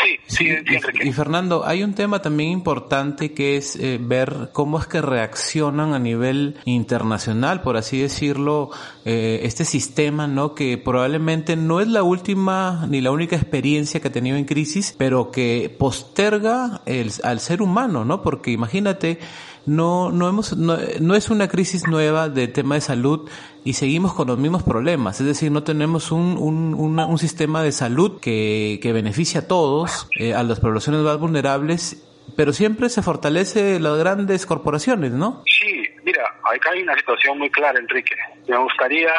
sí, 0.04 0.20
sí, 0.26 0.47
y, 0.47 1.08
y, 1.08 1.12
Fernando, 1.14 1.66
hay 1.66 1.84
un 1.84 1.95
tema 1.95 2.22
también 2.22 2.49
importante 2.49 3.34
que 3.34 3.58
es 3.58 3.76
eh, 3.78 3.97
ver 4.01 4.49
cómo 4.51 4.80
es 4.80 4.88
que 4.88 5.01
reaccionan 5.01 5.93
a 5.93 5.99
nivel 5.99 6.58
internacional, 6.66 7.62
por 7.62 7.78
así 7.78 8.01
decirlo, 8.01 8.70
eh, 9.06 9.41
este 9.43 9.66
sistema, 9.66 10.28
¿no? 10.28 10.56
Que 10.56 10.78
probablemente 10.78 11.56
no 11.56 11.80
es 11.80 11.88
la 11.88 12.04
última 12.04 12.86
ni 12.89 13.01
la 13.01 13.12
única 13.12 13.36
experiencia 13.36 14.01
que 14.01 14.10
ha 14.10 14.12
tenido 14.12 14.38
en 14.38 14.45
crisis, 14.45 14.95
pero 14.97 15.32
que 15.32 15.74
posterga 15.78 16.82
el, 16.86 17.12
al 17.24 17.39
ser 17.39 17.62
humano, 17.62 18.04
¿no? 18.04 18.22
Porque 18.22 18.51
imagínate, 18.51 19.20
no, 19.66 20.11
no 20.11 20.28
hemos, 20.28 20.57
no, 20.57 20.78
no, 20.99 21.16
es 21.16 21.30
una 21.30 21.47
crisis 21.47 21.88
nueva 21.88 22.30
de 22.30 22.47
tema 22.47 22.76
de 22.76 22.82
salud 22.82 23.30
y 23.64 23.74
seguimos 23.74 24.14
con 24.14 24.28
los 24.28 24.38
mismos 24.38 24.64
problemas. 24.64 25.22
Es 25.22 25.28
decir, 25.28 25.51
no 25.51 25.64
tenemos 25.64 26.11
un, 26.11 26.38
un, 26.38 26.99
un 26.99 27.18
sistema 27.18 27.64
de 27.64 27.72
salud 27.72 28.20
que, 28.20 28.80
que 28.82 28.91
beneficia 28.91 29.41
a 29.41 29.47
todos, 29.47 30.09
eh, 30.20 30.34
a 30.34 30.43
las 30.43 30.59
poblaciones 30.59 31.01
más 31.01 31.18
vulnerables, 31.18 32.03
pero 32.36 32.51
siempre 32.51 32.89
se 32.89 33.01
fortalece 33.01 33.80
las 33.80 33.97
grandes 33.97 34.45
corporaciones, 34.45 35.11
¿no? 35.11 35.43
Sí, 35.45 35.86
mira, 36.03 36.24
acá 36.43 36.72
hay 36.72 36.82
una 36.82 36.95
situación 36.97 37.39
muy 37.39 37.49
clara, 37.49 37.80
Enrique. 37.80 38.16
Me 38.47 38.57
gustaría 38.57 39.11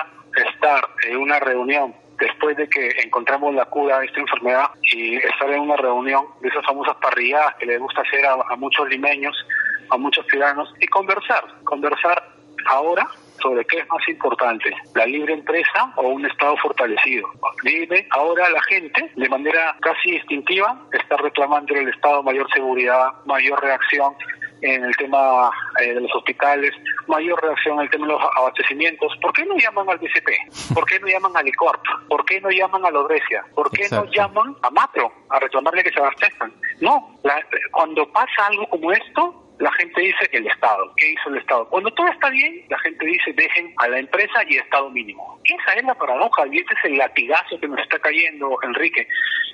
estar 0.52 0.86
en 1.08 1.16
una 1.18 1.38
reunión 1.38 1.94
después 2.18 2.56
de 2.56 2.68
que 2.68 2.90
encontramos 3.02 3.54
la 3.54 3.64
cura 3.64 3.98
a 3.98 4.04
esta 4.04 4.20
enfermedad 4.20 4.66
y 4.82 5.16
estar 5.16 5.50
en 5.50 5.60
una 5.60 5.76
reunión 5.76 6.26
de 6.40 6.48
esas 6.48 6.64
famosas 6.64 6.96
parrilladas 7.00 7.54
que 7.56 7.66
le 7.66 7.78
gusta 7.78 8.02
hacer 8.02 8.24
a 8.26 8.56
muchos 8.56 8.88
limeños 8.88 9.34
a 9.90 9.96
muchos 9.96 10.26
ciudadanos 10.26 10.72
y 10.80 10.86
conversar, 10.88 11.44
conversar 11.64 12.30
ahora 12.66 13.08
sobre 13.42 13.64
qué 13.66 13.78
es 13.78 13.88
más 13.88 14.08
importante, 14.08 14.74
la 14.94 15.06
libre 15.06 15.34
empresa 15.34 15.92
o 15.96 16.08
un 16.08 16.24
Estado 16.24 16.56
fortalecido. 16.58 17.28
Dime, 17.62 18.06
ahora 18.10 18.48
la 18.48 18.62
gente, 18.62 19.10
de 19.14 19.28
manera 19.28 19.76
casi 19.80 20.16
instintiva, 20.16 20.80
está 20.92 21.16
reclamando 21.18 21.74
el 21.74 21.88
Estado 21.88 22.22
mayor 22.22 22.50
seguridad, 22.52 23.12
mayor 23.26 23.60
reacción 23.60 24.14
en 24.62 24.82
el 24.82 24.96
tema 24.96 25.50
eh, 25.80 25.92
de 25.92 26.00
los 26.00 26.14
hospitales, 26.14 26.72
mayor 27.06 27.40
reacción 27.42 27.76
en 27.76 27.82
el 27.82 27.90
tema 27.90 28.06
de 28.06 28.12
los 28.14 28.22
abastecimientos. 28.38 29.12
¿Por 29.20 29.32
qué 29.34 29.44
no 29.44 29.56
llaman 29.56 29.90
al 29.90 29.98
BCP? 29.98 30.72
¿Por 30.72 30.86
qué 30.86 30.98
no 31.00 31.06
llaman 31.06 31.36
al 31.36 31.46
ICORP? 31.46 31.82
¿Por 32.08 32.24
qué 32.24 32.40
no 32.40 32.50
llaman 32.50 32.86
a 32.86 32.90
Lodrecia? 32.90 33.44
¿Por 33.54 33.70
qué 33.70 33.86
no 33.90 34.04
llaman 34.06 34.56
a 34.62 34.70
Matro 34.70 35.12
a 35.28 35.38
reclamarle 35.38 35.84
que 35.84 35.90
se 35.90 36.00
abastezcan? 36.00 36.52
No, 36.80 37.18
cuando 37.72 38.10
pasa 38.10 38.46
algo 38.46 38.66
como 38.68 38.90
esto, 38.92 39.43
la 39.58 39.70
gente 39.72 40.00
dice 40.00 40.28
el 40.32 40.46
Estado. 40.46 40.92
¿Qué 40.96 41.12
hizo 41.12 41.28
el 41.30 41.38
Estado? 41.38 41.68
Cuando 41.68 41.90
todo 41.92 42.08
está 42.08 42.28
bien, 42.30 42.64
la 42.68 42.78
gente 42.80 43.06
dice 43.06 43.32
dejen 43.32 43.72
a 43.78 43.88
la 43.88 43.98
empresa 43.98 44.42
y 44.48 44.56
Estado 44.56 44.90
mínimo. 44.90 45.40
Esa 45.44 45.74
es 45.74 45.84
la 45.84 45.94
paradoja 45.94 46.46
y 46.50 46.58
ese 46.58 46.74
es 46.74 46.84
el 46.84 46.98
latigazo 46.98 47.58
que 47.60 47.68
nos 47.68 47.78
está 47.80 47.98
cayendo, 47.98 48.56
Enrique. 48.62 49.06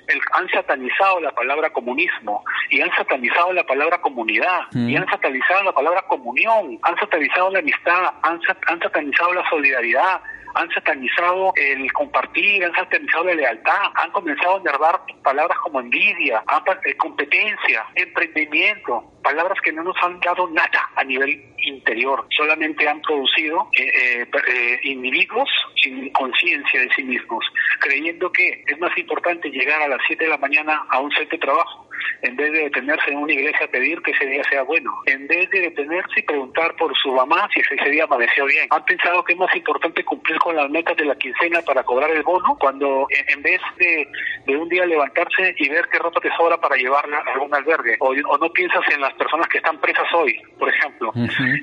El, 0.07 0.19
han 0.33 0.49
satanizado 0.49 1.19
la 1.19 1.31
palabra 1.31 1.69
comunismo 1.69 2.43
y 2.69 2.81
han 2.81 2.91
satanizado 2.95 3.53
la 3.53 3.63
palabra 3.63 4.01
comunidad 4.01 4.61
y 4.73 4.95
mm. 4.95 4.97
han 4.97 5.07
satanizado 5.07 5.63
la 5.63 5.71
palabra 5.71 6.01
comunión, 6.03 6.79
han 6.81 6.97
satanizado 6.97 7.51
la 7.51 7.59
amistad, 7.59 8.13
han, 8.23 8.39
han 8.67 8.79
satanizado 8.79 9.33
la 9.33 9.47
solidaridad 9.49 10.21
han 10.53 10.69
satanizado 10.71 11.53
el 11.55 11.91
compartir, 11.93 12.63
han 12.63 12.73
satanizado 12.73 13.25
la 13.25 13.35
lealtad, 13.35 13.91
han 13.95 14.11
comenzado 14.11 14.57
a 14.57 14.59
enervar 14.59 15.01
palabras 15.23 15.57
como 15.59 15.79
envidia, 15.79 16.43
eh, 16.85 16.97
competencia, 16.97 17.85
emprendimiento, 17.95 19.11
palabras 19.23 19.59
que 19.63 19.71
no 19.71 19.83
nos 19.83 19.95
han 20.01 20.19
dado 20.19 20.49
nada 20.49 20.89
a 20.95 21.03
nivel 21.03 21.53
interior, 21.57 22.25
solamente 22.35 22.87
han 22.87 23.01
producido 23.01 23.69
eh, 23.77 24.25
eh, 24.25 24.79
individuos 24.83 25.49
sin 25.81 26.11
conciencia 26.11 26.81
de 26.81 26.89
sí 26.95 27.03
mismos, 27.03 27.45
creyendo 27.79 28.31
que 28.31 28.63
es 28.65 28.79
más 28.79 28.97
importante 28.97 29.49
llegar 29.49 29.81
a 29.81 29.87
las 29.87 29.99
7 30.07 30.23
de 30.23 30.29
la 30.29 30.37
mañana 30.37 30.85
a 30.89 30.99
un 30.99 31.11
centro 31.11 31.37
de 31.37 31.45
trabajo 31.45 31.90
en 32.21 32.35
vez 32.35 32.51
de 32.51 32.63
detenerse 32.63 33.11
en 33.11 33.17
una 33.17 33.33
iglesia 33.33 33.65
a 33.65 33.69
pedir 33.69 34.01
que 34.01 34.11
ese 34.11 34.25
día 34.25 34.43
sea 34.49 34.63
bueno, 34.63 34.91
en 35.05 35.27
vez 35.27 35.49
de 35.49 35.61
detenerse 35.61 36.19
y 36.19 36.23
preguntar 36.23 36.75
por 36.75 36.95
su 36.97 37.11
mamá 37.11 37.49
si 37.53 37.61
ese 37.61 37.89
día 37.89 38.03
amaneció 38.03 38.45
bien. 38.45 38.67
Han 38.69 38.85
pensado 38.85 39.23
que 39.23 39.33
es 39.33 39.39
más 39.39 39.55
importante 39.55 40.03
cumplir 40.03 40.37
con 40.39 40.55
las 40.55 40.69
metas 40.69 40.95
de 40.97 41.05
la 41.05 41.15
quincena 41.15 41.61
para 41.61 41.83
cobrar 41.83 42.11
el 42.11 42.23
bono, 42.23 42.57
cuando 42.59 43.07
en 43.09 43.41
vez 43.41 43.61
de, 43.77 44.07
de 44.45 44.57
un 44.57 44.69
día 44.69 44.85
levantarse 44.85 45.55
y 45.57 45.69
ver 45.69 45.87
qué 45.91 45.99
ropa 45.99 46.19
te 46.19 46.31
sobra 46.35 46.57
para 46.57 46.75
llevarla 46.75 47.17
a 47.17 47.33
algún 47.33 47.53
albergue, 47.53 47.97
o, 47.99 48.13
no 48.13 48.51
piensas 48.53 48.83
en 48.93 49.01
las 49.01 49.13
personas 49.13 49.47
que 49.47 49.57
están 49.57 49.79
presas 49.79 50.07
hoy, 50.13 50.39
por 50.57 50.69
ejemplo. 50.69 51.11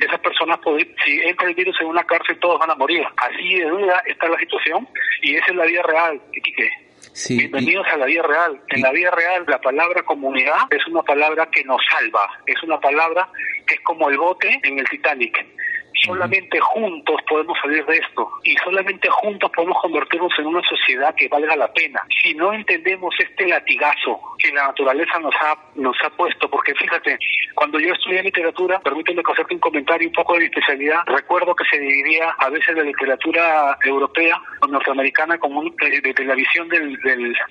Esas 0.00 0.20
personas, 0.20 0.58
si 1.04 1.20
entra 1.22 1.48
el 1.48 1.54
virus 1.54 1.76
en 1.80 1.88
una 1.88 2.04
cárcel, 2.04 2.38
todos 2.38 2.58
van 2.58 2.70
a 2.70 2.74
morir. 2.74 3.04
Así 3.16 3.54
de 3.54 3.68
duda 3.68 4.02
está 4.06 4.28
la 4.28 4.38
situación 4.38 4.88
y 5.22 5.34
esa 5.34 5.46
es 5.46 5.56
la 5.56 5.64
vida 5.64 5.82
real, 5.82 6.20
Quique. 6.32 6.87
Bienvenidos 7.26 7.86
a 7.92 7.96
la 7.96 8.06
vida 8.06 8.22
real. 8.22 8.60
En 8.68 8.80
la 8.80 8.92
vida 8.92 9.10
real 9.10 9.44
la 9.48 9.60
palabra 9.60 10.02
comunidad 10.02 10.56
es 10.70 10.86
una 10.86 11.02
palabra 11.02 11.48
que 11.50 11.64
nos 11.64 11.80
salva, 11.90 12.28
es 12.46 12.62
una 12.62 12.78
palabra 12.78 13.28
que 13.66 13.74
es 13.74 13.80
como 13.80 14.08
el 14.08 14.16
bote 14.18 14.60
en 14.62 14.78
el 14.78 14.88
Titanic. 14.88 15.36
Solamente 16.04 16.58
juntos 16.60 17.20
podemos 17.28 17.58
salir 17.60 17.84
de 17.86 17.96
esto 17.96 18.30
y 18.44 18.56
solamente 18.56 19.08
juntos 19.10 19.50
podemos 19.54 19.78
convertirnos 19.80 20.32
en 20.38 20.46
una 20.46 20.62
sociedad 20.68 21.14
que 21.14 21.28
valga 21.28 21.56
la 21.56 21.72
pena. 21.72 22.04
Si 22.22 22.34
no 22.34 22.52
entendemos 22.52 23.14
este 23.18 23.46
latigazo 23.46 24.20
que 24.38 24.52
la 24.52 24.68
naturaleza 24.68 25.18
nos 25.18 25.34
ha 25.40 25.56
nos 25.74 25.96
ha 26.04 26.10
puesto, 26.10 26.48
porque 26.50 26.74
fíjate, 26.74 27.18
cuando 27.54 27.78
yo 27.78 27.92
estudié 27.92 28.22
literatura, 28.22 28.80
permíteme 28.80 29.22
hacerte 29.32 29.54
un 29.54 29.60
comentario 29.60 30.08
un 30.08 30.14
poco 30.14 30.34
de 30.34 30.40
mi 30.40 30.44
especialidad, 30.46 31.02
recuerdo 31.06 31.54
que 31.54 31.64
se 31.70 31.78
dividía 31.78 32.30
a 32.38 32.48
veces 32.50 32.76
la 32.76 32.82
literatura 32.82 33.76
europea 33.84 34.40
o 34.60 34.66
norteamericana 34.66 35.38
como 35.38 35.62
de, 35.62 36.00
de, 36.00 36.24
la 36.24 36.34
visión 36.34 36.68
del 36.68 36.96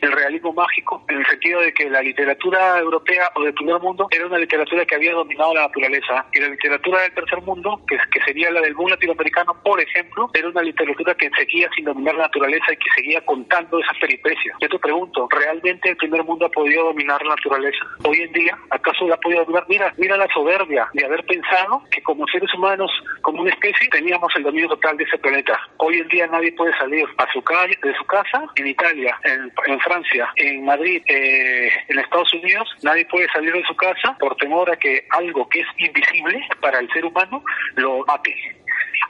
realismo 0.02 0.54
mágico, 0.54 1.04
en 1.10 1.18
el 1.18 1.26
sentido 1.28 1.62
de 1.62 1.74
que 1.74 1.90
la 1.90 2.02
literatura 2.02 2.80
europea 2.80 3.30
o 3.36 3.44
del 3.44 3.54
primer 3.54 3.80
mundo 3.80 4.08
era 4.12 4.26
una 4.26 4.38
literatura 4.38 4.86
que 4.86 4.96
había 4.96 5.14
dominado 5.14 5.54
la 5.54 5.62
naturaleza 5.62 6.26
y 6.34 6.40
la 6.40 6.50
literatura 6.50 7.02
del 7.02 7.14
tercer 7.14 7.42
mundo, 7.42 7.82
que, 7.88 7.98
que 8.12 8.22
sería 8.26 8.37
la 8.38 8.62
del 8.62 8.76
boom 8.76 8.90
latinoamericano, 8.90 9.56
por 9.64 9.82
ejemplo, 9.82 10.30
era 10.34 10.48
una 10.48 10.62
literatura 10.62 11.16
que 11.16 11.30
seguía 11.38 11.70
sin 11.76 11.86
dominar 11.86 12.16
la 12.16 12.24
naturaleza 12.24 12.72
y 12.72 12.78
que 12.78 12.90
seguía 12.96 13.22
contando 13.22 13.80
esas 13.80 13.98
peripecias. 13.98 14.56
Yo 14.62 14.70
te 14.70 14.80
pregunto, 14.80 15.28
¿realmente 15.30 15.90
el 15.90 15.98
primer 15.98 16.24
mundo 16.24 16.46
ha 16.46 16.50
podido 16.50 16.86
dominar 16.86 17.22
la 17.24 17.36
naturaleza? 17.36 17.86
Hoy 18.06 18.22
en 18.22 18.32
día, 18.34 18.58
¿acaso 18.70 19.08
la 19.08 19.16
ha 19.16 19.20
podido 19.20 19.44
dominar? 19.44 19.66
Mira, 19.68 19.94
mira 19.98 20.18
la 20.18 20.28
soberbia 20.28 20.88
de 20.94 21.06
haber 21.06 21.26
pensado 21.26 21.82
que 21.92 22.02
como 22.04 22.28
seres 22.28 22.54
humanos, 22.54 22.92
como 23.22 23.42
una 23.42 23.52
especie, 23.52 23.90
teníamos 23.90 24.32
el 24.36 24.44
dominio 24.44 24.70
total 24.70 24.98
de 24.98 25.04
ese 25.04 25.18
planeta. 25.18 25.60
Hoy 25.78 25.98
en 25.98 26.08
día 26.08 26.28
nadie 26.28 26.52
puede 26.54 26.78
salir 26.78 27.06
a 27.18 27.32
su 27.34 27.42
calle, 27.42 27.78
de 27.82 27.96
su 27.96 28.06
casa 28.06 28.44
en 28.56 28.68
Italia, 28.68 29.18
en, 29.24 29.52
en 29.66 29.80
Francia, 29.80 30.32
en 30.36 30.64
Madrid, 30.64 31.02
eh, 31.08 31.72
en 31.88 32.00
Estados 32.00 32.34
Unidos, 32.34 32.70
nadie 32.84 33.06
puede 33.06 33.28
salir 33.30 33.54
de 33.54 33.64
su 33.64 33.76
casa 33.76 34.16
por 34.20 34.36
temor 34.36 34.70
a 34.70 34.76
que 34.76 35.06
algo 35.10 35.48
que 35.50 35.62
es 35.62 35.68
invisible 35.78 36.40
para 36.62 36.80
el 36.80 36.92
ser 36.92 37.06
humano 37.06 37.44
lo 37.76 38.06
mate 38.06 38.27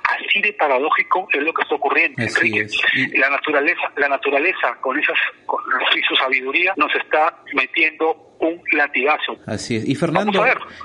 Así 0.03 0.41
de 0.41 0.53
paradójico 0.53 1.27
es 1.33 1.43
lo 1.43 1.53
que 1.53 1.63
está 1.63 1.75
ocurriendo, 1.75 2.21
Enrique. 2.21 2.67
La 3.17 3.29
naturaleza, 3.29 3.91
la 3.97 4.07
naturaleza 4.07 4.75
con 4.81 4.97
esas 4.97 5.17
con 5.45 5.61
su 6.07 6.15
sabiduría 6.15 6.73
nos 6.77 6.93
está 6.95 7.41
metiendo 7.53 8.35
un 8.39 8.61
latigazo. 8.71 9.37
Así 9.45 9.75
es. 9.75 9.87
Y 9.87 9.95
Fernando, 9.95 10.43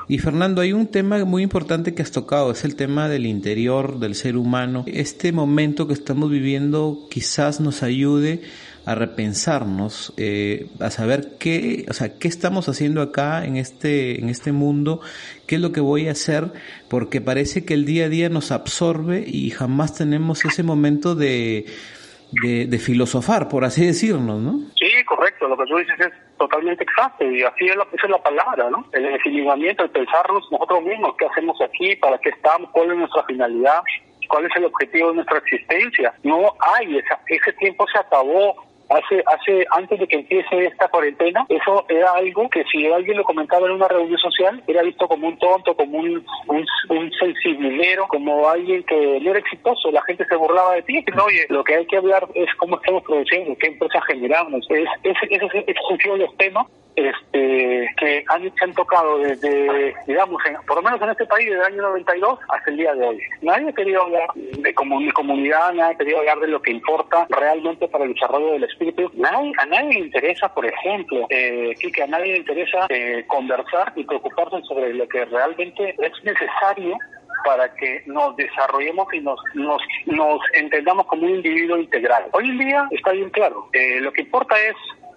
y 0.08 0.18
Fernando, 0.18 0.60
hay 0.60 0.72
un 0.72 0.90
tema 0.90 1.24
muy 1.24 1.42
importante 1.42 1.94
que 1.94 2.02
has 2.02 2.12
tocado, 2.12 2.50
es 2.50 2.64
el 2.64 2.76
tema 2.76 3.08
del 3.08 3.26
interior 3.26 3.98
del 3.98 4.14
ser 4.14 4.36
humano. 4.36 4.84
Este 4.86 5.32
momento 5.32 5.86
que 5.86 5.94
estamos 5.94 6.30
viviendo 6.30 7.06
quizás 7.10 7.60
nos 7.60 7.82
ayude 7.82 8.42
a 8.84 8.94
repensarnos, 8.94 10.12
eh, 10.16 10.66
a 10.80 10.90
saber 10.90 11.38
qué, 11.38 11.84
o 11.88 11.92
sea, 11.92 12.18
qué 12.18 12.26
estamos 12.26 12.68
haciendo 12.68 13.00
acá 13.00 13.44
en 13.44 13.56
este, 13.56 14.18
en 14.20 14.28
este 14.28 14.52
mundo, 14.52 15.00
qué 15.46 15.56
es 15.56 15.60
lo 15.60 15.72
que 15.72 15.80
voy 15.80 16.08
a 16.08 16.12
hacer, 16.12 16.52
porque 16.88 17.20
parece 17.20 17.64
que 17.64 17.74
el 17.74 17.84
día 17.84 18.06
a 18.06 18.08
día 18.08 18.28
nos 18.28 18.50
absorbe 18.50 19.24
y 19.26 19.50
jamás 19.50 19.96
tenemos 19.96 20.44
ese 20.44 20.62
momento 20.62 21.14
de, 21.14 21.66
de, 22.32 22.78
filosofar, 22.78 23.48
por 23.48 23.64
así 23.64 23.86
decirnos, 23.86 24.40
¿no? 24.40 24.58
Sí, 24.76 25.04
correcto, 25.04 25.46
lo 25.46 25.56
que 25.56 25.66
tú 25.66 25.76
dices 25.76 26.00
es 26.00 26.12
totalmente 26.38 26.82
exacto 26.82 27.24
y 27.24 27.42
así 27.42 27.66
es, 27.66 27.76
lo, 27.76 27.84
esa 27.84 28.06
es 28.06 28.10
la 28.10 28.22
palabra, 28.22 28.68
¿no? 28.70 28.84
El 28.92 29.06
ensimismamiento, 29.06 29.84
el 29.84 29.90
pensarnos 29.90 30.50
nosotros 30.50 30.82
mismos, 30.82 31.14
qué 31.18 31.26
hacemos 31.26 31.60
aquí, 31.60 31.94
para 31.96 32.18
qué 32.18 32.30
estamos, 32.30 32.70
cuál 32.72 32.90
es 32.90 32.96
nuestra 32.96 33.22
finalidad, 33.24 33.80
cuál 34.28 34.46
es 34.46 34.56
el 34.56 34.64
objetivo 34.64 35.10
de 35.10 35.16
nuestra 35.16 35.38
existencia. 35.38 36.14
No 36.24 36.54
hay, 36.58 36.96
esa, 36.96 37.20
ese 37.28 37.52
tiempo 37.54 37.86
se 37.92 37.98
acabó 37.98 38.71
hace, 38.92 39.22
hace, 39.26 39.66
antes 39.70 39.98
de 39.98 40.06
que 40.06 40.16
empiece 40.16 40.66
esta 40.66 40.88
cuarentena, 40.88 41.44
eso 41.48 41.84
era 41.88 42.12
algo 42.12 42.48
que 42.50 42.64
si 42.64 42.86
alguien 42.86 43.16
lo 43.16 43.24
comentaba 43.24 43.66
en 43.66 43.72
una 43.72 43.88
reunión 43.88 44.18
social, 44.18 44.62
era 44.66 44.82
visto 44.82 45.08
como 45.08 45.28
un 45.28 45.38
tonto, 45.38 45.74
como 45.74 45.98
un, 45.98 46.24
un, 46.48 46.66
un 46.88 47.12
sensibilero, 47.12 48.06
como 48.08 48.48
alguien 48.48 48.82
que 48.84 49.20
no 49.20 49.30
era 49.30 49.38
exitoso, 49.38 49.90
la 49.90 50.02
gente 50.02 50.24
se 50.26 50.36
burlaba 50.36 50.74
de 50.74 50.82
ti, 50.82 51.04
no, 51.14 51.24
oye, 51.24 51.46
lo 51.48 51.64
que 51.64 51.74
hay 51.74 51.86
que 51.86 51.96
hablar 51.96 52.26
es 52.34 52.48
cómo 52.56 52.76
estamos 52.76 53.02
produciendo, 53.04 53.56
qué 53.58 53.68
empresas 53.68 54.04
generamos, 54.06 54.66
es, 54.70 54.88
es, 55.02 55.16
es, 55.30 55.42
es, 55.42 55.64
es 55.68 56.06
los 56.18 56.36
temas 56.36 56.66
este, 56.96 57.88
que 57.96 58.24
han, 58.28 58.52
han 58.60 58.72
tocado 58.74 59.18
desde, 59.18 59.94
digamos, 60.06 60.42
por 60.66 60.76
lo 60.76 60.82
menos 60.82 61.00
en 61.00 61.10
este 61.10 61.26
país, 61.26 61.48
desde 61.48 61.60
el 61.60 61.72
año 61.72 61.82
92 61.82 62.38
hasta 62.48 62.70
el 62.70 62.76
día 62.76 62.94
de 62.94 63.06
hoy. 63.06 63.18
Nadie 63.40 63.70
ha 63.70 63.72
querido 63.72 64.02
hablar 64.02 64.28
de 64.34 64.74
comunidad, 64.74 65.72
nadie 65.72 65.94
ha 65.94 65.98
querido 65.98 66.18
hablar 66.18 66.40
de 66.40 66.48
lo 66.48 66.60
que 66.60 66.72
importa 66.72 67.26
realmente 67.30 67.88
para 67.88 68.04
el 68.04 68.12
desarrollo 68.12 68.52
del 68.52 68.64
espíritu. 68.64 68.81
A 69.60 69.66
nadie 69.66 69.94
le 69.94 70.00
interesa, 70.00 70.52
por 70.52 70.66
ejemplo, 70.66 71.26
eh, 71.30 71.74
que 71.94 72.02
a 72.02 72.06
nadie 72.06 72.32
le 72.32 72.38
interesa 72.38 72.86
eh, 72.88 73.24
conversar 73.26 73.92
y 73.96 74.04
preocuparse 74.04 74.62
sobre 74.62 74.94
lo 74.94 75.06
que 75.08 75.24
realmente 75.26 75.94
es 75.98 76.12
necesario 76.24 76.96
para 77.44 77.72
que 77.74 78.02
nos 78.06 78.36
desarrollemos 78.36 79.06
y 79.12 79.20
nos, 79.20 79.40
nos, 79.54 79.82
nos 80.06 80.40
entendamos 80.54 81.06
como 81.06 81.24
un 81.24 81.36
individuo 81.36 81.76
integral. 81.76 82.24
Hoy 82.32 82.48
en 82.48 82.58
día 82.58 82.88
está 82.90 83.12
bien 83.12 83.30
claro, 83.30 83.68
eh, 83.72 84.00
lo 84.00 84.12
que 84.12 84.22
importa 84.22 84.54
es 84.60 84.74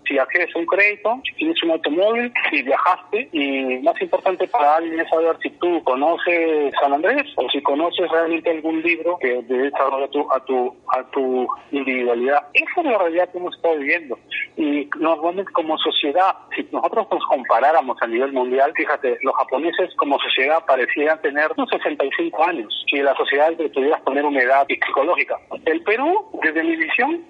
si 0.08 0.18
accedes 0.18 0.56
a 0.56 0.60
un 0.60 0.66
crédito, 0.66 1.22
si 1.24 1.34
tienes 1.36 1.64
un 1.64 1.72
automóvil, 1.72 2.32
si 2.49 2.62
viajaste 2.62 3.30
y 3.32 3.80
más 3.84 3.99
importante 4.01 4.47
para 4.47 4.78
alguien 4.78 4.99
es 4.99 5.10
saber 5.10 5.38
si 5.41 5.49
tú 5.51 5.84
conoces 5.84 6.74
San 6.80 6.93
Andrés 6.93 7.24
o 7.36 7.49
si 7.49 7.62
conoces 7.62 8.10
realmente 8.10 8.49
algún 8.49 8.82
libro 8.82 9.18
que 9.20 9.41
debe 9.43 9.72
a 9.76 10.08
tu, 10.08 10.32
a 10.32 10.39
tu, 10.45 10.76
a 10.89 11.03
tu 11.12 11.47
individualidad. 11.72 12.47
Esa 12.53 12.82
es 12.82 12.86
la 12.86 12.97
realidad 12.97 13.30
que 13.32 13.38
hemos 13.38 13.56
estado 13.56 13.78
viviendo 13.78 14.18
y 14.58 14.89
normalmente 14.99 15.51
como 15.51 15.78
sociedad, 15.78 16.36
si 16.56 16.68
nosotros 16.72 17.08
nos 17.12 17.26
comparáramos 17.26 17.97
a 18.01 18.08
nivel 18.08 18.32
mundial, 18.32 18.72
fíjate, 18.76 19.18
los 19.22 19.36
japoneses 19.36 19.93
como 19.97 20.20
sociedad 20.20 20.64
parecían 20.66 21.22
tener 21.22 21.51
unos 21.58 21.70
65 21.70 22.43
años 22.43 22.86
y 22.88 23.01
la 23.01 23.16
sociedad 23.16 23.51
le 23.58 23.70
pudieras 23.70 24.01
poner 24.01 24.26
una 24.26 24.41
edad 24.41 24.66
psicológica. 24.68 25.38
El 25.66 25.82
Perú, 25.82 26.30
desde 26.41 26.64
mi 26.64 26.76
visión, 26.76 27.24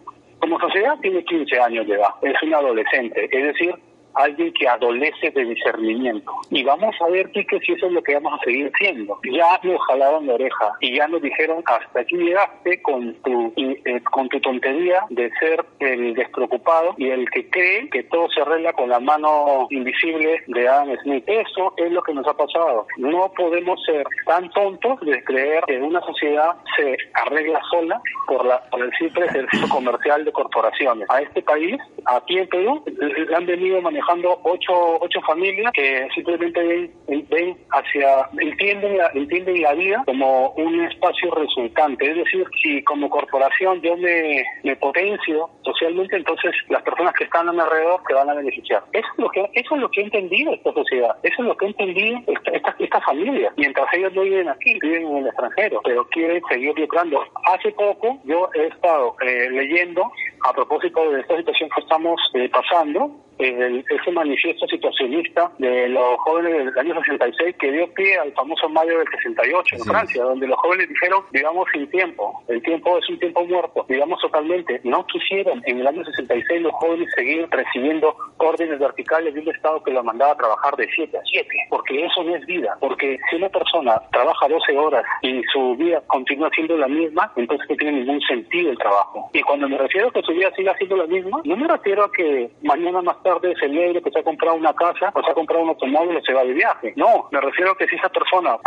como 0.46 0.60
sociedad 0.60 0.96
tiene 1.02 1.24
15 1.24 1.60
años 1.60 1.88
de 1.88 1.96
edad, 1.96 2.10
es 2.22 2.36
un 2.44 2.54
adolescente, 2.54 3.28
es 3.32 3.44
decir, 3.48 3.74
alguien 4.16 4.54
que 4.54 4.68
adolece 4.68 5.32
de 5.32 5.46
discernimiento. 5.46 6.32
Y 6.50 6.64
vamos 6.64 6.96
a 7.02 7.10
ver, 7.10 7.32
Quique, 7.32 7.60
si 7.60 7.74
eso 7.74 7.88
es 7.88 7.92
lo 7.92 8.02
que 8.02 8.16
vamos 8.16 8.40
a 8.40 8.44
seguir 8.44 8.72
siendo. 8.78 9.20
Ya 9.24 9.60
nos 9.64 9.82
jalaron 9.88 10.28
la 10.28 10.36
oreja 10.36 10.72
y 10.80 10.96
ya 10.96 11.08
nos 11.08 11.22
dijeron, 11.22 11.64
hasta 11.66 12.00
aquí 12.00 12.16
llegaste 12.16 12.82
con 12.82 13.14
tu, 13.16 13.54
eh, 13.58 14.02
con 14.12 14.30
tu 14.30 14.40
tontería 14.40 15.04
de 15.10 15.32
ser 15.40 15.66
el 15.80 16.14
despreocupado 16.14 16.96
y 16.98 17.10
el 17.10 17.30
que 17.30 17.50
cree 17.50 17.90
que 17.90 18.04
todo 18.04 18.30
se 18.30 18.42
arregla 18.42 18.74
con 18.74 18.90
la 18.90 19.00
mano 19.00 19.68
invisible 19.70 20.44
de 20.48 20.68
Adam 20.68 20.96
Smith. 21.04 21.24
Eso 21.28 21.74
es 21.78 21.92
lo 21.92 22.02
que 22.04 22.14
nos 22.14 22.28
ha 22.28 22.34
pasado. 22.36 22.88
No 22.98 23.32
podemos 23.36 23.84
ser 23.86 24.06
tan 24.26 24.50
tontos 24.52 25.00
de 25.02 25.24
creer 25.24 25.64
que 25.68 25.78
una 25.78 26.02
sociedad 26.02 26.56
se 26.78 26.98
arregla 27.14 27.62
sola 27.70 28.02
por, 28.28 28.46
la, 28.46 28.62
por 28.70 28.82
el 28.82 28.92
simple 28.98 29.26
ejercicio 29.26 29.68
comercial 29.70 30.24
de 30.26 30.32
corporaciones. 30.32 31.10
A 31.10 31.22
este 31.22 31.42
país, 31.42 31.78
aquí 32.06 32.38
en 32.38 32.48
Perú, 32.48 32.84
le 32.86 33.36
han 33.36 33.46
venido 33.46 33.82
manejando 33.82 34.05
ocho, 34.44 34.98
ocho 35.00 35.22
familias 35.22 35.72
que 35.74 36.08
simplemente 36.14 36.62
ven, 36.64 37.28
ven 37.30 37.58
hacia, 37.72 38.30
entienden, 38.40 38.98
entienden 39.14 39.62
la 39.62 39.74
vida 39.74 40.04
como 40.06 40.50
un 40.52 40.82
espacio 40.86 41.32
resultante. 41.32 42.10
Es 42.10 42.18
decir, 42.18 42.46
si 42.62 42.84
como 42.84 43.10
corporación 43.10 43.82
yo 43.82 43.98
me, 43.98 44.44
me 44.64 44.76
potencio 44.76 45.50
socialmente, 45.64 46.16
entonces 46.18 46.52
las 46.70 46.84
personas 46.84 47.14
que 47.14 47.26
están 47.26 47.50
a 47.50 47.54
mi 47.54 47.60
alrededor 47.60 48.02
se 48.08 48.14
van 48.14 48.30
a 48.30 48.34
beneficiar. 48.34 48.84
Eso 48.94 49.08
es 49.14 49.20
lo 49.20 49.30
que, 49.30 49.50
eso 49.54 49.76
es 49.76 49.82
lo 49.82 49.90
que 49.90 50.02
ha 50.02 50.04
entendido 50.06 50.54
esta 50.54 50.74
sociedad, 50.74 51.16
eso 51.24 51.42
es 51.42 51.48
lo 51.48 51.58
que 51.58 51.66
ha 51.66 51.70
entendido 51.70 52.20
esta, 52.28 52.52
esta, 52.52 52.76
esta 52.80 53.02
familia. 53.02 53.54
Mientras 53.58 53.88
ellos 53.94 54.14
no 54.14 54.22
viven 54.22 54.50
aquí, 54.50 54.80
viven 54.80 55.08
en 55.08 55.18
el 55.18 55.28
extranjero, 55.28 55.82
pero 55.84 56.08
quieren 56.10 56.42
seguir 56.50 56.78
lucrando. 56.78 57.24
Hace 57.54 57.72
poco 57.72 58.18
yo 58.24 58.50
he 58.54 58.68
estado 58.68 59.16
eh, 59.22 59.50
leyendo 59.50 60.12
a 60.48 60.54
propósito 60.54 61.12
de 61.12 61.22
esta 61.22 61.38
situación 61.38 61.70
que 61.76 61.82
estamos 61.82 62.22
eh, 62.34 62.50
pasando, 62.50 63.12
el, 63.38 63.84
ese 63.90 64.12
manifiesto 64.12 64.68
situacionista 64.68 65.52
de 65.58 65.90
los 65.90 66.18
jóvenes 66.20 66.66
del 66.66 66.78
año 66.78 66.96
66 66.96 67.56
que 67.60 67.72
dio 67.72 67.94
pie 67.94 68.18
al 68.18 68.32
famoso 68.34 68.70
mayo 68.70 68.98
del 69.00 69.08
68 69.08 69.76
en 69.76 69.84
Francia, 69.84 70.24
donde 70.24 70.48
los 70.48 70.58
jóvenes 70.60 70.90
dijeron, 70.90 71.24
digamos 71.32 71.68
sin 71.72 71.90
tiempo, 71.90 72.44
el 72.48 72.62
tiempo 72.62 72.98
es 72.98 73.10
un 73.10 73.20
tiempo 73.20 73.46
muerto, 73.46 73.86
digamos 73.90 74.20
totalmente, 74.22 74.80
no 74.84 75.06
quisieron 75.08 75.62
en 75.66 75.80
el 75.80 75.88
año 75.88 76.04
66 76.04 76.62
los 76.62 76.74
jóvenes 76.74 77.10
seguir 77.16 77.48
recibiendo 77.50 78.16
órdenes 78.38 78.80
verticales 78.80 79.34
de 79.34 79.42
un 79.42 79.50
Estado 79.50 79.84
que 79.84 79.92
los 79.92 80.04
mandaba 80.04 80.34
a 80.34 80.38
trabajar 80.38 80.76
de 80.76 80.88
7 80.94 81.18
a 81.18 81.22
7, 81.24 81.50
porque 81.70 82.06
eso 82.06 82.24
no 82.24 82.36
es 82.36 82.46
vida, 82.46 82.78
porque 82.80 83.18
si 83.30 83.36
una 83.36 83.50
persona 83.50 84.02
trabaja 84.12 84.48
12 84.48 84.78
horas 84.78 85.04
y 85.22 85.42
su 85.52 85.76
vida 85.76 86.02
continúa 86.08 86.50
siendo 86.54 86.78
la 86.78 86.88
misma, 86.88 87.32
entonces 87.36 87.68
no 87.70 87.76
tiene 87.76 88.00
ningún 88.00 88.22
sentido 88.22 88.72
el 88.72 88.78
trabajo. 88.78 89.30
Y 89.34 89.42
cuando 89.42 89.68
me 89.68 89.78
refiero 89.78 90.10
a 90.10 90.12
que 90.12 90.22
su 90.22 90.34
vida 90.34 90.52
siga 90.56 90.76
siendo 90.78 90.98
la 90.98 91.08
misma, 91.08 91.42
no 91.44 91.58
me 91.58 91.68
refiero 91.68 92.04
a 92.06 92.12
que 92.12 92.50
mañana 92.64 93.02
más 93.02 93.18
tarde 93.26 93.52
ese 93.52 93.68
negro 93.68 94.02
que 94.04 94.12
se 94.12 94.20
ha 94.20 94.24
comprado 94.24 94.56
una 94.56 94.74
casa 94.74 95.12
o 95.14 95.24
se 95.24 95.32
ha 95.32 95.34
comprado 95.34 95.64
un 95.64 95.70
automóvil 95.70 96.18
o 96.18 96.22
se 96.22 96.34
va 96.34 96.44
de 96.44 96.54
viaje. 96.54 96.94
No, 96.96 97.28
me 97.32 97.42
refiero 97.42 97.72
a 97.72 97.78
que 97.78 97.88
si 97.88 97.96
esa 97.96 98.10
persona 98.10 98.58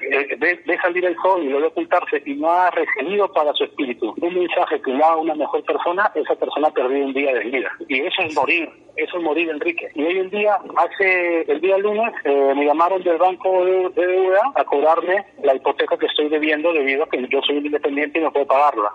eh, 0.00 0.36
ve, 0.38 0.78
salir 0.80 1.04
el 1.04 1.16
sol 1.22 1.42
y 1.42 1.50
lo 1.50 1.60
ve 1.60 1.66
ocultarse 1.66 2.22
y 2.24 2.34
no 2.34 2.50
ha 2.50 2.70
recibido 2.70 3.30
para 3.32 3.52
su 3.52 3.64
espíritu 3.64 4.14
un 4.20 4.34
mensaje 4.34 4.80
que 4.80 4.90
le 4.90 5.04
haga 5.04 5.16
una 5.16 5.34
mejor 5.34 5.62
persona, 5.64 6.10
esa 6.14 6.34
persona 6.34 6.68
ha 6.68 6.70
perdido 6.72 7.06
un 7.06 7.12
día 7.12 7.34
de 7.34 7.40
vida. 7.40 7.70
Y 7.88 8.00
eso 8.00 8.22
es 8.22 8.34
morir, 8.34 8.70
eso 8.96 9.18
es 9.18 9.22
morir, 9.22 9.50
Enrique. 9.50 9.88
Y 9.94 10.02
hoy 10.02 10.18
en 10.18 10.30
día, 10.30 10.58
hace 10.76 11.42
el 11.52 11.60
día 11.60 11.76
lunes, 11.76 12.14
eh, 12.24 12.54
me 12.56 12.64
llamaron 12.64 13.02
del 13.02 13.18
banco 13.18 13.66
de, 13.66 13.90
de 13.90 14.32
a 14.54 14.64
cobrarme 14.64 15.26
la 15.42 15.54
hipoteca 15.54 15.98
que 15.98 16.06
estoy 16.06 16.30
debiendo 16.30 16.72
debido 16.72 17.04
a 17.04 17.08
que 17.08 17.26
yo 17.28 17.40
soy 17.42 17.58
independiente 17.58 18.18
y 18.18 18.22
no 18.22 18.32
puedo 18.32 18.46
pagarla. 18.46 18.90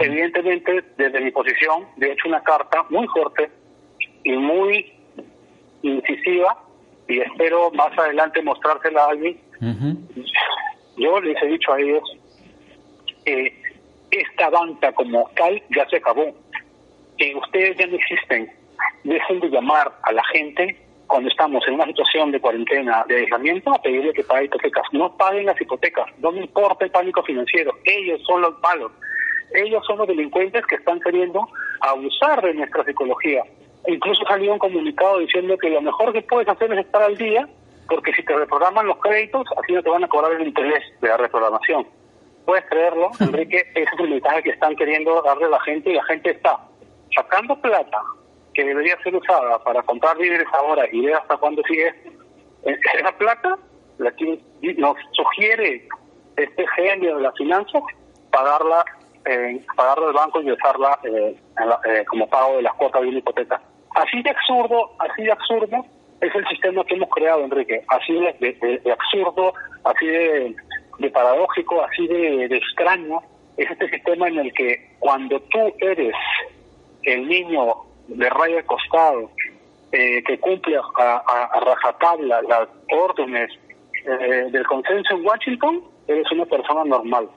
Evidentemente, 0.00 0.84
desde 0.96 1.20
mi 1.20 1.30
posición, 1.30 1.86
de 1.96 2.12
hecho 2.12 2.28
una 2.28 2.42
carta 2.42 2.84
muy 2.90 3.06
fuerte 3.08 3.50
y 4.24 4.32
muy 4.32 4.92
incisiva 5.82 6.58
y 7.08 7.20
espero 7.20 7.70
más 7.72 7.96
adelante 7.98 8.42
mostrársela 8.42 9.04
a 9.04 9.10
alguien. 9.10 9.40
Yo 10.96 11.20
les 11.20 11.42
he 11.42 11.46
dicho 11.46 11.72
a 11.72 11.80
ellos 11.80 12.02
que 13.24 13.52
esta 14.10 14.50
banca 14.50 14.92
como 14.92 15.30
tal 15.36 15.62
ya 15.74 15.88
se 15.88 15.96
acabó, 15.96 16.34
que 17.16 17.34
ustedes 17.34 17.76
ya 17.78 17.86
no 17.86 17.96
existen. 17.96 18.50
Dejen 19.04 19.40
de 19.40 19.48
llamar 19.48 19.92
a 20.02 20.12
la 20.12 20.24
gente 20.32 20.76
cuando 21.06 21.28
estamos 21.30 21.66
en 21.66 21.74
una 21.74 21.86
situación 21.86 22.30
de 22.30 22.40
cuarentena, 22.40 23.04
de 23.08 23.16
aislamiento, 23.16 23.72
a 23.72 23.80
pedirle 23.80 24.12
que 24.12 24.24
pague 24.24 24.44
hipotecas. 24.44 24.84
No 24.92 25.16
paguen 25.16 25.46
las 25.46 25.60
hipotecas, 25.60 26.06
no 26.18 26.32
me 26.32 26.40
importa 26.40 26.84
el 26.84 26.90
pánico 26.90 27.22
financiero, 27.22 27.72
ellos 27.84 28.20
son 28.26 28.42
los 28.42 28.60
malos. 28.60 28.92
Ellos 29.54 29.82
son 29.86 29.98
los 29.98 30.06
delincuentes 30.06 30.64
que 30.66 30.74
están 30.74 31.00
queriendo 31.00 31.48
abusar 31.80 32.42
de 32.42 32.52
nuestra 32.54 32.84
psicología. 32.84 33.42
Incluso 33.86 34.24
salió 34.24 34.52
un 34.52 34.58
comunicado 34.58 35.18
diciendo 35.18 35.56
que 35.56 35.70
lo 35.70 35.80
mejor 35.80 36.12
que 36.12 36.22
puedes 36.22 36.48
hacer 36.48 36.72
es 36.72 36.84
estar 36.84 37.02
al 37.02 37.16
día, 37.16 37.48
porque 37.88 38.12
si 38.12 38.22
te 38.24 38.36
reprograman 38.36 38.86
los 38.86 38.98
créditos, 38.98 39.46
así 39.56 39.72
no 39.72 39.82
te 39.82 39.90
van 39.90 40.04
a 40.04 40.08
cobrar 40.08 40.32
el 40.32 40.46
interés 40.46 40.82
de 41.00 41.08
la 41.08 41.16
reprogramación. 41.16 41.86
Puedes 42.44 42.64
creerlo, 42.66 43.10
Enrique, 43.20 43.64
ese 43.74 43.82
es 43.82 44.00
el 44.00 44.10
mensaje 44.10 44.42
que 44.42 44.50
están 44.50 44.74
queriendo 44.76 45.22
darle 45.22 45.46
a 45.46 45.50
la 45.50 45.60
gente 45.60 45.90
y 45.90 45.94
la 45.94 46.04
gente 46.04 46.30
está 46.30 46.58
sacando 47.14 47.60
plata 47.60 48.02
que 48.54 48.64
debería 48.64 49.00
ser 49.02 49.14
usada 49.14 49.62
para 49.62 49.82
comprar 49.82 50.18
víveres 50.18 50.48
ahora 50.52 50.84
y 50.90 51.04
ver 51.04 51.14
hasta 51.14 51.36
cuándo 51.36 51.62
sigue. 51.68 51.94
Esa 52.64 53.12
plata, 53.16 53.56
la 53.98 54.10
que 54.12 54.40
nos 54.76 54.96
sugiere 55.12 55.86
este 56.36 56.66
genio 56.76 57.16
de 57.16 57.22
la 57.22 57.32
finanzas 57.32 57.82
pagarla 58.30 58.84
eh, 59.28 59.60
pagarla 59.76 60.06
al 60.06 60.12
banco 60.14 60.40
y 60.40 60.50
usarla 60.50 60.98
eh, 61.04 61.36
eh, 61.84 62.04
como 62.06 62.26
pago 62.28 62.56
de 62.56 62.62
las 62.62 62.72
cuotas 62.74 63.02
de 63.02 63.08
una 63.08 63.18
hipoteca. 63.18 63.60
Así 63.94 64.22
de 64.22 64.30
absurdo, 64.30 64.92
así 64.98 65.22
de 65.22 65.32
absurdo 65.32 65.84
es 66.22 66.34
el 66.34 66.48
sistema 66.48 66.82
que 66.84 66.94
hemos 66.94 67.10
creado, 67.10 67.44
Enrique. 67.44 67.84
Así 67.88 68.14
de, 68.14 68.80
absurdo, 68.90 69.52
así 69.84 70.06
de, 70.06 71.10
paradójico, 71.12 71.82
así 71.82 72.06
de, 72.06 72.46
extraño 72.46 73.20
es 73.58 73.70
este 73.70 73.90
sistema 73.90 74.28
en 74.28 74.38
el 74.38 74.52
que 74.54 74.94
cuando 74.98 75.40
tú 75.42 75.74
eres 75.80 76.14
el 77.02 77.28
niño 77.28 77.74
de 78.06 78.30
raya 78.30 78.62
costado 78.64 79.30
que 79.90 80.38
cumple 80.40 80.76
a, 80.76 81.60
rajatabla 81.60 82.42
las 82.42 82.68
órdenes 82.92 83.50
del 84.04 84.66
consenso 84.66 85.14
en 85.14 85.26
Washington, 85.26 85.82
eres 86.06 86.30
una 86.32 86.46
persona 86.46 86.84
normal. 86.84 87.28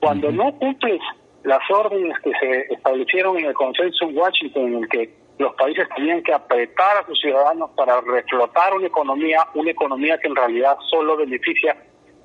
Cuando 0.00 0.30
no 0.30 0.52
cumples 0.58 1.00
las 1.44 1.60
órdenes 1.70 2.18
que 2.20 2.32
se 2.40 2.74
establecieron 2.74 3.38
en 3.38 3.46
el 3.46 3.54
consenso 3.54 4.04
en 4.04 4.16
Washington, 4.16 4.66
en 4.66 4.82
el 4.82 4.88
que 4.88 5.14
los 5.38 5.54
países 5.54 5.86
tenían 5.94 6.22
que 6.22 6.32
apretar 6.32 6.98
a 6.98 7.06
sus 7.06 7.18
ciudadanos 7.20 7.70
para 7.76 8.00
reflotar 8.00 8.74
una 8.74 8.86
economía, 8.86 9.46
una 9.54 9.70
economía 9.70 10.18
que 10.18 10.28
en 10.28 10.36
realidad 10.36 10.76
solo 10.90 11.16
beneficia 11.16 11.76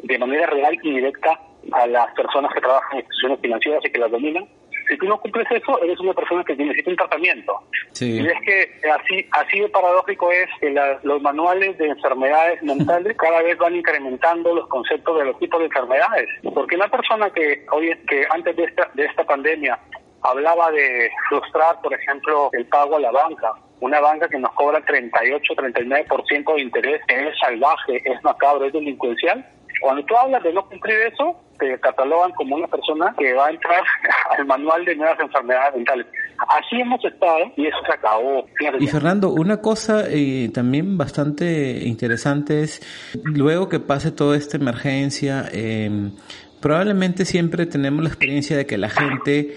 de 0.01 0.17
manera 0.17 0.47
real 0.47 0.77
y 0.81 0.91
directa 0.91 1.39
a 1.73 1.87
las 1.87 2.13
personas 2.13 2.53
que 2.53 2.61
trabajan 2.61 2.93
en 2.93 2.99
instituciones 2.99 3.39
financieras 3.41 3.85
y 3.85 3.91
que 3.91 3.99
las 3.99 4.11
dominan. 4.11 4.47
Si 4.91 4.97
tú 4.97 5.05
no 5.05 5.17
cumples 5.21 5.47
eso, 5.49 5.81
eres 5.81 5.97
una 6.01 6.13
persona 6.13 6.43
que 6.43 6.53
necesita 6.53 6.89
un 6.89 6.97
tratamiento. 6.97 7.53
Y 8.01 8.27
es 8.27 8.41
que 8.41 8.89
así, 8.89 9.25
así 9.31 9.61
de 9.61 9.69
paradójico 9.69 10.29
es 10.33 10.49
que 10.59 10.75
los 11.03 11.21
manuales 11.21 11.77
de 11.77 11.87
enfermedades 11.87 12.61
mentales 12.61 13.15
cada 13.15 13.41
vez 13.41 13.57
van 13.57 13.73
incrementando 13.73 14.53
los 14.53 14.67
conceptos 14.67 15.17
de 15.17 15.25
los 15.27 15.39
tipos 15.39 15.61
de 15.61 15.67
enfermedades. 15.67 16.27
Porque 16.53 16.75
una 16.75 16.89
persona 16.89 17.29
que 17.29 17.65
hoy 17.71 17.97
que 18.05 18.25
antes 18.31 18.53
de 18.57 18.65
esta, 18.65 18.91
de 18.93 19.05
esta 19.05 19.23
pandemia 19.23 19.79
hablaba 20.23 20.69
de 20.71 21.09
frustrar, 21.29 21.79
por 21.81 21.93
ejemplo, 21.93 22.49
el 22.51 22.65
pago 22.65 22.97
a 22.97 22.99
la 22.99 23.11
banca, 23.11 23.53
una 23.81 23.99
banca 23.99 24.29
que 24.29 24.39
nos 24.39 24.51
cobra 24.53 24.79
38, 24.85 25.53
39% 25.55 26.55
de 26.55 26.61
interés, 26.61 27.01
es 27.07 27.37
salvaje, 27.39 27.97
es 28.05 28.23
macabro, 28.23 28.65
es 28.65 28.73
delincuencial. 28.73 29.45
Cuando 29.81 30.05
tú 30.05 30.15
hablas 30.15 30.43
de 30.43 30.53
no 30.53 30.63
cumplir 30.67 30.95
eso, 31.11 31.35
te 31.57 31.79
catalogan 31.79 32.31
como 32.33 32.55
una 32.55 32.67
persona 32.67 33.13
que 33.17 33.33
va 33.33 33.47
a 33.47 33.49
entrar 33.49 33.83
al 34.37 34.45
manual 34.45 34.85
de 34.85 34.95
nuevas 34.95 35.19
enfermedades 35.19 35.75
mentales. 35.75 36.05
Así 36.47 36.79
hemos 36.79 37.03
estado 37.03 37.51
y 37.55 37.65
eso 37.65 37.77
se 37.85 37.93
acabó. 37.93 38.45
Y 38.79 38.87
Fernando, 38.87 39.29
una 39.29 39.57
cosa 39.61 40.03
eh, 40.07 40.49
también 40.53 40.97
bastante 40.97 41.79
interesante 41.83 42.61
es, 42.61 42.81
luego 43.23 43.69
que 43.69 43.79
pase 43.79 44.11
toda 44.11 44.37
esta 44.37 44.57
emergencia, 44.57 45.45
eh, 45.51 46.11
probablemente 46.59 47.25
siempre 47.25 47.65
tenemos 47.65 48.03
la 48.03 48.09
experiencia 48.09 48.57
de 48.57 48.67
que 48.67 48.77
la 48.77 48.89
gente 48.89 49.55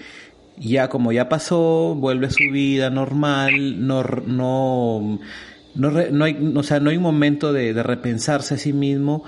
ya 0.57 0.89
como 0.89 1.11
ya 1.11 1.29
pasó, 1.29 1.95
vuelve 1.95 2.27
a 2.27 2.31
su 2.31 2.51
vida 2.51 2.89
normal, 2.89 3.85
no, 3.85 4.03
no, 4.03 5.19
no, 5.75 5.91
no 5.91 6.25
hay, 6.25 6.53
o 6.55 6.63
sea, 6.63 6.79
no 6.79 6.89
hay 6.89 6.97
momento 6.97 7.53
de, 7.53 7.73
de, 7.73 7.83
repensarse 7.83 8.55
a 8.55 8.57
sí 8.57 8.73
mismo. 8.73 9.23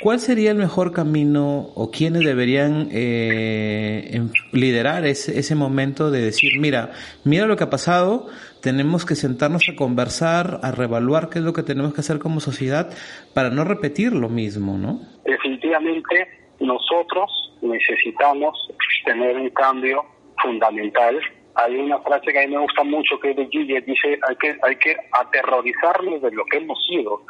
¿Cuál 0.00 0.20
sería 0.20 0.52
el 0.52 0.58
mejor 0.58 0.92
camino 0.92 1.70
o 1.74 1.90
quiénes 1.90 2.24
deberían 2.24 2.88
eh, 2.92 4.20
liderar 4.52 5.04
ese, 5.04 5.40
ese 5.40 5.56
momento 5.56 6.12
de 6.12 6.22
decir, 6.22 6.52
mira, 6.60 6.92
mira 7.24 7.46
lo 7.46 7.56
que 7.56 7.64
ha 7.64 7.70
pasado, 7.70 8.28
tenemos 8.62 9.04
que 9.04 9.16
sentarnos 9.16 9.68
a 9.68 9.74
conversar, 9.74 10.60
a 10.62 10.70
reevaluar 10.70 11.30
qué 11.30 11.40
es 11.40 11.44
lo 11.44 11.52
que 11.52 11.64
tenemos 11.64 11.94
que 11.94 12.00
hacer 12.00 12.20
como 12.20 12.38
sociedad 12.38 12.90
para 13.34 13.50
no 13.50 13.64
repetir 13.64 14.12
lo 14.12 14.28
mismo, 14.28 14.78
¿no? 14.78 15.00
Definitivamente 15.24 16.28
nosotros 16.60 17.52
necesitamos 17.60 18.56
tener 19.04 19.36
un 19.36 19.50
cambio 19.50 20.04
fundamental. 20.42 21.20
Hay 21.54 21.76
una 21.76 21.98
frase 21.98 22.32
que 22.32 22.38
a 22.38 22.46
mí 22.46 22.54
me 22.54 22.62
gusta 22.62 22.84
mucho 22.84 23.18
que 23.20 23.30
es 23.30 23.36
de 23.36 23.48
Gilles, 23.48 23.84
dice 23.84 24.18
hay 24.28 24.36
que, 24.36 24.56
hay 24.62 24.76
que 24.76 24.96
aterrorizarnos 25.12 26.22
de 26.22 26.30
lo 26.30 26.44
que 26.44 26.58
hemos 26.58 26.78
sido, 26.86 27.22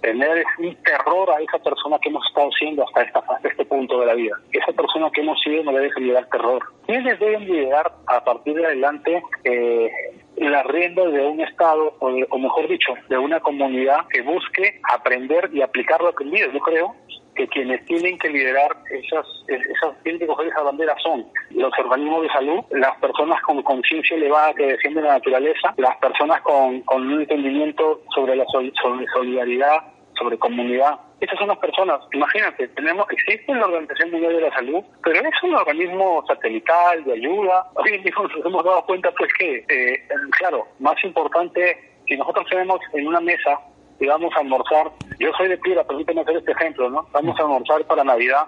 tener 0.00 0.44
un 0.58 0.74
terror 0.82 1.30
a 1.30 1.40
esa 1.40 1.58
persona 1.58 1.98
que 2.00 2.08
hemos 2.08 2.26
estado 2.26 2.50
siendo 2.52 2.84
hasta, 2.84 3.02
esta, 3.02 3.18
hasta 3.18 3.48
este 3.48 3.64
punto 3.64 4.00
de 4.00 4.06
la 4.06 4.14
vida. 4.14 4.38
Esa 4.52 4.72
persona 4.72 5.10
que 5.10 5.20
hemos 5.20 5.40
sido 5.42 5.64
no 5.64 5.72
debe 5.72 5.92
generar 5.92 6.26
terror. 6.30 6.64
¿Quiénes 6.86 7.18
deben 7.18 7.44
liderar 7.44 7.92
a 8.06 8.24
partir 8.24 8.54
de 8.54 8.66
adelante 8.66 9.22
eh, 9.44 9.90
la 10.36 10.62
rienda 10.64 11.04
de 11.04 11.26
un 11.26 11.40
Estado, 11.40 11.94
o, 11.98 12.08
o, 12.08 12.38
mejor 12.38 12.68
dicho, 12.68 12.94
de 13.08 13.18
una 13.18 13.40
comunidad 13.40 14.06
que 14.08 14.22
busque 14.22 14.80
aprender 14.92 15.50
y 15.52 15.62
aplicar 15.62 16.00
lo 16.00 16.08
aprendido? 16.08 16.50
Yo 16.52 16.60
creo 16.60 16.94
que 17.36 17.46
quienes 17.48 17.84
tienen 17.84 18.18
que 18.18 18.30
liderar 18.30 18.76
esas, 18.90 19.26
esas 19.46 20.02
tienen 20.02 20.18
que 20.18 20.26
coger 20.26 20.48
esa 20.48 20.62
bandera 20.62 20.94
son 21.02 21.26
los 21.50 21.72
organismos 21.78 22.22
de 22.22 22.28
salud, 22.30 22.64
las 22.70 22.98
personas 22.98 23.40
con 23.42 23.62
conciencia 23.62 24.16
elevada 24.16 24.54
que 24.54 24.66
defienden 24.66 25.04
la 25.04 25.14
naturaleza, 25.14 25.74
las 25.76 25.96
personas 25.98 26.40
con, 26.40 26.80
con 26.82 27.06
un 27.06 27.20
entendimiento 27.20 28.00
sobre 28.14 28.36
la 28.36 28.44
sobre 28.46 29.06
solidaridad, 29.12 29.95
sobre 30.18 30.38
comunidad. 30.38 30.98
Esas 31.20 31.38
son 31.38 31.48
las 31.48 31.58
personas. 31.58 32.00
Imagínate, 32.12 32.68
tenemos 32.68 33.06
existe 33.10 33.54
la 33.54 33.66
Organización 33.66 34.10
Mundial 34.10 34.34
de 34.34 34.40
la 34.42 34.54
Salud, 34.54 34.84
pero 35.02 35.20
es 35.20 35.42
un 35.42 35.54
organismo 35.54 36.24
satelital 36.26 37.04
de 37.04 37.14
ayuda. 37.14 37.66
Hoy 37.74 37.94
en 37.94 38.02
día 38.02 38.12
nos 38.22 38.46
hemos 38.46 38.64
dado 38.64 38.84
cuenta 38.84 39.10
pues 39.12 39.30
que, 39.38 39.64
eh, 39.68 40.08
claro, 40.38 40.66
más 40.78 41.02
importante, 41.04 41.78
si 42.06 42.16
nosotros 42.16 42.46
tenemos 42.50 42.80
en 42.92 43.06
una 43.06 43.20
mesa 43.20 43.60
y 43.98 44.06
vamos 44.06 44.32
a 44.36 44.40
almorzar. 44.40 44.90
Yo 45.18 45.32
soy 45.36 45.48
de 45.48 45.58
Piedra, 45.58 45.84
permíteme 45.84 46.20
hacer 46.20 46.36
este 46.36 46.52
ejemplo, 46.52 46.90
¿no? 46.90 47.06
Vamos 47.12 47.38
a 47.38 47.42
almorzar 47.42 47.84
para 47.86 48.04
Navidad. 48.04 48.46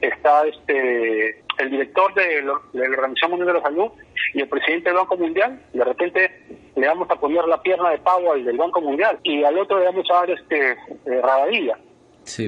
Está 0.00 0.46
este 0.46 1.42
el 1.58 1.70
director 1.70 2.14
de, 2.14 2.42
la 2.42 2.52
Organización 2.88 3.32
Mundial 3.32 3.48
de 3.48 3.54
la 3.54 3.62
Salud 3.62 3.90
y 4.32 4.40
el 4.40 4.48
presidente 4.48 4.90
del 4.90 4.98
Banco 4.98 5.16
Mundial. 5.16 5.60
De 5.72 5.84
repente 5.84 6.30
le 6.76 6.86
vamos 6.86 7.10
a 7.10 7.16
poner 7.16 7.44
la 7.46 7.60
pierna 7.60 7.90
de 7.90 7.98
pavo 7.98 8.32
al 8.32 8.44
del 8.44 8.56
Banco 8.56 8.80
Mundial 8.80 9.18
y 9.24 9.42
al 9.42 9.58
otro 9.58 9.78
le 9.78 9.86
vamos 9.86 10.06
a 10.10 10.14
dar 10.14 10.30
este 10.30 10.72
eh, 10.72 10.76
rabadilla. 11.20 11.78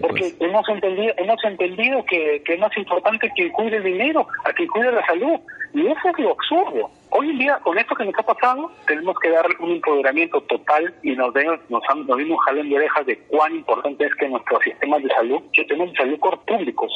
Porque 0.01 0.21
pues. 0.21 0.37
hemos 0.41 0.69
entendido 0.69 1.15
hemos 1.17 1.45
entendido 1.45 2.05
que, 2.05 2.43
que 2.45 2.55
es 2.55 2.61
más 2.61 2.77
importante 2.77 3.31
que 3.35 3.51
cuide 3.53 3.77
el 3.77 3.85
dinero 3.85 4.27
a 4.45 4.53
que 4.53 4.67
cuide 4.69 4.93
la 4.93 5.05
salud. 5.07 5.41
Y 5.73 5.87
eso 5.87 6.09
es 6.09 6.19
lo 6.19 6.33
absurdo. 6.33 6.91
Hoy 7.11 7.31
en 7.31 7.39
día, 7.39 7.59
con 7.63 7.79
esto 7.79 7.95
que 7.95 8.05
nos 8.05 8.15
ha 8.19 8.23
pasado, 8.23 8.71
tenemos 8.87 9.17
que 9.21 9.31
dar 9.31 9.47
un 9.61 9.73
empoderamiento 9.73 10.41
total 10.43 10.93
y 11.03 11.13
nos, 11.13 11.33
nos, 11.69 11.83
han, 11.89 12.07
nos 12.07 12.19
dimos 12.19 12.39
jalón 12.45 12.69
de 12.69 12.77
orejas 12.77 13.07
de 13.07 13.19
cuán 13.29 13.55
importante 13.55 14.05
es 14.05 14.15
que 14.17 14.29
nuestros 14.29 14.63
sistemas 14.63 15.03
de 15.03 15.09
salud, 15.11 15.41
sistemas 15.55 15.91
de 15.91 15.97
salud 15.97 16.19
públicos, 16.47 16.93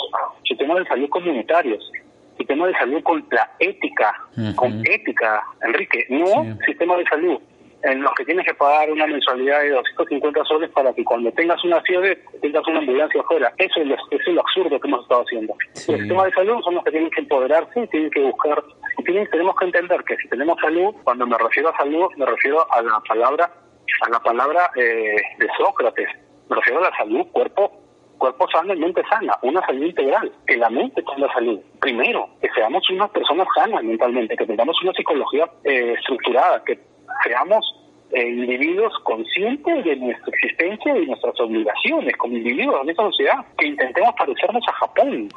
sistemas 0.47 0.78
de 0.78 0.85
salud 0.87 1.09
comunitarios, 1.09 1.91
sistemas 2.37 2.68
de 2.68 2.74
salud 2.74 3.03
con 3.03 3.24
la 3.30 3.51
ética, 3.61 4.14
con 4.57 4.82
ética, 4.87 5.43
Enrique, 5.62 6.07
no 6.11 6.57
sistema 6.66 6.97
de 6.97 7.05
salud 7.05 7.41
en 7.85 8.03
los 8.03 8.12
que 8.14 8.24
tienes 8.24 8.47
que 8.47 8.55
pagar 8.55 8.91
una 8.91 9.07
mensualidad 9.07 9.61
de 9.61 9.70
250 9.70 10.45
soles 10.45 10.70
para 10.70 10.93
que 10.95 11.05
cuando 11.05 11.30
tengas 11.32 11.62
una 11.64 11.80
fiebre 11.82 12.18
tengas 12.41 12.66
una 12.66 12.78
ambulancia 12.78 13.20
afuera. 13.20 13.53
Eso 13.59 13.80
es 13.80 13.87
lo, 13.87 13.95
eso 13.95 14.07
es 14.11 14.35
lo 14.35 14.41
absurdo 14.41 14.80
que 14.80 14.89
hemos 14.89 15.03
estado 15.03 15.22
haciendo. 15.22 15.55
Los 15.74 15.82
sistemas 15.85 16.24
de 16.26 16.32
salud 16.32 16.62
son 16.64 16.74
los 16.76 16.85
que 16.85 16.91
tienen 16.91 17.11
que 17.11 17.20
empoderarse 17.20 17.80
y 17.80 17.87
tienen 17.89 18.11
que 18.11 18.22
buscar. 18.22 18.64
Y 18.99 19.05
tienen, 19.05 19.28
tenemos 19.30 19.55
que 19.57 19.66
entender 19.66 20.03
que 20.05 20.16
si 20.16 20.28
tenemos 20.28 20.59
salud, 20.61 20.95
cuando 21.05 21.26
me 21.26 21.37
refiero 21.37 21.68
a 21.68 21.76
salud, 21.76 22.09
me 22.16 22.26
refiero 22.26 22.66
a 22.72 22.82
la 22.82 23.01
palabra 23.07 23.51
a 24.01 24.11
la 24.11 24.20
palabra 24.20 24.70
eh, 24.76 25.16
de 25.39 25.49
Sócrates. 25.59 26.09
Me 26.49 26.57
refiero 26.57 26.80
a 26.80 26.91
la 26.91 26.97
salud, 26.97 27.26
cuerpo 27.32 27.80
cuerpo 28.16 28.49
sano 28.49 28.72
y 28.72 28.78
mente 28.78 29.03
sana, 29.11 29.37
una 29.43 29.61
salud 29.66 29.85
integral, 29.85 30.32
que 30.47 30.57
la 30.57 30.70
mente 30.70 31.03
tenga 31.03 31.30
salud. 31.32 31.61
Primero, 31.80 32.28
que 32.41 32.49
seamos 32.55 32.89
unas 32.89 33.11
personas 33.11 33.47
sanas 33.55 33.82
mentalmente, 33.82 34.37
que 34.37 34.47
tengamos 34.47 34.80
una 34.82 34.93
psicología 34.93 35.51
eh, 35.64 35.95
estructurada, 35.99 36.62
que 36.64 36.78
seamos 37.22 37.64
eh, 38.11 38.28
individuos 38.28 38.92
conscientes 39.02 39.84
de 39.84 39.96
nuestra 39.96 40.32
existencia 40.34 40.96
y 40.96 41.07
nuestras 41.07 41.40
obligaciones 41.40 42.16
como 42.16 42.36
individuos 42.36 42.82
en 42.82 42.90
esta 42.90 43.02
sociedad, 43.02 43.44
que 43.59 43.66
intentemos 43.66 44.14
parecernos 44.16 44.62
a 44.68 44.72
Japón, 44.72 45.28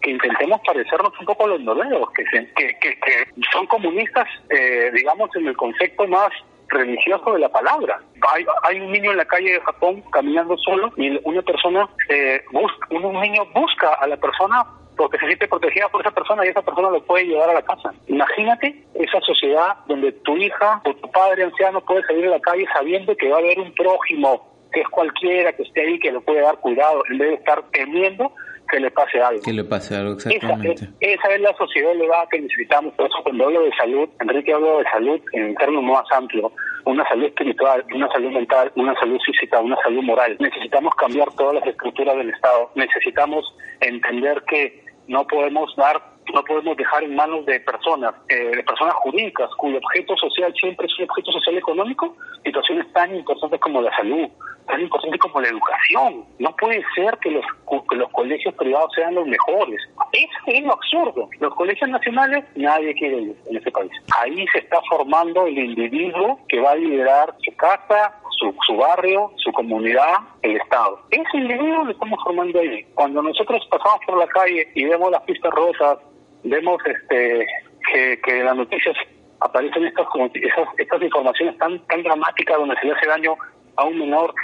que 0.00 0.10
intentemos 0.10 0.60
parecernos 0.66 1.12
un 1.20 1.26
poco 1.26 1.44
a 1.44 1.48
los 1.48 1.60
noruegos, 1.60 2.10
que, 2.12 2.24
que, 2.24 2.76
que, 2.80 3.42
son 3.52 3.66
comunistas, 3.66 4.26
eh, 4.50 4.90
digamos, 4.94 5.30
en 5.36 5.46
el 5.46 5.56
concepto 5.56 6.06
más 6.08 6.30
religioso 6.68 7.34
de 7.34 7.38
la 7.40 7.48
palabra. 7.48 8.00
Hay, 8.32 8.44
hay, 8.64 8.80
un 8.80 8.90
niño 8.90 9.12
en 9.12 9.18
la 9.18 9.24
calle 9.26 9.52
de 9.52 9.60
Japón 9.60 10.02
caminando 10.10 10.56
solo 10.58 10.92
y 10.96 11.18
una 11.24 11.42
persona, 11.42 11.88
eh, 12.08 12.42
busca, 12.52 12.88
un 12.90 13.20
niño 13.20 13.44
busca 13.54 13.94
a 13.94 14.06
la 14.06 14.16
persona 14.16 14.66
porque 14.96 15.18
se 15.18 15.26
siente 15.26 15.48
protegida 15.48 15.88
por 15.88 16.00
esa 16.00 16.10
persona 16.10 16.44
y 16.44 16.48
esa 16.48 16.62
persona 16.62 16.90
lo 16.90 17.02
puede 17.04 17.26
llevar 17.26 17.50
a 17.50 17.54
la 17.54 17.62
casa. 17.62 17.92
Imagínate 18.06 18.84
esa 18.94 19.20
sociedad 19.20 19.76
donde 19.86 20.12
tu 20.12 20.36
hija 20.36 20.80
o 20.84 20.94
tu 20.94 21.10
padre 21.10 21.44
anciano 21.44 21.80
puede 21.80 22.04
salir 22.04 22.26
a 22.26 22.30
la 22.30 22.40
calle 22.40 22.66
sabiendo 22.72 23.16
que 23.16 23.28
va 23.28 23.36
a 23.36 23.40
haber 23.40 23.58
un 23.58 23.72
prójimo, 23.74 24.48
que 24.72 24.80
es 24.80 24.88
cualquiera 24.88 25.52
que 25.52 25.62
esté 25.62 25.82
ahí, 25.82 25.98
que 25.98 26.12
lo 26.12 26.20
puede 26.20 26.40
dar 26.40 26.58
cuidado, 26.58 27.02
en 27.10 27.18
vez 27.18 27.28
de 27.30 27.34
estar 27.34 27.62
temiendo 27.70 28.32
que 28.70 28.80
le 28.80 28.90
pase 28.90 29.20
algo. 29.20 29.42
Que 29.42 29.52
le 29.52 29.64
pase 29.64 29.96
algo, 29.96 30.14
exactamente. 30.14 30.88
Esa, 31.00 31.34
es, 31.34 31.40
la 31.40 31.54
sociedad 31.56 31.92
elevada 31.92 32.26
que 32.30 32.40
necesitamos. 32.40 32.94
Por 32.94 33.06
eso 33.06 33.16
cuando 33.22 33.44
hablo 33.44 33.62
de 33.62 33.72
salud, 33.76 34.08
Enrique 34.20 34.52
hablo 34.52 34.78
de 34.78 34.84
salud 34.84 35.20
en 35.32 35.54
términos 35.56 35.84
más 35.84 36.12
amplios, 36.12 36.52
una 36.84 37.06
salud 37.08 37.26
espiritual, 37.26 37.84
una 37.94 38.08
salud 38.08 38.32
mental, 38.32 38.72
una 38.76 38.94
salud 38.98 39.18
física, 39.24 39.60
una 39.60 39.76
salud 39.82 40.02
moral. 40.02 40.36
Necesitamos 40.40 40.94
cambiar 40.96 41.32
todas 41.34 41.54
las 41.56 41.66
estructuras 41.66 42.16
del 42.16 42.30
Estado. 42.30 42.70
Necesitamos 42.74 43.44
entender 43.80 44.42
que 44.48 44.84
no 45.08 45.26
podemos 45.26 45.74
dar, 45.76 46.02
no 46.32 46.42
podemos 46.44 46.76
dejar 46.76 47.04
en 47.04 47.14
manos 47.14 47.44
de 47.46 47.60
personas, 47.60 48.14
eh, 48.28 48.56
de 48.56 48.62
personas 48.62 48.94
jurídicas 48.94 49.50
cuyo 49.56 49.78
objeto 49.78 50.16
social 50.16 50.52
siempre 50.60 50.86
es 50.86 50.98
un 50.98 51.04
objeto 51.04 51.32
social 51.32 51.56
económico, 51.56 52.16
situaciones 52.44 52.92
tan 52.92 53.14
importantes 53.14 53.60
como 53.60 53.82
la 53.82 53.94
salud, 53.96 54.28
tan 54.66 54.80
importantes 54.80 55.20
como 55.20 55.40
la 55.40 55.48
educación. 55.48 56.24
No 56.38 56.54
puede 56.56 56.82
ser 56.94 57.18
que 57.18 57.30
los, 57.30 57.44
que 57.88 57.96
los 57.96 58.10
colegios 58.10 58.54
privados 58.54 58.90
sean 58.94 59.14
los 59.14 59.26
mejores. 59.26 59.80
Eso 60.12 60.38
es 60.46 60.62
lo 60.62 60.72
absurdo. 60.72 61.28
Los 61.40 61.54
colegios 61.54 61.90
nacionales, 61.90 62.44
nadie 62.56 62.94
quiere 62.94 63.18
ir 63.18 63.36
en 63.46 63.56
ese 63.56 63.70
país. 63.70 63.92
Ahí 64.20 64.46
se 64.52 64.58
está 64.58 64.80
formando 64.88 65.46
el 65.46 65.58
individuo 65.58 66.38
que 66.48 66.60
va 66.60 66.72
a 66.72 66.76
liderar 66.76 67.34
su 67.44 67.54
casa, 67.56 68.20
su, 68.38 68.54
su 68.66 68.76
barrio, 68.76 69.30
su 69.36 69.52
comunidad, 69.52 70.14
el 70.42 70.56
Estado. 70.56 71.00
Ese 71.10 71.36
individuo 71.36 71.84
lo 71.84 71.92
estamos 71.92 72.18
formando 72.24 72.58
ahí. 72.58 72.84
Cuando 72.94 73.22
nosotros 73.22 73.66
pasamos 73.70 74.00
por 74.06 74.18
la 74.18 74.26
calle 74.26 74.68
y 74.74 74.84
vemos 74.84 75.10
las 75.10 75.22
pistas 75.22 75.52
rosas, 75.52 75.98
vemos 76.44 76.80
este 76.86 77.46
que, 77.92 78.18
en 78.26 78.46
las 78.46 78.56
noticias 78.56 78.96
aparecen 79.40 79.86
estas, 79.86 80.06
estas, 80.34 80.68
estas 80.78 81.02
informaciones 81.02 81.58
tan, 81.58 81.78
tan 81.86 82.02
dramáticas 82.02 82.56
donde 82.56 82.76
se 82.76 82.86
le 82.86 82.92
hace 82.92 83.06
daño 83.06 83.36
a 83.76 83.84
un 83.84 83.98
menor, 83.98 84.34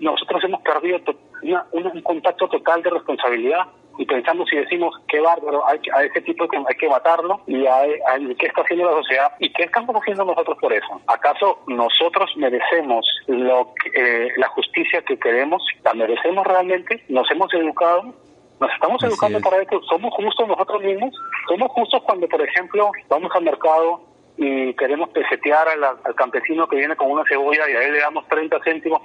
nosotros 0.00 0.42
hemos 0.44 0.62
perdido 0.62 1.00
una, 1.42 1.66
un 1.72 2.02
contacto 2.02 2.48
total 2.48 2.82
de 2.82 2.90
responsabilidad 2.90 3.66
y 3.98 4.06
pensamos 4.06 4.50
y 4.52 4.56
decimos, 4.56 4.94
qué 5.08 5.18
bárbaro, 5.20 5.66
hay, 5.66 5.80
a 5.92 6.04
ese 6.04 6.20
tipo 6.20 6.44
hay 6.44 6.76
que 6.76 6.88
matarlo 6.88 7.40
y 7.48 7.66
hay, 7.66 7.98
qué 8.38 8.46
está 8.46 8.62
haciendo 8.62 8.88
la 8.88 8.96
sociedad 9.02 9.32
y 9.40 9.52
qué 9.52 9.64
estamos 9.64 9.94
haciendo 9.96 10.24
nosotros 10.24 10.56
por 10.60 10.72
eso. 10.72 11.00
¿Acaso 11.08 11.58
nosotros 11.66 12.30
merecemos 12.36 13.04
lo 13.26 13.74
eh, 13.94 14.28
la 14.36 14.48
justicia 14.48 15.02
que 15.02 15.18
queremos? 15.18 15.62
¿La 15.82 15.94
merecemos 15.94 16.46
realmente? 16.46 17.02
¿Nos 17.08 17.28
hemos 17.32 17.52
educado? 17.52 18.14
Nos 18.60 18.70
estamos 18.72 19.02
educando 19.04 19.40
para 19.40 19.62
eso. 19.62 19.80
¿Somos 19.88 20.12
justos 20.14 20.48
nosotros 20.48 20.82
mismos? 20.82 21.14
¿Somos 21.48 21.70
justos 21.70 22.02
cuando, 22.02 22.26
por 22.28 22.42
ejemplo, 22.42 22.90
vamos 23.08 23.30
al 23.34 23.44
mercado 23.44 24.02
y 24.36 24.74
queremos 24.74 25.10
pesetear 25.10 25.68
al, 25.68 26.14
campesino 26.14 26.66
que 26.68 26.76
viene 26.76 26.96
con 26.96 27.10
una 27.10 27.24
cebolla 27.28 27.68
y 27.68 27.74
a 27.74 27.86
él 27.86 27.92
le 27.92 28.00
damos 28.00 28.26
30 28.28 28.56
céntimos 28.64 29.00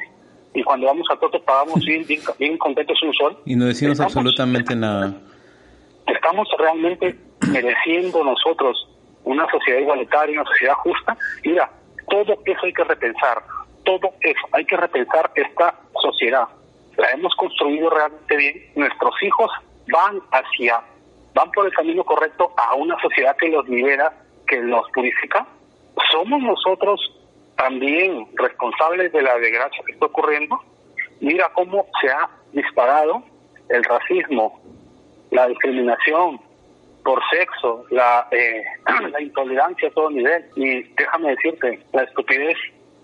y 0.53 0.63
cuando 0.63 0.87
vamos 0.87 1.07
a 1.11 1.15
todos 1.17 1.41
pagamos 1.41 1.83
bien, 1.83 2.05
bien, 2.37 2.57
contentos 2.57 3.01
un 3.03 3.13
sol? 3.13 3.37
Y 3.45 3.55
no 3.55 3.65
decimos 3.65 3.99
absolutamente 3.99 4.75
nada. 4.75 5.13
¿Estamos 6.05 6.47
realmente 6.57 7.15
mereciendo 7.51 8.23
nosotros 8.23 8.87
una 9.23 9.49
sociedad 9.49 9.79
igualitaria, 9.79 10.39
una 10.39 10.49
sociedad 10.49 10.75
justa? 10.75 11.17
Mira, 11.43 11.71
todo 12.07 12.37
eso 12.45 12.59
hay 12.63 12.73
que 12.73 12.83
repensar, 12.83 13.43
todo 13.83 14.13
eso, 14.21 14.47
hay 14.51 14.65
que 14.65 14.77
repensar 14.77 15.31
esta 15.35 15.79
sociedad 15.99 16.47
la 16.97 17.07
hemos 17.11 17.33
construido 17.35 17.89
realmente 17.89 18.35
bien, 18.35 18.71
nuestros 18.75 19.15
hijos 19.23 19.51
van 19.91 20.21
hacia, 20.31 20.81
van 21.33 21.51
por 21.51 21.65
el 21.65 21.73
camino 21.73 22.03
correcto 22.03 22.53
a 22.57 22.75
una 22.75 22.99
sociedad 23.01 23.35
que 23.37 23.49
los 23.49 23.67
libera, 23.67 24.13
que 24.47 24.61
los 24.61 24.89
purifica. 24.91 25.45
Somos 26.11 26.41
nosotros 26.41 26.99
también 27.55 28.27
responsables 28.35 29.11
de 29.11 29.21
la 29.21 29.37
desgracia 29.37 29.83
que 29.85 29.93
está 29.93 30.05
ocurriendo. 30.05 30.59
Mira 31.19 31.51
cómo 31.53 31.87
se 32.01 32.09
ha 32.09 32.29
disparado 32.51 33.23
el 33.69 33.83
racismo, 33.83 34.59
la 35.31 35.47
discriminación 35.47 36.39
por 37.03 37.21
sexo, 37.29 37.85
la, 37.89 38.27
eh, 38.31 38.63
la 39.11 39.21
intolerancia 39.21 39.89
a 39.89 39.91
todo 39.91 40.09
nivel. 40.09 40.45
Y 40.55 40.83
déjame 40.95 41.31
decirte, 41.31 41.79
la 41.91 42.03
estupidez 42.03 42.57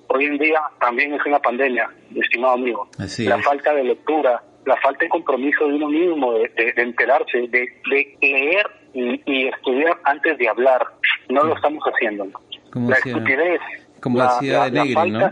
hoy 0.09 0.25
en 0.25 0.37
día 0.37 0.59
también 0.79 1.13
es 1.13 1.25
una 1.25 1.39
pandemia, 1.39 1.89
estimado 2.15 2.53
amigo. 2.53 2.87
la 2.97 3.39
falta 3.39 3.73
de 3.73 3.83
lectura, 3.83 4.43
la 4.65 4.77
falta 4.77 5.05
de 5.05 5.09
compromiso 5.09 5.67
de 5.67 5.75
uno 5.75 5.89
mismo, 5.89 6.33
de, 6.33 6.73
enterarse, 6.77 7.47
de, 7.47 7.67
leer 8.21 8.67
y, 8.93 9.47
estudiar 9.47 9.97
antes 10.03 10.37
de 10.37 10.47
hablar. 10.47 10.85
No 11.29 11.43
lo 11.43 11.55
estamos 11.55 11.83
haciendo. 11.83 12.27
la 12.73 12.95
estupidez. 12.95 13.61
Como 14.01 14.23
decía 14.23 14.63
de 14.65 14.71
Negri, 14.71 15.11
¿no? 15.11 15.31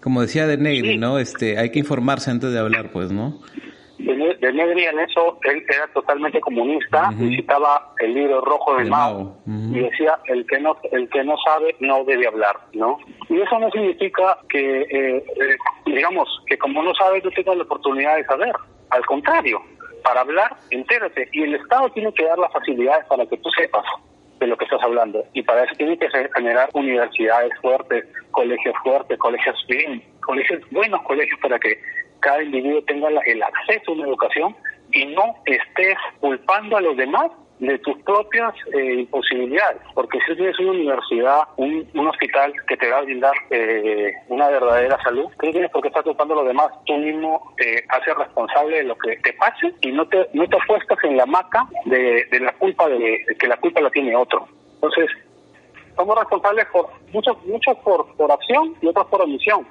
Como 0.00 0.22
decía 0.22 0.46
de 0.46 0.56
Negri, 0.56 0.96
¿no? 0.96 1.18
Este, 1.18 1.58
hay 1.58 1.70
que 1.70 1.80
informarse 1.80 2.30
antes 2.30 2.52
de 2.52 2.58
hablar, 2.58 2.90
pues, 2.92 3.10
¿no? 3.10 3.40
De, 4.14 4.52
Negri 4.52 4.84
en 4.84 4.98
eso, 5.00 5.38
él 5.44 5.64
era 5.68 5.86
totalmente 5.88 6.40
comunista 6.40 7.10
y 7.18 7.36
citaba 7.36 7.92
el 7.98 8.14
libro 8.14 8.40
rojo 8.40 8.76
de, 8.76 8.84
Mao, 8.84 9.36
y 9.46 9.80
decía 9.80 10.18
el 10.26 10.46
que 10.46 10.60
no 10.60 10.76
el 10.92 11.08
que 11.10 11.24
no 11.24 11.36
sabe 11.44 11.76
no 11.80 12.04
debe 12.04 12.26
hablar, 12.26 12.56
¿no? 12.72 12.98
Y 13.28 13.40
eso 13.40 13.58
no 13.58 13.70
significa 13.70 14.38
que 14.48 14.82
eh, 14.82 15.24
eh, 15.40 15.56
digamos 15.86 16.28
que 16.46 16.58
como 16.58 16.82
no 16.82 16.94
sabes 16.94 17.22
tú 17.22 17.30
tengas 17.30 17.56
la 17.56 17.64
oportunidad 17.64 18.16
de 18.16 18.24
saber, 18.24 18.52
al 18.90 19.06
contrario, 19.06 19.60
para 20.02 20.20
hablar 20.22 20.56
entérate. 20.70 21.28
Y 21.32 21.42
el 21.42 21.54
Estado 21.54 21.90
tiene 21.90 22.12
que 22.14 22.24
dar 22.24 22.38
las 22.38 22.52
facilidades 22.52 23.06
para 23.06 23.26
que 23.26 23.36
tú 23.38 23.50
sepas 23.50 23.84
de 24.40 24.46
lo 24.46 24.56
que 24.56 24.64
estás 24.64 24.82
hablando. 24.82 25.24
Y 25.34 25.42
para 25.42 25.64
eso 25.64 25.74
tiene 25.76 25.98
que 25.98 26.08
generar 26.34 26.70
universidades 26.72 27.52
fuertes, 27.60 28.06
colegios 28.30 28.74
fuertes, 28.82 29.18
colegios 29.18 29.56
bien, 29.68 30.02
colegios 30.24 30.62
buenos 30.70 31.02
colegios 31.02 31.38
para 31.40 31.58
que 31.58 31.78
cada 32.20 32.42
individuo 32.42 32.82
tenga 32.82 33.08
el 33.08 33.42
acceso 33.42 33.90
a 33.90 33.94
una 33.94 34.06
educación 34.06 34.56
y 34.92 35.06
no 35.06 35.36
estés 35.46 35.96
culpando 36.20 36.76
a 36.76 36.80
los 36.80 36.96
demás 36.96 37.30
de 37.60 37.78
tus 37.80 37.96
propias 38.02 38.54
eh, 38.72 39.00
imposibilidades, 39.00 39.82
porque 39.94 40.18
si 40.26 40.34
tienes 40.34 40.58
una 40.58 40.70
universidad, 40.70 41.40
un, 41.58 41.86
hospital 42.08 42.52
que 42.66 42.76
te 42.76 42.90
va 42.90 42.98
a 42.98 43.02
brindar 43.02 43.34
eh, 43.50 44.12
una 44.28 44.48
verdadera 44.48 44.98
salud, 45.02 45.26
no 45.42 45.50
tienes 45.50 45.70
por 45.70 45.82
qué 45.82 45.88
estar 45.88 46.02
culpando 46.02 46.34
a 46.34 46.38
los 46.38 46.46
demás, 46.46 46.70
tú 46.86 46.94
mismo 46.96 47.52
te 47.58 47.84
haces 47.88 48.16
responsable 48.16 48.78
de 48.78 48.84
lo 48.84 48.96
que 48.96 49.16
te 49.18 49.34
pase 49.34 49.74
y 49.82 49.92
no 49.92 50.08
te, 50.08 50.26
no 50.32 50.48
te 50.48 50.56
apuestas 50.56 50.98
en 51.04 51.18
la 51.18 51.26
maca 51.26 51.66
de, 51.84 52.26
la 52.40 52.52
culpa 52.54 52.88
de, 52.88 53.26
que 53.38 53.46
la 53.46 53.58
culpa 53.58 53.82
la 53.82 53.90
tiene 53.90 54.16
otro. 54.16 54.48
Entonces, 54.74 55.10
somos 55.96 56.18
responsables 56.18 56.66
por 56.72 56.88
muchos, 57.12 57.44
muchos 57.44 57.76
por, 57.78 58.16
por 58.16 58.32
acción 58.32 58.74
y 58.80 58.86
otros 58.86 59.06
por 59.08 59.20
omisión. 59.20 59.66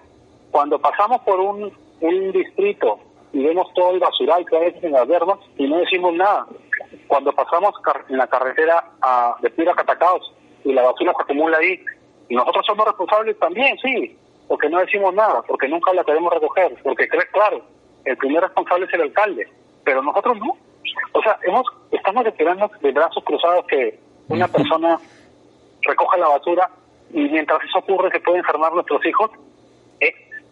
Cuando 0.51 0.79
pasamos 0.79 1.21
por 1.21 1.39
un 1.39 1.71
un 2.01 2.31
distrito 2.31 2.99
y 3.31 3.43
vemos 3.43 3.71
todo 3.73 3.91
el 3.91 3.99
basural 3.99 4.45
que 4.45 4.57
hay 4.57 4.75
en 4.81 4.91
las 4.91 5.07
verbas 5.07 5.39
y 5.57 5.67
no 5.67 5.77
decimos 5.77 6.13
nada. 6.13 6.47
Cuando 7.07 7.31
pasamos 7.33 7.73
en 8.09 8.17
la 8.17 8.27
carretera 8.27 8.83
a, 9.01 9.35
de 9.41 9.49
Pira 9.51 9.73
Catacaos 9.75 10.33
y 10.63 10.73
la 10.73 10.83
basura 10.83 11.13
se 11.15 11.23
acumula 11.23 11.57
ahí, 11.57 11.83
nosotros 12.29 12.65
somos 12.65 12.85
responsables 12.85 13.37
también, 13.39 13.77
sí, 13.79 14.17
porque 14.47 14.69
no 14.69 14.79
decimos 14.79 15.13
nada, 15.13 15.41
porque 15.47 15.67
nunca 15.67 15.93
la 15.93 16.03
queremos 16.03 16.33
recoger, 16.33 16.75
porque 16.83 17.07
claro, 17.31 17.61
el 18.05 18.17
primer 18.17 18.41
responsable 18.43 18.85
es 18.85 18.93
el 18.93 19.01
alcalde, 19.01 19.47
pero 19.83 20.01
nosotros 20.01 20.37
no. 20.37 20.57
O 21.13 21.21
sea, 21.21 21.37
hemos, 21.43 21.65
estamos 21.91 22.25
esperando 22.25 22.69
de 22.81 22.91
brazos 22.91 23.23
cruzados 23.23 23.65
que 23.67 23.99
una 24.27 24.47
persona 24.51 24.99
recoja 25.81 26.17
la 26.17 26.29
basura 26.29 26.69
y 27.11 27.21
mientras 27.29 27.63
eso 27.63 27.79
ocurre 27.79 28.11
se 28.11 28.19
pueden 28.19 28.39
enfermar 28.39 28.73
nuestros 28.73 29.05
hijos. 29.05 29.31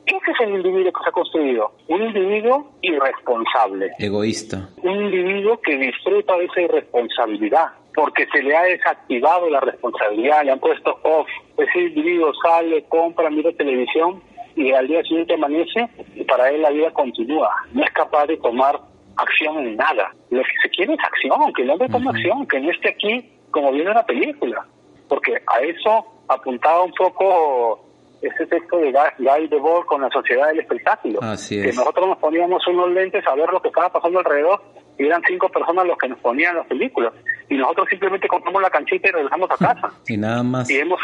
Ese 0.08 0.32
es 0.32 0.40
el 0.42 0.56
individuo 0.56 0.92
que 0.92 1.04
se 1.04 1.10
ha 1.10 1.12
construido. 1.12 1.72
Un 1.88 2.02
individuo 2.02 2.72
irresponsable. 2.82 3.92
Egoísta. 4.00 4.70
Un 4.82 5.04
individuo 5.04 5.60
que 5.62 5.78
disfruta 5.78 6.36
de 6.38 6.46
esa 6.46 6.62
irresponsabilidad 6.62 7.68
porque 7.98 8.28
se 8.28 8.44
le 8.44 8.56
ha 8.56 8.62
desactivado 8.62 9.50
la 9.50 9.60
responsabilidad, 9.60 10.44
le 10.44 10.52
han 10.52 10.60
puesto 10.60 11.00
off. 11.02 11.28
Ese 11.58 11.80
individuo 11.80 12.32
sale, 12.44 12.86
compra, 12.86 13.28
mira 13.32 13.52
televisión 13.54 14.22
y 14.56 14.72
al 14.72 14.88
día 14.88 15.02
siguiente 15.02 15.34
amanece 15.34 15.90
y 16.16 16.24
para 16.24 16.52
él 16.52 16.62
la 16.62 16.70
vida 16.70 16.92
continúa. 16.92 17.50
No 17.74 17.84
es 17.84 17.90
capaz 17.92 18.28
de 18.28 18.38
tomar 18.38 18.80
acción 19.16 19.66
en 19.66 19.76
nada. 19.78 20.14
Lo 20.30 20.44
que 20.44 20.52
se 20.62 20.70
quiere 20.70 20.94
es 20.94 21.00
acción, 21.00 21.52
que 21.54 21.64
el 21.64 21.72
hombre 21.72 21.90
tome 21.90 22.12
acción, 22.12 22.48
que 22.48 22.60
no 22.60 22.70
esté 22.70 22.90
aquí 22.90 23.32
como 23.50 23.72
viene 23.72 23.92
la 23.92 24.06
película. 24.06 24.64
Porque 25.10 25.42
a 25.48 25.62
eso 25.62 26.06
apuntaba 26.28 26.84
un 26.84 26.94
poco 26.94 27.87
ese 28.22 28.48
texto 28.48 28.78
de 28.78 28.92
Guy 29.20 29.48
Debord 29.48 29.86
con 29.86 30.02
la 30.02 30.10
sociedad 30.10 30.48
del 30.48 30.60
espectáculo. 30.60 31.20
Que 31.20 31.74
nosotros 31.74 32.08
nos 32.08 32.18
poníamos 32.18 32.66
unos 32.68 32.92
lentes 32.92 33.26
a 33.28 33.36
ver 33.36 33.50
lo 33.52 33.62
que 33.62 33.68
estaba 33.70 33.92
pasando 33.92 34.20
alrededor 34.20 34.62
y 34.98 35.06
eran 35.06 35.22
cinco 35.28 35.50
personas 35.50 35.86
los 35.86 35.98
que 35.98 36.10
nos 36.10 36.20
ponían 36.20 36.56
las 36.56 36.68
películas. 36.68 37.14
Y 37.50 37.56
nosotros 37.56 37.88
simplemente 37.90 38.28
compramos 38.28 38.62
la 38.62 38.70
canchita 38.70 39.10
y 39.10 39.12
regresamos 39.12 39.50
a 39.52 39.58
casa. 39.58 39.92
Y 40.08 40.18
nada 40.18 40.44
más. 40.44 40.70
Y 40.70 40.78
hemos, 40.78 41.00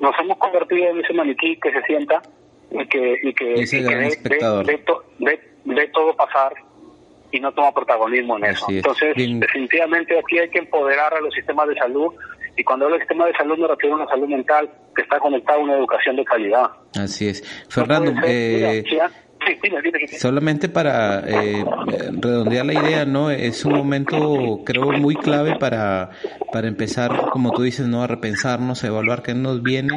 nos, 0.00 0.18
hemos, 0.18 0.38
convertido 0.38 0.90
en 0.90 1.00
ese 1.00 1.12
maniquí 1.12 1.58
que 1.60 1.72
se 1.72 1.82
sienta 1.82 2.22
y 2.70 2.86
que, 2.86 3.18
y 3.22 3.34
que, 3.34 3.54
ve, 5.64 5.88
todo 5.92 6.16
pasar 6.16 6.54
y 7.30 7.40
no 7.40 7.52
toma 7.52 7.72
protagonismo 7.72 8.38
en 8.38 8.44
eso. 8.46 8.66
Entonces, 8.68 9.14
definitivamente 9.16 10.18
aquí 10.18 10.38
hay 10.38 10.48
que 10.48 10.60
empoderar 10.60 11.14
a 11.14 11.20
los 11.20 11.34
sistemas 11.34 11.68
de 11.68 11.74
salud 11.74 12.14
y 12.56 12.64
cuando 12.64 12.86
hablo 12.86 12.96
de 12.96 13.02
sistema 13.02 13.26
de 13.26 13.32
salud 13.34 13.58
me 13.58 13.68
refiero 13.68 13.96
a 13.96 13.98
una 14.00 14.08
salud 14.08 14.28
mental 14.28 14.70
que 14.94 15.02
está 15.02 15.18
conectada 15.18 15.58
a 15.58 15.62
una 15.62 15.76
educación 15.76 16.16
de 16.16 16.24
calidad. 16.24 16.70
Así 16.98 17.28
es. 17.28 17.42
Fernando, 17.68 18.12
eh, 18.24 18.84
solamente 20.18 20.68
para 20.68 21.20
eh, 21.20 21.64
redondear 22.20 22.64
la 22.64 22.74
idea, 22.74 23.04
¿no? 23.04 23.30
Es 23.30 23.64
un 23.64 23.74
momento, 23.74 24.60
creo, 24.64 24.92
muy 24.92 25.16
clave 25.16 25.56
para, 25.58 26.10
para 26.52 26.68
empezar, 26.68 27.30
como 27.30 27.52
tú 27.52 27.62
dices, 27.62 27.86
¿no? 27.86 28.02
A 28.02 28.06
repensarnos, 28.06 28.84
a 28.84 28.86
evaluar 28.86 29.22
qué 29.22 29.34
nos 29.34 29.62
viene 29.62 29.96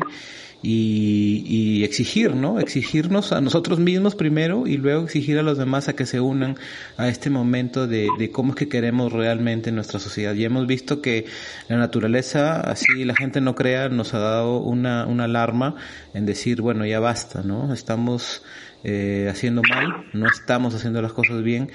y, 0.61 1.83
exigir, 1.83 2.35
¿no? 2.35 2.59
Exigirnos 2.59 3.31
a 3.31 3.41
nosotros 3.41 3.79
mismos 3.79 4.15
primero 4.15 4.67
y 4.67 4.77
luego 4.77 5.03
exigir 5.03 5.37
a 5.37 5.43
los 5.43 5.57
demás 5.57 5.87
a 5.87 5.95
que 5.95 6.05
se 6.05 6.19
unan 6.19 6.57
a 6.97 7.07
este 7.07 7.29
momento 7.29 7.87
de, 7.87 8.31
cómo 8.31 8.51
es 8.51 8.55
que 8.55 8.67
queremos 8.67 9.13
realmente 9.13 9.71
nuestra 9.71 9.99
sociedad. 9.99 10.33
Y 10.33 10.45
hemos 10.45 10.67
visto 10.67 11.01
que 11.01 11.25
la 11.67 11.77
naturaleza, 11.77 12.59
así 12.61 13.05
la 13.05 13.15
gente 13.15 13.41
no 13.41 13.55
crea, 13.55 13.89
nos 13.89 14.13
ha 14.13 14.19
dado 14.19 14.57
una, 14.59 15.05
una 15.05 15.25
alarma 15.25 15.75
en 16.13 16.25
decir, 16.25 16.61
bueno, 16.61 16.85
ya 16.85 16.99
basta, 16.99 17.43
¿no? 17.43 17.73
Estamos 17.73 18.43
eh, 18.83 19.27
haciendo 19.29 19.61
mal, 19.69 20.05
no 20.13 20.27
estamos 20.27 20.73
haciendo 20.75 21.01
las 21.01 21.13
cosas 21.13 21.43
bien 21.43 21.71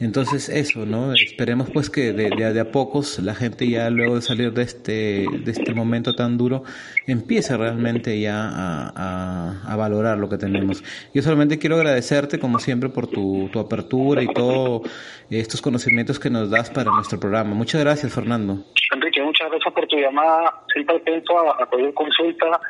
entonces 0.00 0.48
eso, 0.48 0.86
¿no? 0.86 1.12
Esperemos 1.14 1.70
pues 1.70 1.90
que 1.90 2.12
de, 2.12 2.30
de, 2.30 2.60
a 2.60 2.70
pocos 2.70 3.18
la 3.18 3.34
gente 3.34 3.68
ya 3.68 3.90
luego 3.90 4.16
de 4.16 4.22
salir 4.22 4.52
de 4.52 4.62
este, 4.62 5.26
de 5.30 5.50
este 5.50 5.74
momento 5.74 6.14
tan 6.14 6.36
duro 6.36 6.64
empiece 7.06 7.56
realmente 7.56 8.20
ya 8.20 8.48
a, 8.48 9.72
a, 9.72 9.76
valorar 9.76 10.18
lo 10.18 10.28
que 10.28 10.38
tenemos. 10.38 10.82
Yo 11.14 11.22
solamente 11.22 11.58
quiero 11.58 11.76
agradecerte 11.76 12.38
como 12.38 12.58
siempre 12.58 12.88
por 12.88 13.06
tu, 13.06 13.48
tu 13.52 13.58
apertura 13.58 14.22
y 14.22 14.28
todos 14.28 14.82
estos 15.30 15.62
conocimientos 15.62 16.18
que 16.18 16.30
nos 16.30 16.50
das 16.50 16.70
para 16.70 16.90
nuestro 16.90 17.18
programa. 17.18 17.54
Muchas 17.54 17.80
gracias, 17.82 18.12
Fernando. 18.14 18.64
Enrique, 18.94 19.22
muchas 19.22 19.48
gracias 19.50 19.72
por 19.74 19.86
tu 19.86 19.96
llamada. 19.96 20.62
Siempre 20.72 20.96
atento 20.96 21.38
a, 21.38 21.62
a 21.62 21.70
pedir 21.70 21.92
consulta. 21.94 22.60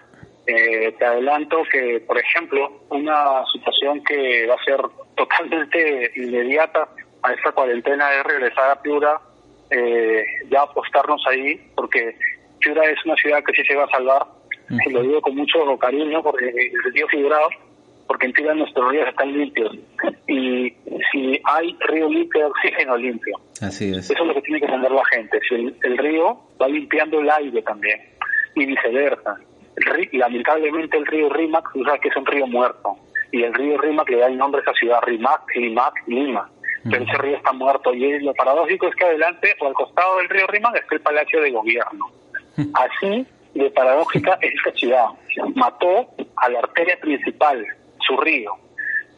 Eh, 0.47 0.93
te 0.99 1.05
adelanto 1.05 1.63
que, 1.71 2.01
por 2.01 2.19
ejemplo, 2.19 2.83
una 2.91 3.45
situación 3.53 4.03
que 4.03 4.47
va 4.47 4.55
a 4.55 4.65
ser 4.65 4.81
totalmente 5.15 6.11
inmediata 6.17 6.89
a 7.23 7.33
esta 7.33 7.53
cuarentena 7.53 8.13
es 8.15 8.25
regresar 8.25 8.71
a 8.71 8.83
Piura, 8.83 9.21
eh, 9.71 10.25
ya 10.51 10.63
apostarnos 10.63 11.25
ahí, 11.29 11.61
porque 11.75 12.17
Piura 12.61 12.85
es 12.85 13.05
una 13.05 13.15
ciudad 13.17 13.43
que 13.45 13.53
sí 13.55 13.67
se 13.67 13.75
va 13.75 13.85
a 13.85 13.91
salvar, 13.91 14.27
y 14.87 14.91
lo 14.91 15.03
digo 15.03 15.21
con 15.21 15.37
mucho 15.37 15.79
cariño, 15.79 16.23
porque 16.23 16.49
el 16.49 16.83
sentido 16.83 17.09
figurado, 17.09 17.49
porque 18.07 18.27
en 18.27 18.33
Piura 18.33 18.55
nuestros 18.55 18.91
ríos 18.91 19.09
están 19.09 19.33
limpios, 19.33 19.77
y 20.27 20.75
si 21.11 21.41
hay 21.45 21.77
río 21.89 22.09
limpio, 22.09 22.49
oxígeno 22.49 22.97
limpio. 22.97 23.37
Así 23.61 23.91
es. 23.91 24.11
Eso 24.11 24.23
es 24.23 24.29
lo 24.29 24.35
que 24.35 24.43
tiene 24.43 24.61
que 24.61 24.67
entender 24.67 24.91
la 24.91 25.05
gente, 25.07 25.39
si 25.49 25.55
el, 25.55 25.77
el 25.83 25.99
río 25.99 26.41
va 26.61 26.69
limpiando 26.69 27.21
el 27.21 27.31
aire 27.31 27.63
también, 27.63 28.01
y 28.55 28.67
viceversa. 28.67 29.37
El 29.77 30.09
lamentablemente 30.13 30.99
el 30.99 31.07
río 31.07 31.31
Rímac, 31.31 31.73
tú 31.73 31.83
sabes 31.85 32.01
que 32.03 32.09
es 32.09 32.17
un 32.17 32.27
río 32.27 32.47
muerto, 32.47 32.97
y 33.31 33.43
el 33.43 33.55
río 33.55 33.79
Rímac 33.79 34.11
le 34.11 34.19
da 34.19 34.27
el 34.27 34.37
nombre 34.37 34.61
a 34.61 34.63
esa 34.63 34.75
ciudad, 34.75 35.01
Rimac, 35.03 35.43
Limac, 35.57 35.95
Lima. 36.07 36.51
Pero 36.85 37.05
ese 37.05 37.19
río 37.19 37.37
está 37.37 37.53
muerto 37.53 37.95
y 37.95 38.19
lo 38.21 38.35
paradójico 38.35 38.89
es 38.89 38.97
que 38.97 39.05
adelante 39.05 39.55
o 39.61 39.67
al 39.67 39.75
costado 39.75 40.19
del 40.19 40.29
río 40.29 40.47
Rímac 40.49 40.77
está 40.77 40.95
el 40.95 41.01
Palacio 41.01 41.41
de 41.41 41.51
Gobierno. 41.51 42.11
Así 42.75 43.27
de 43.55 43.71
paradójica 43.71 44.39
es 44.41 44.53
esta 44.55 44.73
ciudad. 44.73 45.07
Mató 45.55 46.09
a 46.37 46.49
la 46.49 46.59
arteria 46.59 46.99
principal, 47.01 47.65
su 48.07 48.17
río. 48.17 48.53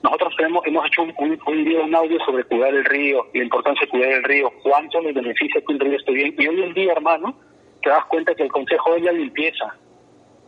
Nosotros 0.02 0.34
tenemos, 0.36 0.66
hemos 0.66 0.86
hecho 0.86 1.02
un, 1.02 1.14
un, 1.16 1.40
un 1.46 1.64
video, 1.64 1.84
un 1.84 1.94
audio 1.94 2.18
sobre 2.26 2.44
cuidar 2.44 2.74
el 2.74 2.84
río, 2.84 3.26
la 3.32 3.42
importancia 3.42 3.86
de 3.86 3.90
cuidar 3.90 4.10
el 4.10 4.24
río, 4.24 4.52
cuánto 4.62 5.00
le 5.00 5.12
beneficia 5.12 5.62
que 5.66 5.72
un 5.72 5.80
río 5.80 5.96
esté 5.96 6.12
bien. 6.12 6.34
Y 6.38 6.46
hoy 6.46 6.62
en 6.62 6.74
día, 6.74 6.92
hermano, 6.92 7.34
te 7.82 7.88
das 7.88 8.04
cuenta 8.06 8.34
que 8.34 8.42
el 8.42 8.52
consejo 8.52 8.94
es 8.96 9.02
la 9.02 9.12
limpieza, 9.12 9.74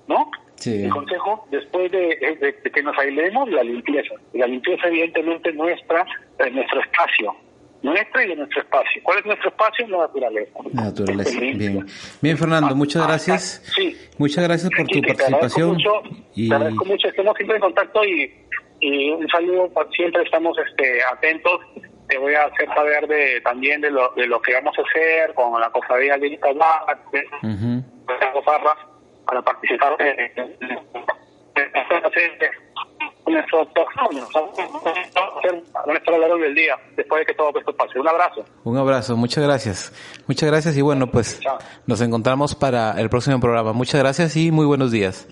¿no? 0.08 0.30
Sí. 0.56 0.84
El 0.84 0.90
consejo, 0.90 1.46
después 1.50 1.90
de, 1.92 1.98
de- 2.40 2.52
de 2.62 2.70
que 2.70 2.82
nos 2.82 2.96
aislemos, 2.98 3.48
la 3.50 3.62
limpieza. 3.62 4.14
La 4.32 4.46
limpieza, 4.46 4.88
evidentemente, 4.88 5.52
nuestra, 5.52 6.04
de 6.38 6.50
nuestro 6.50 6.80
espacio. 6.80 7.34
Nuestro 7.82 8.22
y 8.22 8.28
de 8.28 8.36
nuestro 8.36 8.62
espacio. 8.62 9.00
¿Cuál 9.04 9.18
es 9.18 9.26
nuestro 9.26 9.50
espacio? 9.50 9.86
La 9.88 9.98
naturaleza. 9.98 10.58
La 10.72 10.82
naturaleza. 10.84 11.38
Bien. 11.40 11.86
Bien, 12.22 12.38
Fernando, 12.38 12.74
muchas 12.74 13.02
Ah, 13.02 13.06
gracias. 13.06 13.62
Sí. 13.76 13.96
Muchas 14.18 14.44
gracias 14.44 14.70
por 14.76 14.86
tu 14.86 14.98
Y 14.98 15.02
que 15.02 15.14
te 15.14 15.22
agradezco 15.24 15.38
participación. 15.40 15.72
mucho, 15.74 16.24
Y 16.34 16.48
Te 16.48 16.54
agradezco 16.54 16.84
mucho, 16.86 17.08
estemos 17.08 17.36
siempre 17.36 17.56
en 17.56 17.62
contacto 17.62 18.04
y, 18.04 18.32
y 18.80 19.10
un 19.10 19.28
saludo, 19.28 19.68
pa- 19.72 19.86
siempre 19.94 20.22
estamos 20.22 20.56
este, 20.66 21.00
atentos. 21.12 21.60
Te 22.08 22.18
voy 22.18 22.34
a 22.34 22.44
hacer 22.44 22.66
saber 22.68 23.06
de 23.08 23.40
también 23.42 23.80
de 23.82 23.90
lo, 23.90 24.10
de 24.16 24.26
lo 24.26 24.40
que 24.40 24.54
vamos 24.54 24.74
a 24.78 24.82
hacer 24.82 25.34
con 25.34 25.60
la 25.60 25.68
cofradía 25.70 26.16
de 26.16 26.28
Italia, 26.28 26.64
Ujú. 27.42 27.82
Parra, 28.44 28.76
para 29.26 29.42
participar 29.42 29.96
en 30.00 30.32
nuestro 33.26 33.68
nuestro 35.86 36.38
del 36.38 36.54
día 36.54 36.76
después 36.96 37.20
de 37.20 37.26
que 37.26 37.34
todo 37.34 37.50
esto 37.58 37.74
pase. 37.76 37.98
Un 37.98 38.08
abrazo. 38.08 38.44
Un 38.64 38.78
abrazo, 38.78 39.16
muchas 39.16 39.44
gracias. 39.44 39.92
Muchas 40.26 40.48
gracias 40.48 40.76
y 40.76 40.82
bueno, 40.82 41.08
pues 41.08 41.40
Chao. 41.40 41.58
nos 41.86 42.00
encontramos 42.00 42.54
para 42.54 42.92
el 43.00 43.10
próximo 43.10 43.40
programa. 43.40 43.72
Muchas 43.72 44.00
gracias 44.00 44.36
y 44.36 44.50
muy 44.50 44.66
buenos 44.66 44.90
días. 44.90 45.26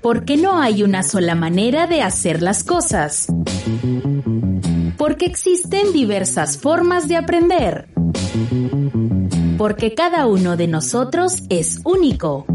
Porque 0.00 0.36
no 0.36 0.60
hay 0.60 0.82
una 0.82 1.02
sola 1.02 1.34
manera 1.34 1.86
de 1.86 2.02
hacer 2.02 2.42
las 2.42 2.62
cosas. 2.64 3.26
Porque 4.98 5.26
existen 5.26 5.92
diversas 5.92 6.60
formas 6.60 7.08
de 7.08 7.16
aprender. 7.16 7.88
Porque 9.56 9.94
cada 9.94 10.26
uno 10.26 10.56
de 10.56 10.66
nosotros 10.66 11.42
es 11.48 11.80
único. 11.84 12.46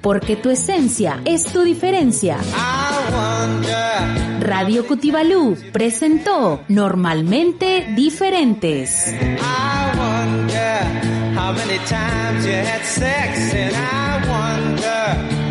Porque 0.00 0.36
tu 0.36 0.50
esencia 0.50 1.20
es 1.24 1.44
tu 1.44 1.62
diferencia. 1.62 2.38
Radio 4.40 4.86
Cutibalú 4.86 5.56
presentó 5.72 6.60
Normalmente 6.68 7.92
Diferentes. 7.94 9.12
I 9.12 9.98
wonder 9.98 11.36
how 11.36 11.52
many 11.52 11.78
times 11.86 12.46
you 12.46 12.62
sex, 12.82 13.54
and 13.54 13.74
I 13.74 14.28
wonder 14.28 15.46